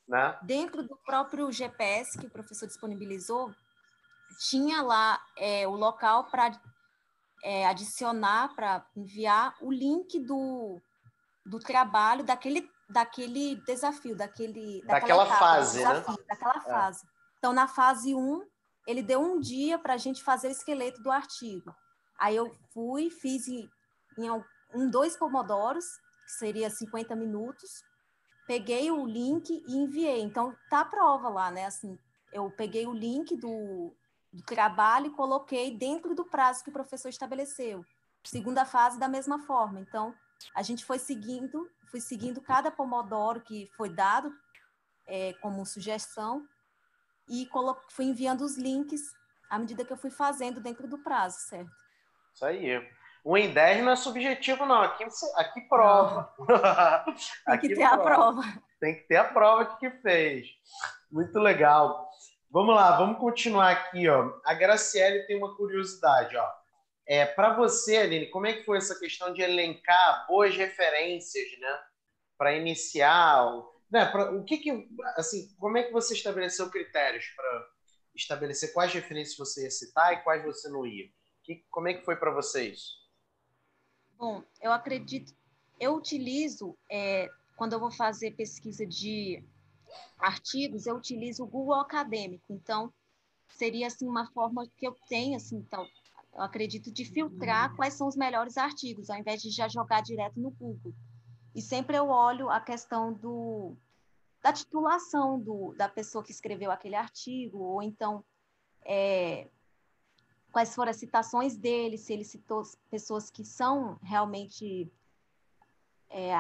né? 0.09 0.39
Dentro 0.43 0.83
do 0.83 0.97
próprio 0.97 1.53
GPS 1.53 2.19
que 2.19 2.27
o 2.27 2.31
professor 2.31 2.67
disponibilizou, 2.67 3.55
tinha 4.39 4.83
lá 4.83 5.21
é, 5.37 5.67
o 5.67 5.73
local 5.73 6.25
para 6.25 6.53
é, 7.43 7.67
adicionar, 7.67 8.55
para 8.55 8.85
enviar 8.97 9.55
o 9.61 9.73
link 9.73 10.19
do, 10.21 10.81
do 11.45 11.59
trabalho 11.59 12.25
daquele, 12.25 12.71
daquele 12.89 13.57
desafio, 13.65 14.17
daquele, 14.17 14.81
daquela, 14.83 15.01
daquela 15.01 15.25
etapa, 15.25 15.39
fase, 15.39 15.79
desafio, 15.79 16.13
né? 16.13 16.25
Daquela 16.29 16.57
é. 16.57 16.61
fase. 16.61 17.07
Então, 17.39 17.53
na 17.53 17.67
fase 17.67 18.15
1, 18.15 18.47
ele 18.87 19.03
deu 19.03 19.21
um 19.21 19.41
dia 19.41 19.79
para 19.79 19.95
a 19.95 19.99
gente 19.99 20.23
fazer 20.23 20.49
o 20.49 20.53
esqueleto 20.53 21.03
do 21.03 21.11
artigo. 21.11 21.75
Aí 22.19 22.37
eu 22.37 22.53
fui, 22.73 23.09
fiz 23.09 23.49
em, 23.49 23.69
em 24.19 24.31
um, 24.75 24.91
dois 24.91 25.17
pomodoros, 25.17 25.87
que 26.25 26.33
seria 26.33 26.69
50 26.69 27.17
minutos, 27.17 27.83
peguei 28.47 28.91
o 28.91 29.07
link 29.07 29.51
e 29.67 29.77
enviei. 29.77 30.21
Então, 30.21 30.55
tá 30.69 30.81
a 30.81 30.85
prova 30.85 31.29
lá, 31.31 31.51
né? 31.51 31.65
Assim, 31.65 31.99
eu 32.33 32.51
peguei 32.51 32.87
o 32.87 32.93
link 32.93 33.37
do, 33.37 33.95
do 34.33 34.43
trabalho 34.43 35.07
e 35.07 35.15
coloquei 35.15 35.77
dentro 35.77 36.15
do 36.15 36.25
prazo 36.25 36.63
que 36.63 36.71
o 36.71 36.73
professor 36.73 37.09
estabeleceu. 37.09 37.85
Segunda 38.25 38.65
fase, 38.65 38.99
da 38.99 39.09
mesma 39.09 39.41
forma. 39.41 39.81
Então, 39.81 40.15
a 40.55 40.63
gente 40.63 40.85
foi 40.85 40.99
seguindo, 40.99 41.69
fui 41.91 42.01
seguindo 42.01 42.41
cada 42.41 42.71
pomodoro 42.71 43.41
que 43.41 43.67
foi 43.77 43.89
dado 43.89 44.33
é, 45.07 45.33
como 45.35 45.67
sugestão 45.67 46.47
e 47.29 47.49
fui 47.89 48.07
enviando 48.07 48.43
os 48.43 48.57
links 48.57 49.13
à 49.49 49.59
medida 49.59 49.85
que 49.85 49.93
eu 49.93 49.97
fui 49.97 50.11
fazendo 50.11 50.61
dentro 50.61 50.87
do 50.87 50.99
prazo, 50.99 51.39
certo? 51.41 51.71
Isso 52.35 52.45
aí. 52.45 52.89
O 53.23 53.37
em 53.37 53.53
10 53.53 53.85
não 53.85 53.93
é 53.93 53.97
subjetivo, 53.97 54.65
não. 54.65 54.81
Aqui, 54.83 55.05
aqui 55.37 55.61
prova. 55.63 56.33
Tem 57.47 57.59
que 57.59 57.69
ter 57.69 57.75
prova. 57.77 57.95
a 57.95 57.99
prova. 57.99 58.43
Tem 58.81 58.95
que 58.95 59.03
ter 59.03 59.17
a 59.17 59.25
prova 59.25 59.77
que 59.77 59.91
fez. 59.91 60.47
Muito 61.11 61.39
legal. 61.39 62.09
Vamos 62.51 62.75
lá, 62.75 62.97
vamos 62.97 63.19
continuar 63.19 63.71
aqui. 63.71 64.09
Ó. 64.09 64.41
A 64.45 64.55
Graciele 64.55 65.23
tem 65.25 65.37
uma 65.37 65.55
curiosidade. 65.57 66.37
Ó. 66.37 66.51
É, 67.07 67.25
Para 67.25 67.55
você, 67.55 67.99
Aline, 67.99 68.27
como 68.27 68.47
é 68.47 68.55
que 68.55 68.65
foi 68.65 68.79
essa 68.79 68.99
questão 68.99 69.33
de 69.33 69.41
elencar 69.41 70.27
boas 70.27 70.57
referências 70.57 71.47
né? 71.59 71.81
para 72.37 72.57
iniciar 72.57 73.45
né, 73.91 74.07
pra, 74.07 74.33
o 74.33 74.45
que, 74.45 74.59
que 74.59 74.89
assim, 75.17 75.55
como 75.59 75.77
é 75.77 75.83
que 75.83 75.93
você 75.93 76.15
estabeleceu 76.15 76.71
critérios 76.71 77.27
para 77.37 77.69
estabelecer 78.15 78.73
quais 78.73 78.93
referências 78.93 79.37
você 79.37 79.65
ia 79.65 79.71
citar 79.71 80.13
e 80.13 80.23
quais 80.23 80.45
você 80.45 80.69
não 80.69 80.87
ia? 80.87 81.11
Que, 81.43 81.65
como 81.71 81.89
é 81.89 81.95
que 81.95 82.05
foi 82.05 82.17
para 82.17 82.33
vocês? 82.33 82.99
Bom, 84.17 84.43
eu 84.61 84.73
acredito, 84.73 85.35
eu 85.79 85.95
utilizo 85.95 86.77
é, 86.91 87.29
quando 87.57 87.73
eu 87.73 87.81
vou 87.81 87.91
fazer 87.91 88.33
pesquisa 88.33 88.87
de 88.87 89.43
artigos, 90.19 90.87
eu 90.87 90.97
utilizo 90.97 91.45
o 91.45 91.47
Google 91.47 91.75
Acadêmico. 91.75 92.53
Então, 92.53 92.93
seria 93.49 93.87
assim 93.87 94.09
uma 94.09 94.27
forma 94.33 94.67
que 94.77 94.87
eu 94.87 94.97
tenho, 95.09 95.37
assim, 95.37 95.57
então, 95.57 95.87
eu 96.35 96.43
acredito 96.43 96.93
de 96.93 97.05
filtrar 97.05 97.75
quais 97.75 97.95
são 97.95 98.07
os 98.07 98.17
melhores 98.17 98.57
artigos, 98.57 99.11
ao 99.11 99.19
invés 99.19 99.43
de 99.43 99.51
já 99.51 99.69
jogar 99.69 100.03
direto 100.03 100.39
no 100.41 100.51
Google. 100.51 100.95
E 101.55 101.61
sempre 101.61 101.97
eu 101.97 102.09
olho 102.09 102.49
a 102.49 102.61
questão 102.61 103.13
do, 103.13 103.77
da 104.43 104.53
titulação 104.53 105.39
do, 105.41 105.75
da 105.77 105.89
pessoa 105.89 106.23
que 106.23 106.31
escreveu 106.31 106.71
aquele 106.71 106.95
artigo, 106.95 107.59
ou 107.59 107.83
então 107.83 108.25
é, 108.83 109.49
quais 110.53 110.75
foram 110.75 110.91
as 110.91 110.97
citações 110.97 111.57
dele, 111.57 111.99
se 111.99 112.13
ele 112.13 112.25
citou 112.25 112.63
pessoas 112.91 113.31
que 113.31 113.45
são 113.45 113.99
realmente 114.03 114.91
é, 116.09 116.33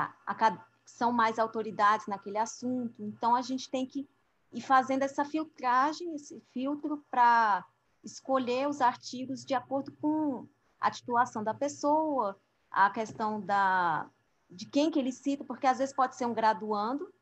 são 0.91 1.13
mais 1.13 1.39
autoridades 1.39 2.07
naquele 2.07 2.39
assunto. 2.39 3.03
Então, 3.03 3.35
a 3.35 3.43
gente 3.43 3.71
tem 3.71 3.87
que 3.87 4.09
ir 4.53 4.61
fazendo 4.61 5.03
essa 5.03 5.25
filtragem, 5.25 6.15
esse 6.15 6.41
filtro 6.53 7.05
para 7.11 7.65
escolher 8.03 8.69
os 8.69 8.81
artigos 8.81 9.45
de 9.45 9.55
acordo 9.55 9.93
com 10.01 10.47
a 10.81 10.91
titulação 10.91 11.45
da 11.45 11.55
pessoa, 11.55 12.39
a 12.71 12.91
questão 12.91 13.41
da, 13.41 14.09
de 14.51 14.67
quem 14.67 14.91
que 14.91 14.99
ele 14.99 15.13
cita, 15.13 15.45
porque 15.45 15.67
às 15.67 15.79
vezes 15.79 15.95
pode 15.95 16.17
ser 16.17 16.27
um 16.27 16.35
graduando 16.35 17.13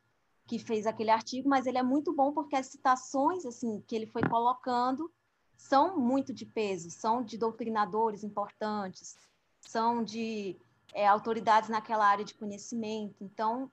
que 0.46 0.58
fez 0.58 0.86
aquele 0.86 1.10
artigo, 1.10 1.48
mas 1.48 1.66
ele 1.66 1.78
é 1.78 1.82
muito 1.82 2.14
bom 2.14 2.32
porque 2.32 2.56
as 2.56 2.66
citações 2.66 3.44
assim 3.44 3.82
que 3.86 3.94
ele 3.94 4.06
foi 4.06 4.22
colocando 4.22 5.10
são 5.56 5.98
muito 5.98 6.32
de 6.32 6.46
peso, 6.46 6.90
são 6.90 7.22
de 7.22 7.36
doutrinadores 7.36 8.22
importantes, 8.22 9.18
são 9.60 10.02
de 10.02 10.56
é, 10.94 11.06
autoridades 11.06 11.68
naquela 11.68 12.06
área 12.06 12.24
de 12.24 12.34
conhecimento. 12.34 13.16
Então, 13.20 13.70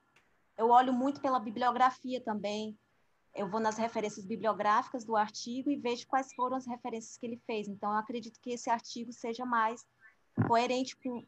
eu 0.58 0.70
olho 0.70 0.94
muito 0.94 1.22
pela 1.22 1.40
bibliografia 1.40 2.22
também. 2.22 2.78
Eu 3.34 3.50
vou 3.50 3.60
nas 3.60 3.78
referências 3.78 4.26
bibliográficas 4.26 5.04
do 5.04 5.16
artigo 5.16 5.70
e 5.70 5.76
vejo 5.76 6.08
quais 6.08 6.34
foram 6.34 6.56
as 6.56 6.66
referências 6.66 7.18
que 7.18 7.26
ele 7.26 7.42
fez. 7.46 7.68
Então, 7.68 7.92
eu 7.92 7.98
acredito 7.98 8.40
que 8.40 8.52
esse 8.52 8.70
artigo 8.70 9.12
seja 9.12 9.46
mais 9.46 9.86
coerente 10.48 10.96
com, 10.98 11.26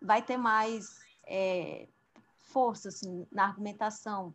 vai 0.00 0.22
ter 0.22 0.36
mais 0.36 1.00
é, 1.26 1.88
força 2.38 2.88
assim, 2.88 3.26
na 3.32 3.44
argumentação. 3.44 4.34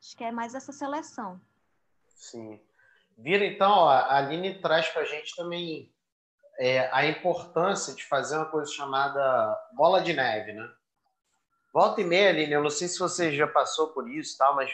Acho 0.00 0.16
que 0.16 0.24
é 0.24 0.32
mais 0.32 0.54
essa 0.54 0.72
seleção. 0.72 1.40
Sim. 2.08 2.60
Vira, 3.18 3.46
então, 3.46 3.70
ó, 3.70 3.88
a 3.88 4.18
Aline 4.18 4.60
traz 4.60 4.88
para 4.88 5.02
a 5.02 5.06
gente 5.06 5.34
também 5.36 5.90
é, 6.58 6.88
a 6.92 7.06
importância 7.06 7.94
de 7.94 8.04
fazer 8.04 8.36
uma 8.36 8.46
coisa 8.46 8.70
chamada 8.72 9.70
bola 9.72 10.00
de 10.00 10.12
neve, 10.12 10.52
né? 10.52 10.68
Volta 11.72 12.00
e 12.00 12.04
meia, 12.04 12.30
Aline, 12.30 12.52
eu 12.52 12.62
não 12.62 12.70
sei 12.70 12.88
se 12.88 12.98
você 12.98 13.34
já 13.34 13.46
passou 13.46 13.88
por 13.88 14.08
isso, 14.08 14.36
tal, 14.38 14.56
mas 14.56 14.70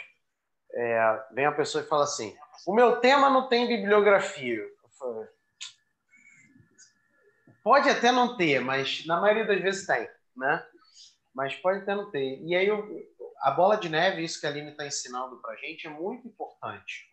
é, 0.72 1.24
vem 1.33 1.47
a 1.47 1.53
pessoa 1.53 1.83
e 1.83 1.89
fala 1.89 2.05
assim: 2.05 2.37
o 2.66 2.74
meu 2.74 3.01
tema 3.01 3.28
não 3.28 3.49
tem 3.49 3.66
bibliografia. 3.66 4.62
Pode 7.64 7.89
até 7.89 8.11
não 8.11 8.37
ter, 8.37 8.61
mas 8.61 9.05
na 9.07 9.20
maioria 9.20 9.47
das 9.47 9.61
vezes 9.61 9.87
tem, 9.87 10.09
né? 10.37 10.64
Mas 11.35 11.55
pode 11.57 11.80
até 11.80 11.95
não 11.95 12.11
ter. 12.11 12.41
E 12.43 12.55
aí 12.55 12.66
eu, 12.66 12.89
a 13.41 13.51
bola 13.51 13.76
de 13.76 13.89
neve, 13.89 14.22
isso 14.22 14.41
que 14.41 14.47
a 14.47 14.51
Aline 14.51 14.70
está 14.70 14.87
ensinando 14.87 15.41
para 15.41 15.57
gente, 15.57 15.87
é 15.87 15.91
muito 15.91 16.26
importante, 16.26 17.09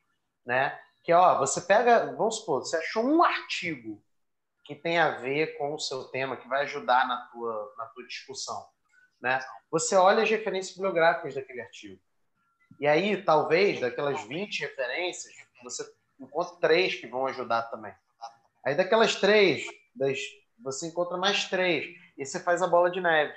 né? 0.45 0.77
que 1.09 1.13
ó, 1.13 1.39
você 1.39 1.61
pega, 1.61 2.13
vamos 2.15 2.37
supor, 2.37 2.61
você 2.61 2.77
achou 2.77 3.03
um 3.03 3.23
artigo 3.23 3.99
que 4.69 4.75
tem 4.75 4.99
a 4.99 5.09
ver 5.09 5.57
com 5.57 5.73
o 5.73 5.79
seu 5.79 6.03
tema, 6.09 6.37
que 6.37 6.47
vai 6.47 6.61
ajudar 6.61 7.07
na 7.07 7.17
tua, 7.31 7.73
na 7.75 7.85
tua 7.87 8.05
discussão, 8.05 8.67
né? 9.19 9.43
Você 9.71 9.95
olha 9.95 10.21
as 10.21 10.29
referências 10.29 10.75
bibliográficas 10.75 11.33
daquele 11.33 11.61
artigo. 11.61 11.99
E 12.79 12.85
aí, 12.85 13.19
talvez, 13.23 13.79
daquelas 13.79 14.23
20 14.25 14.59
referências, 14.59 15.33
você 15.63 15.91
encontra 16.19 16.55
três 16.57 16.93
que 16.93 17.07
vão 17.07 17.25
ajudar 17.25 17.63
também. 17.63 17.91
Aí, 18.63 18.75
daquelas 18.75 19.15
três, 19.15 19.65
das, 19.95 20.19
você 20.59 20.85
encontra 20.85 21.17
mais 21.17 21.45
três. 21.45 21.87
E 22.15 22.23
você 22.23 22.39
faz 22.39 22.61
a 22.61 22.67
bola 22.67 22.91
de 22.91 23.01
neve, 23.01 23.33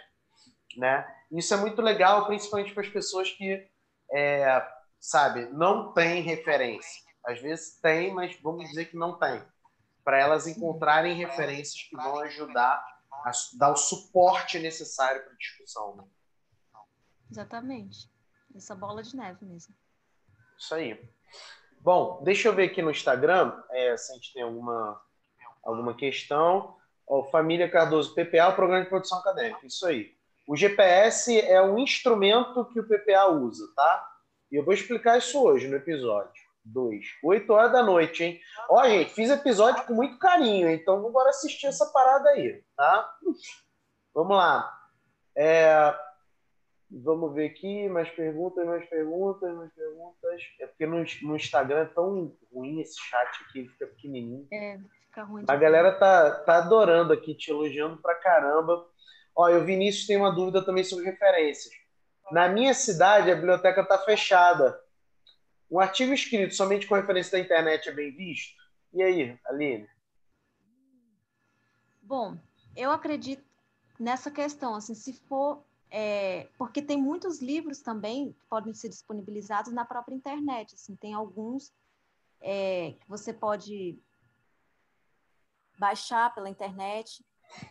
né? 0.76 1.10
Isso 1.32 1.54
é 1.54 1.56
muito 1.56 1.80
legal, 1.80 2.26
principalmente 2.26 2.74
para 2.74 2.82
as 2.82 2.90
pessoas 2.90 3.30
que, 3.30 3.66
é, 4.12 4.68
sabe, 5.00 5.46
não 5.46 5.94
têm 5.94 6.20
referência. 6.20 7.00
Às 7.24 7.40
vezes 7.40 7.80
tem, 7.80 8.12
mas 8.12 8.38
vamos 8.42 8.68
dizer 8.68 8.84
que 8.90 8.98
não 8.98 9.18
tem. 9.18 9.42
Para 10.04 10.18
elas 10.18 10.46
encontrarem 10.46 11.14
referências 11.14 11.82
que 11.88 11.96
vão 11.96 12.18
ajudar 12.20 12.84
a 13.24 13.30
dar 13.56 13.70
o 13.70 13.76
suporte 13.76 14.58
necessário 14.58 15.22
para 15.22 15.32
a 15.32 15.36
discussão. 15.36 15.96
Né? 15.96 16.04
Exatamente. 17.30 18.10
Essa 18.54 18.74
bola 18.74 19.02
de 19.02 19.16
neve 19.16 19.44
mesmo. 19.44 19.74
Isso 20.58 20.74
aí. 20.74 21.00
Bom, 21.80 22.22
deixa 22.22 22.48
eu 22.48 22.54
ver 22.54 22.70
aqui 22.70 22.82
no 22.82 22.90
Instagram 22.90 23.60
é, 23.70 23.96
se 23.96 24.12
a 24.12 24.14
gente 24.14 24.32
tem 24.32 24.42
alguma, 24.42 25.00
alguma 25.64 25.94
questão. 25.94 26.76
Ó, 27.06 27.24
Família 27.30 27.70
Cardoso, 27.70 28.14
PPA, 28.14 28.48
o 28.48 28.54
Programa 28.54 28.84
de 28.84 28.90
Produção 28.90 29.18
Acadêmica. 29.18 29.66
Isso 29.66 29.86
aí. 29.86 30.14
O 30.46 30.56
GPS 30.56 31.40
é 31.40 31.62
um 31.62 31.78
instrumento 31.78 32.64
que 32.66 32.80
o 32.80 32.86
PPA 32.86 33.26
usa, 33.30 33.72
tá? 33.74 34.08
E 34.50 34.56
eu 34.56 34.64
vou 34.64 34.74
explicar 34.74 35.18
isso 35.18 35.42
hoje 35.42 35.68
no 35.68 35.76
episódio. 35.76 36.42
2. 36.64 37.04
8 37.22 37.52
horas 37.52 37.72
da 37.72 37.82
noite, 37.82 38.24
hein? 38.24 38.40
Ó, 38.68 38.84
gente, 38.84 39.12
fiz 39.12 39.30
episódio 39.30 39.84
com 39.84 39.94
muito 39.94 40.18
carinho, 40.18 40.70
então 40.70 41.02
vamos 41.02 41.26
assistir 41.26 41.66
essa 41.66 41.86
parada 41.86 42.30
aí, 42.30 42.62
tá? 42.76 43.14
Vamos 44.14 44.36
lá. 44.36 44.72
É... 45.36 45.94
Vamos 46.94 47.32
ver 47.34 47.46
aqui, 47.46 47.88
mais 47.88 48.10
perguntas, 48.10 48.66
mais 48.66 48.86
perguntas, 48.86 49.54
mais 49.54 49.72
perguntas. 49.72 50.42
É 50.60 50.66
porque 50.66 50.86
no, 50.86 51.02
no 51.22 51.36
Instagram 51.36 51.78
é 51.78 51.84
tão 51.86 52.36
ruim 52.52 52.80
esse 52.80 53.00
chat 53.00 53.28
aqui, 53.48 53.66
fica 53.66 53.86
pequenininho. 53.86 54.46
É, 54.52 54.78
fica 55.06 55.22
ruim. 55.22 55.44
A 55.48 55.56
galera 55.56 55.92
tá, 55.92 56.30
tá 56.42 56.58
adorando 56.58 57.14
aqui, 57.14 57.34
te 57.34 57.50
elogiando 57.50 57.96
pra 58.02 58.14
caramba. 58.16 58.86
Ó, 59.34 59.48
e 59.48 59.56
o 59.56 59.64
Vinícius 59.64 60.06
tem 60.06 60.18
uma 60.18 60.34
dúvida 60.34 60.62
também 60.62 60.84
sobre 60.84 61.06
referências. 61.06 61.72
Na 62.30 62.46
minha 62.48 62.74
cidade, 62.74 63.30
a 63.30 63.34
biblioteca 63.34 63.82
tá 63.84 63.96
fechada. 63.98 64.78
Um 65.72 65.80
artigo 65.80 66.12
escrito 66.12 66.54
somente 66.54 66.86
com 66.86 66.94
referência 66.94 67.32
da 67.32 67.40
internet 67.40 67.88
é 67.88 67.92
bem 67.92 68.14
visto? 68.14 68.52
E 68.92 69.02
aí, 69.02 69.40
Aline? 69.46 69.88
Bom, 72.02 72.36
eu 72.76 72.90
acredito 72.90 73.42
nessa 73.98 74.30
questão, 74.30 74.74
assim, 74.74 74.94
se 74.94 75.14
for 75.14 75.64
é, 75.90 76.46
porque 76.58 76.82
tem 76.82 76.98
muitos 76.98 77.40
livros 77.40 77.80
também 77.80 78.32
que 78.32 78.44
podem 78.50 78.74
ser 78.74 78.90
disponibilizados 78.90 79.72
na 79.72 79.82
própria 79.82 80.14
internet. 80.14 80.74
Assim, 80.74 80.94
tem 80.94 81.14
alguns 81.14 81.72
é, 82.42 82.92
que 83.00 83.08
você 83.08 83.32
pode 83.32 83.98
baixar 85.78 86.34
pela 86.34 86.50
internet, 86.50 87.24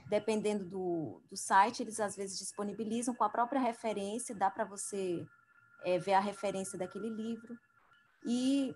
dependendo 0.08 0.66
do, 0.66 1.22
do 1.30 1.38
site, 1.38 1.84
eles 1.84 2.00
às 2.00 2.16
vezes 2.16 2.40
disponibilizam 2.40 3.14
com 3.14 3.24
a 3.24 3.30
própria 3.30 3.62
referência, 3.62 4.34
dá 4.34 4.50
para 4.50 4.66
você 4.66 5.24
é, 5.84 6.00
ver 6.00 6.14
a 6.14 6.20
referência 6.20 6.80
daquele 6.80 7.10
livro. 7.10 7.56
E, 8.26 8.76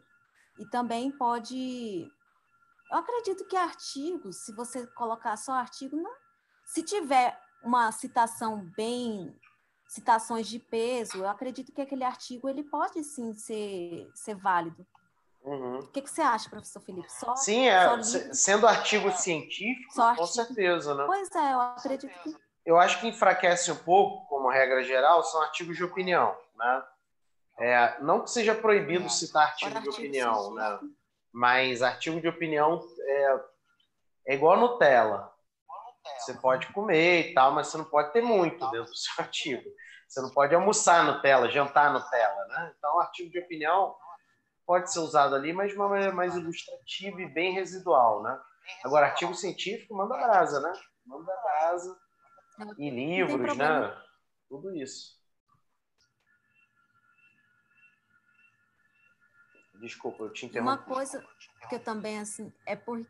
e 0.59 0.65
também 0.69 1.11
pode. 1.11 2.11
Eu 2.91 2.97
acredito 2.97 3.45
que 3.45 3.55
artigos, 3.55 4.45
se 4.45 4.53
você 4.53 4.85
colocar 4.87 5.35
só 5.37 5.53
artigo, 5.53 5.95
não, 5.97 6.13
se 6.65 6.83
tiver 6.83 7.37
uma 7.63 7.91
citação 7.91 8.63
bem 8.75 9.35
citações 9.87 10.47
de 10.47 10.59
peso, 10.59 11.19
eu 11.19 11.29
acredito 11.29 11.71
que 11.71 11.81
aquele 11.81 12.03
artigo 12.03 12.49
ele 12.49 12.63
pode 12.63 13.03
sim 13.03 13.33
ser, 13.33 14.09
ser 14.13 14.35
válido. 14.35 14.85
Uhum. 15.43 15.79
O 15.79 15.87
que, 15.87 16.01
que, 16.01 16.09
você 16.09 16.21
acha, 16.21 16.49
professor 16.49 16.81
Felipe? 16.81 17.11
Só, 17.11 17.35
sim, 17.35 17.67
é, 17.67 18.01
só 18.01 18.33
sendo 18.33 18.67
artigo 18.67 19.11
científico, 19.11 19.93
só 19.93 20.07
artigo. 20.07 20.27
com 20.27 20.33
certeza, 20.33 20.95
né? 20.95 21.03
Pois 21.05 21.29
é, 21.35 21.53
eu 21.53 21.61
acredito 21.61 22.11
que. 22.23 22.35
Eu 22.65 22.79
acho 22.79 22.99
que 22.99 23.07
enfraquece 23.07 23.71
um 23.71 23.75
pouco, 23.75 24.27
como 24.27 24.49
regra 24.49 24.83
geral, 24.83 25.23
são 25.23 25.39
artigos 25.43 25.77
de 25.77 25.83
opinião, 25.83 26.35
né? 26.55 26.83
É, 27.59 27.99
não 28.01 28.23
que 28.23 28.29
seja 28.29 28.53
proibido 28.53 29.05
é. 29.05 29.09
citar 29.09 29.47
artigo 29.47 29.81
de 29.81 29.89
opinião, 29.89 30.53
né? 30.53 30.79
mas 31.33 31.81
artigo 31.81 32.19
de 32.19 32.27
opinião 32.27 32.81
é, 32.99 33.39
é 34.27 34.35
igual 34.35 34.57
Nutella. 34.57 35.33
Você 36.19 36.33
pode 36.35 36.71
comer 36.71 37.29
e 37.29 37.33
tal, 37.33 37.51
mas 37.51 37.67
você 37.67 37.77
não 37.77 37.85
pode 37.85 38.13
ter 38.13 38.21
muito 38.21 38.59
dentro 38.71 38.91
do 38.91 38.95
seu 38.95 39.13
artigo. 39.23 39.63
Você 40.07 40.21
não 40.21 40.29
pode 40.29 40.53
almoçar 40.53 41.03
Nutella, 41.03 41.49
jantar 41.49 41.91
Nutella, 41.91 42.45
né? 42.47 42.73
Então, 42.77 42.99
artigo 42.99 43.29
de 43.31 43.39
opinião 43.39 43.95
pode 44.65 44.91
ser 44.91 44.99
usado 44.99 45.35
ali, 45.35 45.51
mas 45.51 45.71
de 45.71 45.77
uma 45.77 45.89
maneira 45.89 46.13
mais 46.13 46.35
ilustrativa 46.35 47.21
e 47.21 47.33
bem 47.33 47.53
residual, 47.53 48.21
né? 48.23 48.39
Agora, 48.83 49.07
artigo 49.07 49.33
científico, 49.33 49.95
manda 49.95 50.15
brasa, 50.15 50.59
né? 50.59 50.73
Manda 51.05 51.33
brasa. 51.43 51.97
E 52.77 52.89
livros, 52.89 53.57
né? 53.57 53.95
Tudo 54.47 54.75
isso. 54.75 55.15
Desculpa, 59.79 60.23
eu 60.23 60.33
te 60.33 60.45
interrompi. 60.45 60.71
Uma 60.71 60.77
coisa 60.77 61.25
que 61.69 61.75
eu 61.75 61.79
também, 61.83 62.19
assim, 62.19 62.51
é 62.65 62.75
por... 62.75 63.05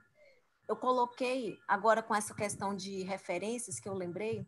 Eu 0.68 0.76
coloquei, 0.76 1.59
agora 1.68 2.01
com 2.01 2.16
essa 2.16 2.34
questão 2.34 2.76
de 2.76 3.03
referências 3.03 3.80
que 3.80 3.88
eu 3.88 3.93
lembrei, 3.93 4.45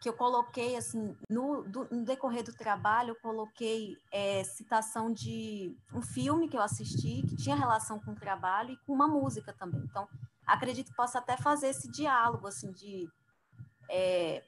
que 0.00 0.08
eu 0.08 0.12
coloquei, 0.12 0.76
assim, 0.76 1.16
no, 1.30 1.62
do, 1.62 1.88
no 1.90 2.04
decorrer 2.04 2.42
do 2.42 2.52
trabalho, 2.52 3.10
eu 3.10 3.20
coloquei 3.20 3.96
é, 4.12 4.42
citação 4.44 5.12
de 5.12 5.76
um 5.94 6.02
filme 6.02 6.48
que 6.48 6.56
eu 6.56 6.60
assisti, 6.60 7.22
que 7.22 7.36
tinha 7.36 7.54
relação 7.54 8.00
com 8.00 8.12
o 8.12 8.16
trabalho 8.16 8.72
e 8.72 8.76
com 8.78 8.92
uma 8.92 9.06
música 9.06 9.52
também. 9.52 9.80
Então, 9.84 10.08
acredito 10.46 10.90
que 10.90 10.96
possa 10.96 11.18
até 11.18 11.36
fazer 11.36 11.68
esse 11.68 11.90
diálogo, 11.90 12.46
assim, 12.46 12.72
de... 12.72 13.08
É, 13.88 14.42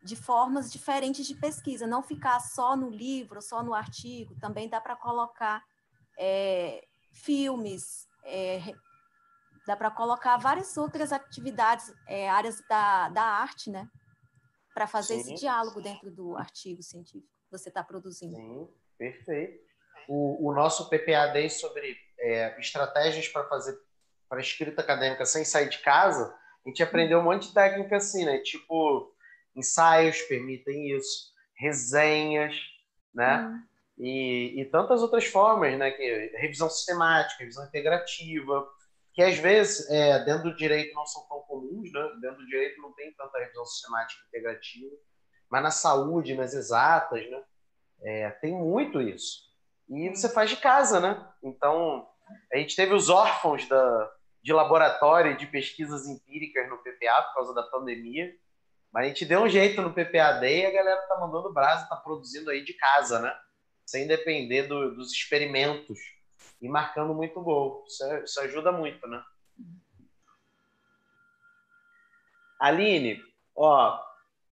de 0.00 0.14
formas 0.14 0.70
diferentes 0.70 1.26
de 1.26 1.34
pesquisa, 1.34 1.84
não 1.84 2.02
ficar 2.02 2.38
só 2.40 2.76
no 2.76 2.88
livro, 2.88 3.42
só 3.42 3.64
no 3.64 3.74
artigo, 3.74 4.34
também 4.36 4.68
dá 4.68 4.80
para 4.80 4.94
colocar 4.94 5.64
é, 6.18 6.84
filmes, 7.12 8.08
é, 8.24 8.60
dá 9.66 9.76
para 9.76 9.90
colocar 9.90 10.36
várias 10.36 10.76
outras 10.76 11.12
atividades, 11.12 11.92
é, 12.06 12.28
áreas 12.28 12.60
da, 12.68 13.08
da 13.10 13.22
arte, 13.22 13.70
né? 13.70 13.88
para 14.78 14.86
fazer 14.86 15.14
Sim. 15.14 15.20
esse 15.20 15.34
diálogo 15.34 15.82
dentro 15.82 16.08
do 16.08 16.36
artigo 16.36 16.80
científico 16.84 17.26
que 17.26 17.50
você 17.50 17.68
está 17.68 17.82
produzindo. 17.82 18.36
Sim, 18.36 18.68
perfeito. 18.96 19.60
O, 20.08 20.50
o 20.50 20.54
nosso 20.54 20.88
PPAD 20.88 21.50
sobre 21.50 21.96
é, 22.20 22.56
estratégias 22.60 23.26
para 23.26 23.44
fazer 23.48 23.76
para 24.28 24.40
escrita 24.40 24.80
acadêmica 24.80 25.26
sem 25.26 25.44
sair 25.44 25.68
de 25.68 25.78
casa, 25.78 26.32
a 26.64 26.68
gente 26.68 26.80
aprendeu 26.80 27.18
um 27.18 27.24
monte 27.24 27.48
de 27.48 27.54
técnica 27.54 27.96
assim, 27.96 28.24
né? 28.24 28.38
Tipo, 28.38 29.12
ensaios 29.56 30.20
permitem 30.22 30.94
isso, 30.96 31.32
resenhas, 31.56 32.54
né? 33.12 33.40
Hum. 33.40 33.62
E, 33.98 34.60
e, 34.60 34.64
tantas 34.66 35.02
outras 35.02 35.24
formas, 35.24 35.76
né? 35.76 35.90
Que, 35.90 36.32
revisão 36.36 36.70
sistemática, 36.70 37.40
revisão 37.40 37.64
integrativa, 37.64 38.68
que 39.12 39.22
às 39.22 39.36
vezes 39.36 39.90
é, 39.90 40.24
dentro 40.24 40.44
do 40.44 40.56
direito 40.56 40.94
não 40.94 41.04
são 41.04 41.26
tão 41.28 41.40
comuns, 41.40 41.92
né? 41.92 42.08
Dentro 42.20 42.38
do 42.38 42.46
direito 42.46 42.80
não 42.80 42.92
tem 42.92 43.12
tanta 43.14 43.38
revisão 43.38 43.64
sistemática 43.64 44.22
integrativa, 44.28 44.94
mas 45.50 45.62
na 45.62 45.70
saúde, 45.70 46.36
nas 46.36 46.54
exatas, 46.54 47.28
né? 47.28 47.42
É, 48.00 48.30
tem 48.30 48.54
muito 48.54 49.00
isso. 49.00 49.48
E 49.88 50.10
você 50.10 50.28
faz 50.28 50.50
de 50.50 50.56
casa, 50.56 51.00
né? 51.00 51.28
Então, 51.42 52.06
a 52.52 52.58
gente 52.58 52.76
teve 52.76 52.94
os 52.94 53.08
órfãos 53.08 53.66
da, 53.68 54.12
de 54.42 54.52
laboratório 54.52 55.36
de 55.36 55.46
pesquisas 55.46 56.06
empíricas 56.06 56.68
no 56.68 56.78
PPA 56.78 57.22
por 57.22 57.34
causa 57.34 57.54
da 57.54 57.62
pandemia. 57.64 58.32
Mas 58.92 59.04
a 59.04 59.08
gente 59.08 59.24
deu 59.24 59.40
um 59.40 59.48
jeito 59.48 59.82
no 59.82 59.92
PPAD 59.92 60.46
e 60.46 60.66
a 60.66 60.70
galera 60.70 61.02
tá 61.02 61.18
mandando 61.18 61.52
brasa, 61.52 61.88
tá 61.88 61.96
produzindo 61.96 62.50
aí 62.50 62.64
de 62.64 62.72
casa, 62.74 63.20
né? 63.20 63.34
Sem 63.88 64.06
depender 64.06 64.64
do, 64.64 64.94
dos 64.94 65.10
experimentos 65.10 65.98
e 66.60 66.68
marcando 66.68 67.14
muito 67.14 67.40
gol. 67.40 67.86
Isso, 67.88 68.04
é, 68.04 68.22
isso 68.22 68.38
ajuda 68.40 68.70
muito, 68.70 69.08
né? 69.08 69.24
Aline, 72.60 73.18
ó, 73.56 73.98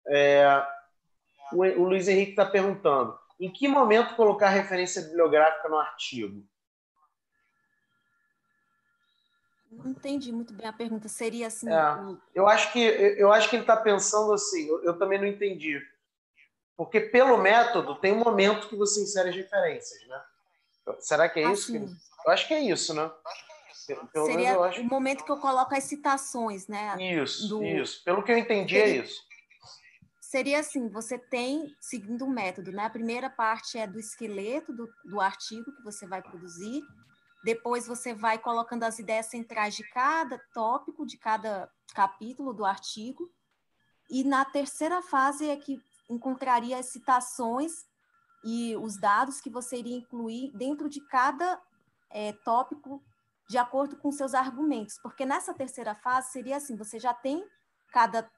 é, 0.08 0.66
o, 1.52 1.58
o 1.58 1.84
Luiz 1.84 2.08
Henrique 2.08 2.32
está 2.32 2.46
perguntando: 2.46 3.20
em 3.38 3.52
que 3.52 3.68
momento 3.68 4.16
colocar 4.16 4.48
referência 4.48 5.02
bibliográfica 5.02 5.68
no 5.68 5.80
artigo? 5.80 6.42
Não 9.70 9.92
entendi 9.92 10.32
muito 10.32 10.54
bem 10.54 10.66
a 10.66 10.72
pergunta. 10.72 11.10
Seria 11.10 11.48
assim. 11.48 11.68
É, 11.70 12.18
eu 12.34 12.48
acho 12.48 12.72
que 12.72 12.80
eu 12.80 13.34
acho 13.34 13.50
que 13.50 13.58
ele 13.58 13.64
está 13.64 13.76
pensando 13.76 14.32
assim. 14.32 14.66
Eu, 14.70 14.82
eu, 14.86 14.98
também 14.98 15.20
não 15.20 15.28
entendi, 15.28 15.86
porque 16.78 17.00
pelo 17.00 17.38
método 17.38 17.96
tem 17.96 18.14
um 18.14 18.20
momento 18.20 18.68
que 18.68 18.76
você 18.76 19.02
insere 19.02 19.30
as 19.30 19.36
referências, 19.36 20.06
né? 20.08 20.22
Será 21.00 21.30
que 21.30 21.40
é 21.40 21.52
isso? 21.52 21.72
Que... 21.72 21.78
Eu 21.78 22.32
acho 22.32 22.48
que 22.48 22.54
é 22.54 22.62
isso, 22.62 22.94
né? 22.94 23.12
Pelo 24.12 24.26
Seria 24.26 24.60
acho... 24.60 24.82
o 24.82 24.86
momento 24.86 25.24
que 25.24 25.32
eu 25.32 25.38
coloco 25.38 25.76
as 25.76 25.84
citações, 25.84 26.68
né? 26.68 26.96
Isso, 27.00 27.48
do... 27.48 27.64
isso. 27.64 28.04
Pelo 28.04 28.24
que 28.24 28.32
eu 28.32 28.38
entendi 28.38 28.78
é 28.78 28.86
Seria... 28.86 29.02
é 29.02 29.06
isso. 29.06 29.26
Seria 30.22 30.60
assim, 30.60 30.90
você 30.90 31.18
tem, 31.18 31.74
seguindo 31.80 32.26
um 32.26 32.30
método, 32.30 32.72
né? 32.72 32.86
A 32.86 32.90
primeira 32.90 33.30
parte 33.30 33.78
é 33.78 33.88
do 33.88 34.00
esqueleto 34.00 34.74
do, 34.74 34.90
do 35.06 35.22
artigo 35.22 35.72
que 35.72 35.84
você 35.84 36.06
vai 36.06 36.22
produzir, 36.22 36.82
depois 37.44 37.86
você 37.86 38.14
vai 38.14 38.40
colocando 38.40 38.84
as 38.84 38.98
ideias 38.98 39.28
centrais 39.28 39.76
de 39.76 39.88
cada 39.92 40.40
tópico, 40.52 41.06
de 41.06 41.16
cada 41.16 41.70
capítulo 41.94 42.54
do 42.54 42.66
artigo. 42.66 43.32
E 44.10 44.24
na 44.24 44.44
terceira 44.44 45.02
fase 45.04 45.48
é 45.48 45.56
que 45.56 45.80
encontraria 46.10 46.78
as 46.78 46.88
citações 46.88 47.86
e 48.44 48.76
os 48.78 48.98
dados 49.00 49.42
que 49.42 49.50
você 49.50 49.78
iria 49.78 49.98
incluir 49.98 50.52
dentro 50.56 50.88
de 50.88 51.02
cada 51.08 51.60
é, 52.10 52.32
tópico 52.32 53.04
de 53.50 53.58
acordo 53.58 53.98
com 53.98 54.12
seus 54.12 54.34
argumentos. 54.34 55.00
Porque 55.02 55.26
nessa 55.26 55.54
terceira 55.54 55.96
fase 55.96 56.32
seria 56.32 56.58
assim, 56.58 56.76
você 56.76 57.00
já 57.00 57.14
tem 57.14 57.44
cada, 57.92 58.30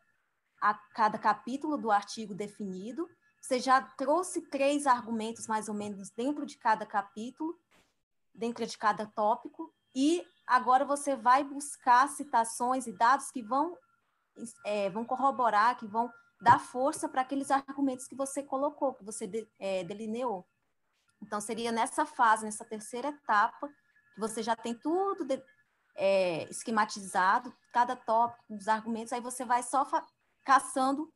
a, 0.62 0.74
cada 0.94 1.18
capítulo 1.18 1.78
do 1.78 1.92
artigo 1.92 2.34
definido, 2.34 3.10
você 3.42 3.60
já 3.60 3.82
trouxe 3.82 4.42
três 4.42 4.88
argumentos 4.88 5.48
mais 5.48 5.70
ou 5.70 5.76
menos 5.76 6.10
dentro 6.10 6.46
de 6.46 6.58
cada 6.58 6.86
capítulo, 6.86 7.58
dentro 8.34 8.66
de 8.66 8.78
cada 8.78 9.06
tópico, 9.06 9.74
e 9.96 10.26
agora 10.46 10.86
você 10.86 11.16
vai 11.16 11.44
buscar 11.44 12.08
citações 12.10 12.88
e 12.88 12.92
dados 12.92 13.32
que 13.32 13.42
vão, 13.42 13.78
é, 14.66 14.90
vão 14.90 15.06
corroborar, 15.06 15.78
que 15.78 15.88
vão 15.88 16.12
dar 16.40 16.60
força 16.60 17.10
para 17.10 17.22
aqueles 17.22 17.50
argumentos 17.52 18.08
que 18.08 18.16
você 18.16 18.44
colocou, 18.44 18.94
que 18.94 19.04
você 19.04 19.26
de, 19.26 19.48
é, 19.60 19.84
delineou. 19.84 20.48
Então, 21.22 21.42
seria 21.42 21.72
nessa 21.72 22.06
fase, 22.06 22.46
nessa 22.46 22.64
terceira 22.64 23.10
etapa, 23.10 23.68
que 24.14 24.20
você 24.20 24.44
já 24.44 24.56
tem 24.56 24.76
tudo 24.76 25.26
de, 25.26 25.42
é, 25.96 26.44
esquematizado, 26.50 27.54
cada 27.74 27.96
tópico, 27.96 28.44
os 28.54 28.68
argumentos, 28.68 29.12
aí 29.12 29.22
você 29.22 29.44
vai 29.44 29.64
só 29.64 29.86
caçando 30.46 31.12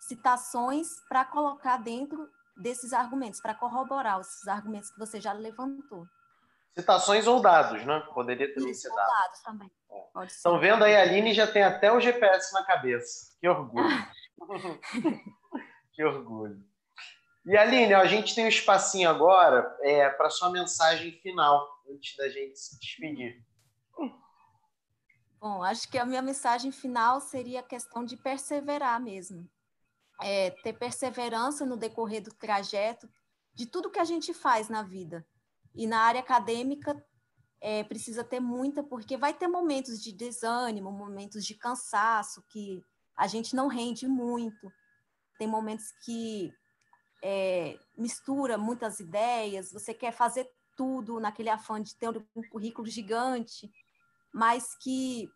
citações 0.00 0.88
para 1.08 1.24
colocar 1.24 1.78
dentro 1.78 2.30
desses 2.56 2.92
argumentos, 2.92 3.40
para 3.40 3.54
corroborar 3.54 4.20
esses 4.20 4.46
argumentos 4.46 4.90
que 4.90 4.98
você 4.98 5.20
já 5.20 5.32
levantou. 5.32 6.06
Citações 6.78 7.26
ou 7.26 7.40
dados, 7.40 7.84
né? 7.84 8.00
Poderia 8.14 8.54
também 8.54 8.72
ser 8.74 8.90
dados. 8.90 9.12
dados 9.12 9.40
também. 9.40 9.70
É. 9.90 10.24
Estão 10.24 10.60
vendo 10.60 10.84
aí, 10.84 10.94
a 10.94 11.02
Aline 11.02 11.34
já 11.34 11.46
tem 11.46 11.62
até 11.62 11.90
o 11.90 12.00
GPS 12.00 12.52
na 12.52 12.64
cabeça. 12.64 13.36
Que 13.40 13.48
orgulho. 13.48 13.88
que 15.92 16.04
orgulho. 16.04 16.64
E 17.46 17.56
Aline, 17.56 17.94
a 17.94 18.04
gente 18.06 18.34
tem 18.34 18.44
um 18.44 18.48
espacinho 18.48 19.08
agora 19.08 19.76
é, 19.80 20.08
para 20.10 20.30
sua 20.30 20.50
mensagem 20.50 21.12
final, 21.20 21.82
antes 21.88 22.16
da 22.16 22.28
gente 22.28 22.58
se 22.58 22.78
despedir. 22.78 23.42
Bom, 25.40 25.62
acho 25.62 25.88
que 25.88 25.96
a 25.96 26.04
minha 26.04 26.20
mensagem 26.20 26.70
final 26.70 27.18
seria 27.18 27.60
a 27.60 27.62
questão 27.62 28.04
de 28.04 28.14
perseverar 28.14 29.00
mesmo. 29.00 29.48
É, 30.22 30.50
ter 30.50 30.74
perseverança 30.74 31.64
no 31.64 31.78
decorrer 31.78 32.22
do 32.22 32.34
trajeto 32.34 33.08
de 33.54 33.64
tudo 33.64 33.90
que 33.90 33.98
a 33.98 34.04
gente 34.04 34.34
faz 34.34 34.68
na 34.68 34.82
vida. 34.82 35.26
E 35.74 35.86
na 35.86 36.00
área 36.00 36.20
acadêmica 36.20 37.02
é, 37.58 37.82
precisa 37.84 38.22
ter 38.22 38.38
muita, 38.38 38.82
porque 38.82 39.16
vai 39.16 39.32
ter 39.32 39.48
momentos 39.48 40.02
de 40.02 40.12
desânimo, 40.12 40.92
momentos 40.92 41.44
de 41.46 41.54
cansaço, 41.54 42.44
que 42.50 42.82
a 43.20 43.26
gente 43.26 43.54
não 43.54 43.68
rende 43.68 44.08
muito. 44.08 44.72
Tem 45.38 45.46
momentos 45.46 45.92
que 46.02 46.50
é, 47.22 47.78
mistura 47.96 48.56
muitas 48.56 48.98
ideias, 48.98 49.70
você 49.70 49.92
quer 49.92 50.10
fazer 50.10 50.50
tudo 50.74 51.20
naquele 51.20 51.50
afã 51.50 51.82
de 51.82 51.94
ter 51.94 52.08
um 52.34 52.42
currículo 52.48 52.88
gigante, 52.88 53.70
mas 54.32 54.74
que 54.74 55.30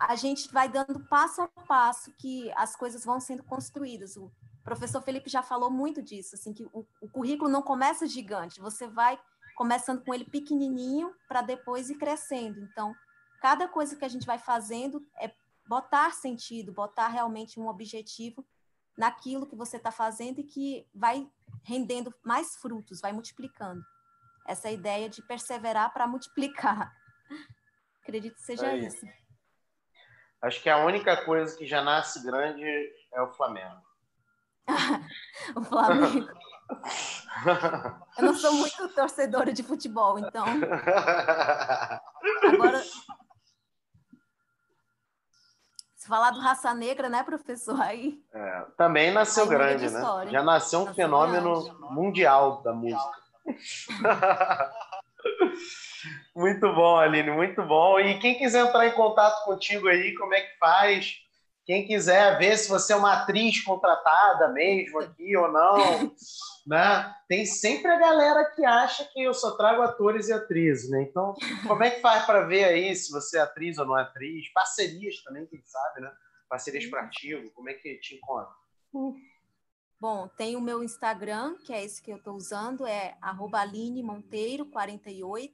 a 0.00 0.16
gente 0.16 0.50
vai 0.52 0.68
dando 0.68 1.06
passo 1.06 1.42
a 1.42 1.48
passo 1.48 2.12
que 2.18 2.50
as 2.56 2.74
coisas 2.74 3.04
vão 3.04 3.20
sendo 3.20 3.44
construídas. 3.44 4.16
O 4.16 4.28
professor 4.64 5.00
Felipe 5.00 5.30
já 5.30 5.44
falou 5.44 5.70
muito 5.70 6.02
disso, 6.02 6.34
assim 6.34 6.52
que 6.52 6.64
o, 6.72 6.84
o 7.00 7.08
currículo 7.08 7.48
não 7.48 7.62
começa 7.62 8.04
gigante, 8.04 8.60
você 8.60 8.88
vai 8.88 9.16
começando 9.54 10.04
com 10.04 10.12
ele 10.12 10.24
pequenininho 10.24 11.14
para 11.28 11.40
depois 11.40 11.88
ir 11.88 11.98
crescendo. 11.98 12.58
Então, 12.58 12.92
cada 13.40 13.68
coisa 13.68 13.94
que 13.94 14.04
a 14.04 14.08
gente 14.08 14.26
vai 14.26 14.38
fazendo 14.38 15.06
é 15.16 15.32
botar 15.70 16.10
sentido, 16.12 16.72
botar 16.72 17.06
realmente 17.06 17.60
um 17.60 17.68
objetivo 17.68 18.44
naquilo 18.98 19.46
que 19.46 19.54
você 19.54 19.76
está 19.76 19.92
fazendo 19.92 20.40
e 20.40 20.44
que 20.44 20.84
vai 20.92 21.30
rendendo 21.62 22.12
mais 22.24 22.56
frutos, 22.56 23.00
vai 23.00 23.12
multiplicando. 23.12 23.80
Essa 24.44 24.68
ideia 24.68 25.08
de 25.08 25.22
perseverar 25.22 25.92
para 25.92 26.08
multiplicar. 26.08 26.92
Acredito 28.02 28.34
que 28.34 28.42
seja 28.42 28.66
Aí. 28.66 28.84
isso. 28.84 29.06
Acho 30.42 30.60
que 30.60 30.68
a 30.68 30.84
única 30.84 31.24
coisa 31.24 31.56
que 31.56 31.64
já 31.64 31.84
nasce 31.84 32.20
grande 32.20 32.64
é 33.12 33.22
o 33.22 33.30
Flamengo. 33.34 33.80
o 35.54 35.62
Flamengo. 35.62 36.26
Eu 38.18 38.24
não 38.24 38.34
sou 38.34 38.54
muito 38.54 38.88
torcedora 38.88 39.52
de 39.52 39.62
futebol, 39.62 40.18
então. 40.18 40.46
Agora. 42.42 42.82
Falar 46.10 46.32
do 46.32 46.40
Raça 46.40 46.74
Negra, 46.74 47.08
né, 47.08 47.22
professor? 47.22 47.78
Aí. 47.80 48.20
É, 48.34 48.64
também 48.76 49.12
nasceu 49.12 49.44
Aí 49.44 49.50
grande, 49.50 49.88
né? 49.88 50.00
Já 50.28 50.42
nasceu 50.42 50.80
um 50.80 50.84
nasceu 50.86 51.04
fenômeno 51.04 51.62
grande. 51.62 51.94
mundial 51.94 52.60
da 52.62 52.72
música. 52.72 53.20
muito 56.34 56.74
bom, 56.74 56.96
Aline, 56.98 57.30
muito 57.30 57.62
bom. 57.62 58.00
E 58.00 58.18
quem 58.18 58.36
quiser 58.36 58.66
entrar 58.66 58.88
em 58.88 58.92
contato 58.92 59.44
contigo 59.44 59.86
aí, 59.86 60.12
como 60.16 60.34
é 60.34 60.40
que 60.40 60.58
faz? 60.58 61.14
Quem 61.70 61.86
quiser 61.86 62.36
ver 62.36 62.58
se 62.58 62.68
você 62.68 62.92
é 62.92 62.96
uma 62.96 63.22
atriz 63.22 63.62
contratada 63.62 64.48
mesmo 64.48 64.98
aqui 64.98 65.36
ou 65.36 65.52
não, 65.52 65.76
né? 66.66 67.14
Tem 67.28 67.46
sempre 67.46 67.92
a 67.92 67.96
galera 67.96 68.44
que 68.46 68.64
acha 68.64 69.04
que 69.04 69.22
eu 69.22 69.32
só 69.32 69.52
trago 69.52 69.80
atores 69.80 70.26
e 70.26 70.32
atrizes, 70.32 70.90
né? 70.90 71.02
Então, 71.02 71.32
como 71.68 71.84
é 71.84 71.90
que 71.90 72.00
faz 72.00 72.26
para 72.26 72.40
ver 72.40 72.64
aí 72.64 72.92
se 72.96 73.12
você 73.12 73.38
é 73.38 73.42
atriz 73.42 73.78
ou 73.78 73.86
não 73.86 73.96
é 73.96 74.02
atriz? 74.02 74.52
Parcerias 74.52 75.22
também, 75.22 75.46
quem 75.46 75.62
sabe, 75.64 76.00
né? 76.00 76.10
Parcerias 76.48 76.86
para 76.86 77.02
artigo, 77.02 77.48
como 77.52 77.70
é 77.70 77.74
que 77.74 78.00
te 78.00 78.16
encontra? 78.16 78.52
Bom, 80.00 80.26
tem 80.26 80.56
o 80.56 80.60
meu 80.60 80.82
Instagram, 80.82 81.56
que 81.64 81.72
é 81.72 81.84
esse 81.84 82.02
que 82.02 82.10
eu 82.10 82.16
estou 82.16 82.34
usando, 82.34 82.84
é 82.84 83.16
alinemonteiro48. 83.22 85.52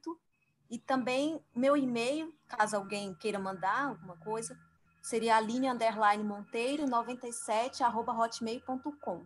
E 0.70 0.78
também 0.78 1.44
meu 1.54 1.76
e-mail, 1.76 2.34
caso 2.48 2.74
alguém 2.74 3.14
queira 3.16 3.38
mandar 3.38 3.88
alguma 3.88 4.16
coisa, 4.16 4.58
seria 5.06 5.36
aline 5.36 5.68
underline 5.68 6.24
monteiro 6.24 6.84
97 6.84 7.84
arroba 7.84 8.12
hotmail.com. 8.12 9.24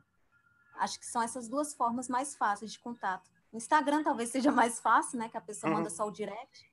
Acho 0.76 1.00
que 1.00 1.06
são 1.06 1.22
essas 1.22 1.48
duas 1.48 1.72
formas 1.74 2.06
mais 2.06 2.36
fáceis 2.36 2.70
de 2.70 2.78
contato. 2.78 3.30
O 3.50 3.56
Instagram 3.56 4.02
talvez 4.02 4.28
seja 4.28 4.52
mais 4.52 4.78
fácil, 4.78 5.18
né? 5.18 5.30
Que 5.30 5.38
a 5.38 5.40
pessoa 5.40 5.70
uhum. 5.70 5.78
manda 5.78 5.88
só 5.88 6.06
o 6.06 6.10
direct. 6.10 6.70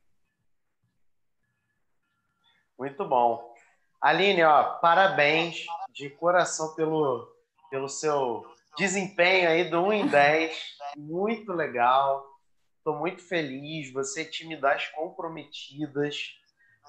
Muito 2.78 3.08
bom. 3.08 3.56
Aline, 4.02 4.44
ó, 4.44 4.78
parabéns 4.80 5.66
de 5.94 6.10
coração 6.10 6.76
pelo, 6.76 7.34
pelo 7.70 7.88
seu 7.88 8.46
desempenho 8.78 9.50
aí 9.50 9.70
do 9.70 9.84
1 9.84 9.94
em 9.94 10.08
10. 10.08 10.78
Muito 10.98 11.54
legal. 11.54 12.26
Estou 12.78 13.00
muito 13.00 13.24
feliz. 13.24 13.90
Você 13.94 14.24
é 14.24 14.26
time 14.26 14.60
das 14.60 14.86
comprometidas. 14.90 16.38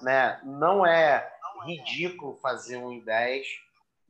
Né? 0.01 0.39
Não 0.43 0.85
é 0.85 1.38
ridículo 1.59 2.39
fazer 2.41 2.77
um 2.77 2.91
em 2.91 3.03
10. 3.03 3.47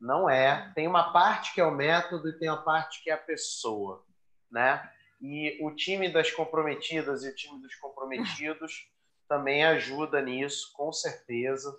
Não 0.00 0.28
é. 0.28 0.72
Tem 0.74 0.86
uma 0.86 1.12
parte 1.12 1.54
que 1.54 1.60
é 1.60 1.64
o 1.64 1.74
método 1.74 2.28
e 2.28 2.38
tem 2.38 2.48
uma 2.48 2.62
parte 2.62 3.02
que 3.02 3.10
é 3.10 3.14
a 3.14 3.18
pessoa. 3.18 4.04
Né? 4.50 4.82
E 5.20 5.58
o 5.62 5.74
time 5.74 6.10
das 6.10 6.30
comprometidas 6.30 7.22
e 7.22 7.28
o 7.28 7.34
time 7.34 7.60
dos 7.60 7.74
comprometidos 7.76 8.88
também 9.28 9.64
ajuda 9.64 10.22
nisso, 10.22 10.72
com 10.74 10.92
certeza. 10.92 11.70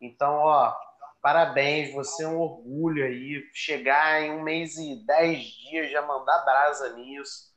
Então, 0.00 0.34
ó, 0.34 0.74
parabéns, 1.22 1.92
você 1.92 2.24
é 2.24 2.28
um 2.28 2.38
orgulho 2.38 3.04
aí. 3.04 3.42
Chegar 3.54 4.22
em 4.22 4.32
um 4.32 4.42
mês 4.42 4.76
e 4.76 5.04
dez 5.06 5.42
dias 5.42 5.90
já 5.90 6.02
mandar 6.02 6.44
brasa 6.44 6.94
nisso, 6.94 7.50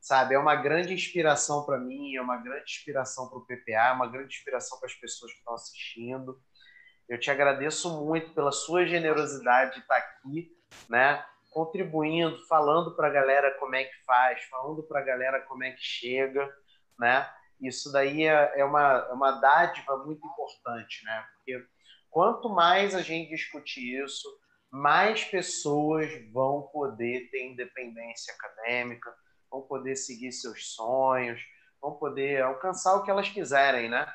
sabe? 0.00 0.34
É 0.34 0.38
uma 0.38 0.56
grande 0.56 0.94
inspiração 0.94 1.64
para 1.64 1.78
mim, 1.78 2.16
é 2.16 2.22
uma 2.22 2.38
grande 2.38 2.64
inspiração 2.64 3.28
para 3.28 3.38
o 3.38 3.44
PPA, 3.44 3.88
é 3.88 3.92
uma 3.92 4.08
grande 4.08 4.34
inspiração 4.34 4.78
para 4.78 4.86
as 4.88 4.94
pessoas 4.94 5.32
que 5.32 5.38
estão 5.38 5.54
assistindo. 5.54 6.42
Eu 7.08 7.18
te 7.18 7.30
agradeço 7.30 8.04
muito 8.04 8.32
pela 8.34 8.52
sua 8.52 8.86
generosidade 8.86 9.74
de 9.74 9.80
estar 9.80 9.96
aqui, 9.96 10.50
né? 10.88 11.24
Contribuindo, 11.50 12.38
falando 12.46 12.94
para 12.94 13.08
a 13.08 13.10
galera 13.10 13.56
como 13.58 13.74
é 13.74 13.84
que 13.84 14.04
faz, 14.04 14.42
falando 14.44 14.82
para 14.82 15.00
a 15.00 15.04
galera 15.04 15.40
como 15.42 15.64
é 15.64 15.70
que 15.70 15.82
chega, 15.82 16.48
né? 16.98 17.28
Isso 17.60 17.90
daí 17.90 18.24
é, 18.24 18.60
é 18.60 18.64
uma, 18.64 19.06
é 19.10 19.12
uma 19.12 19.32
dádiva 19.32 19.96
muito 20.04 20.24
importante, 20.26 21.04
né? 21.04 21.26
Porque 21.36 21.66
Quanto 22.10 22.48
mais 22.48 22.94
a 22.94 23.02
gente 23.02 23.30
discutir 23.30 24.02
isso, 24.02 24.28
mais 24.70 25.24
pessoas 25.24 26.10
vão 26.32 26.62
poder 26.72 27.28
ter 27.30 27.46
independência 27.46 28.34
acadêmica, 28.34 29.14
vão 29.50 29.62
poder 29.62 29.96
seguir 29.96 30.32
seus 30.32 30.74
sonhos, 30.74 31.40
vão 31.80 31.94
poder 31.94 32.42
alcançar 32.42 32.96
o 32.96 33.02
que 33.02 33.10
elas 33.10 33.28
quiserem, 33.28 33.88
né? 33.88 34.06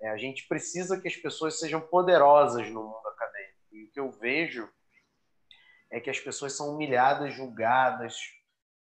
É, 0.00 0.10
a 0.10 0.16
gente 0.16 0.46
precisa 0.46 1.00
que 1.00 1.08
as 1.08 1.16
pessoas 1.16 1.58
sejam 1.58 1.80
poderosas 1.80 2.68
no 2.68 2.82
mundo 2.82 3.08
acadêmico. 3.08 3.58
E 3.72 3.84
o 3.84 3.90
que 3.90 4.00
eu 4.00 4.10
vejo 4.10 4.68
é 5.90 6.00
que 6.00 6.10
as 6.10 6.20
pessoas 6.20 6.56
são 6.56 6.74
humilhadas, 6.74 7.34
julgadas, 7.34 8.16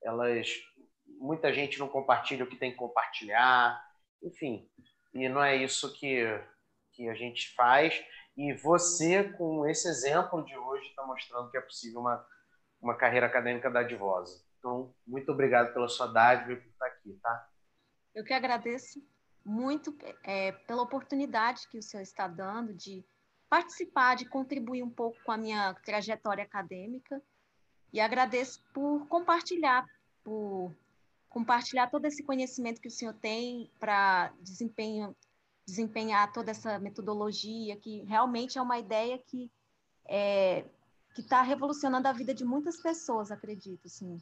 elas 0.02 0.48
muita 1.20 1.52
gente 1.52 1.78
não 1.78 1.86
compartilha 1.86 2.44
o 2.44 2.48
que 2.48 2.56
tem 2.56 2.70
que 2.70 2.78
compartilhar, 2.78 3.78
enfim. 4.22 4.68
E 5.12 5.28
não 5.28 5.42
é 5.42 5.54
isso 5.54 5.92
que, 5.94 6.24
que 6.92 7.08
a 7.08 7.14
gente 7.14 7.54
faz. 7.54 8.02
E 8.36 8.54
você, 8.54 9.24
com 9.34 9.66
esse 9.66 9.86
exemplo 9.86 10.42
de 10.44 10.56
hoje, 10.56 10.86
está 10.88 11.04
mostrando 11.04 11.50
que 11.50 11.58
é 11.58 11.60
possível 11.60 12.00
uma, 12.00 12.26
uma 12.80 12.96
carreira 12.96 13.26
acadêmica 13.26 13.70
dadivosa. 13.70 14.42
Então, 14.58 14.94
muito 15.06 15.30
obrigado 15.30 15.74
pela 15.74 15.88
sua 15.88 16.06
dádiva 16.06 16.52
e 16.52 16.56
por 16.56 16.68
estar 16.70 16.86
aqui, 16.86 17.18
tá? 17.22 17.48
Eu 18.14 18.24
que 18.24 18.32
agradeço 18.32 19.00
muito 19.44 19.96
é, 20.22 20.52
pela 20.52 20.82
oportunidade 20.82 21.68
que 21.68 21.78
o 21.78 21.82
senhor 21.82 22.02
está 22.02 22.28
dando 22.28 22.74
de 22.74 23.04
participar, 23.48 24.16
de 24.16 24.26
contribuir 24.26 24.82
um 24.82 24.90
pouco 24.90 25.18
com 25.24 25.32
a 25.32 25.36
minha 25.36 25.74
trajetória 25.84 26.44
acadêmica 26.44 27.20
e 27.92 28.00
agradeço 28.00 28.62
por 28.72 29.06
compartilhar, 29.08 29.84
por 30.22 30.72
compartilhar 31.28 31.88
todo 31.90 32.04
esse 32.04 32.22
conhecimento 32.22 32.80
que 32.80 32.88
o 32.88 32.90
senhor 32.90 33.14
tem 33.14 33.70
para 33.78 34.32
desempenho 34.40 35.16
desempenhar 35.66 36.32
toda 36.32 36.50
essa 36.50 36.80
metodologia, 36.80 37.76
que 37.76 38.02
realmente 38.02 38.58
é 38.58 38.62
uma 38.62 38.78
ideia 38.78 39.16
que 39.18 39.50
é, 40.08 40.64
que 41.14 41.20
está 41.20 41.42
revolucionando 41.42 42.08
a 42.08 42.12
vida 42.12 42.34
de 42.34 42.44
muitas 42.44 42.80
pessoas, 42.80 43.30
acredito, 43.30 43.88
sim. 43.88 44.20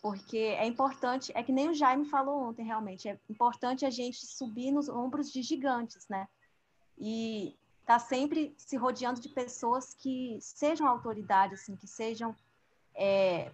Porque 0.00 0.38
é 0.38 0.66
importante, 0.66 1.32
é 1.34 1.42
que 1.42 1.52
nem 1.52 1.68
o 1.68 1.74
Jaime 1.74 2.04
falou 2.04 2.48
ontem, 2.48 2.64
realmente, 2.64 3.08
é 3.08 3.18
importante 3.28 3.84
a 3.84 3.90
gente 3.90 4.24
subir 4.24 4.70
nos 4.70 4.88
ombros 4.88 5.32
de 5.32 5.42
gigantes, 5.42 6.08
né? 6.08 6.28
E 6.96 7.56
tá 7.84 7.98
sempre 7.98 8.54
se 8.56 8.76
rodeando 8.76 9.20
de 9.20 9.28
pessoas 9.28 9.94
que 9.94 10.38
sejam 10.40 10.86
autoridade, 10.86 11.54
assim, 11.54 11.74
que 11.74 11.86
sejam 11.86 12.34
é, 12.94 13.50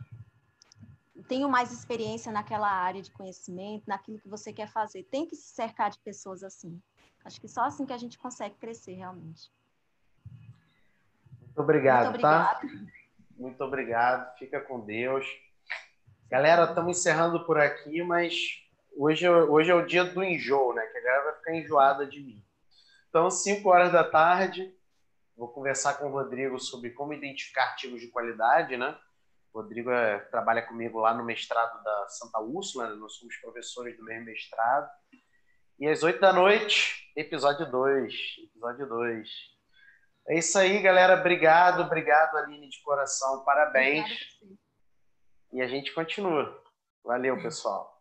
tenham 1.28 1.48
mais 1.48 1.72
experiência 1.72 2.32
naquela 2.32 2.70
área 2.70 3.02
de 3.02 3.10
conhecimento, 3.10 3.84
naquilo 3.86 4.18
que 4.18 4.28
você 4.28 4.52
quer 4.52 4.68
fazer. 4.68 5.04
Tem 5.04 5.26
que 5.26 5.36
se 5.36 5.54
cercar 5.54 5.90
de 5.90 5.98
pessoas 6.00 6.42
assim. 6.42 6.80
Acho 7.24 7.40
que 7.40 7.48
só 7.48 7.62
assim 7.62 7.86
que 7.86 7.92
a 7.92 7.98
gente 7.98 8.18
consegue 8.18 8.54
crescer 8.56 8.94
realmente. 8.94 9.50
Muito 11.40 11.60
obrigado, 11.60 12.10
Muito 12.10 12.20
tá? 12.20 12.60
Muito 13.36 13.60
obrigado. 13.62 14.36
Fica 14.38 14.60
com 14.60 14.80
Deus. 14.80 15.26
Galera, 16.30 16.64
estamos 16.64 16.98
encerrando 16.98 17.44
por 17.44 17.58
aqui, 17.58 18.02
mas 18.02 18.34
hoje, 18.96 19.28
hoje 19.28 19.70
é 19.70 19.74
o 19.74 19.86
dia 19.86 20.04
do 20.04 20.24
enjoo, 20.24 20.72
né? 20.72 20.84
Que 20.86 20.98
a 20.98 21.02
galera 21.02 21.24
vai 21.24 21.34
ficar 21.34 21.54
enjoada 21.54 22.06
de 22.06 22.20
mim. 22.20 22.42
Então, 23.08 23.30
5 23.30 23.68
horas 23.68 23.92
da 23.92 24.02
tarde, 24.02 24.74
vou 25.36 25.48
conversar 25.48 25.94
com 25.94 26.06
o 26.06 26.10
Rodrigo 26.10 26.58
sobre 26.58 26.90
como 26.90 27.12
identificar 27.12 27.64
artigos 27.64 28.00
de 28.00 28.08
qualidade, 28.08 28.76
né? 28.76 28.98
O 29.52 29.60
Rodrigo 29.60 29.90
é, 29.90 30.18
trabalha 30.18 30.62
comigo 30.62 30.98
lá 30.98 31.14
no 31.14 31.24
mestrado 31.24 31.80
da 31.84 32.08
Santa 32.08 32.40
Úrsula, 32.40 32.88
né? 32.88 32.96
nós 32.96 33.14
somos 33.14 33.36
professores 33.36 33.96
do 33.96 34.02
mesmo 34.02 34.24
mestrado. 34.24 34.90
E 35.78 35.86
às 35.86 36.02
8 36.02 36.20
da 36.20 36.32
noite, 36.32 37.12
episódio 37.14 37.70
2. 37.70 38.14
Episódio 38.44 38.88
2. 38.88 39.28
É 40.30 40.38
isso 40.38 40.58
aí, 40.58 40.80
galera. 40.80 41.20
Obrigado, 41.20 41.82
obrigado, 41.82 42.36
Aline, 42.38 42.68
de 42.68 42.82
coração. 42.82 43.44
Parabéns. 43.44 44.08
E 45.54 45.62
a 45.62 45.68
gente 45.68 45.94
continua. 45.94 46.60
Valeu, 47.04 47.40
pessoal. 47.40 47.93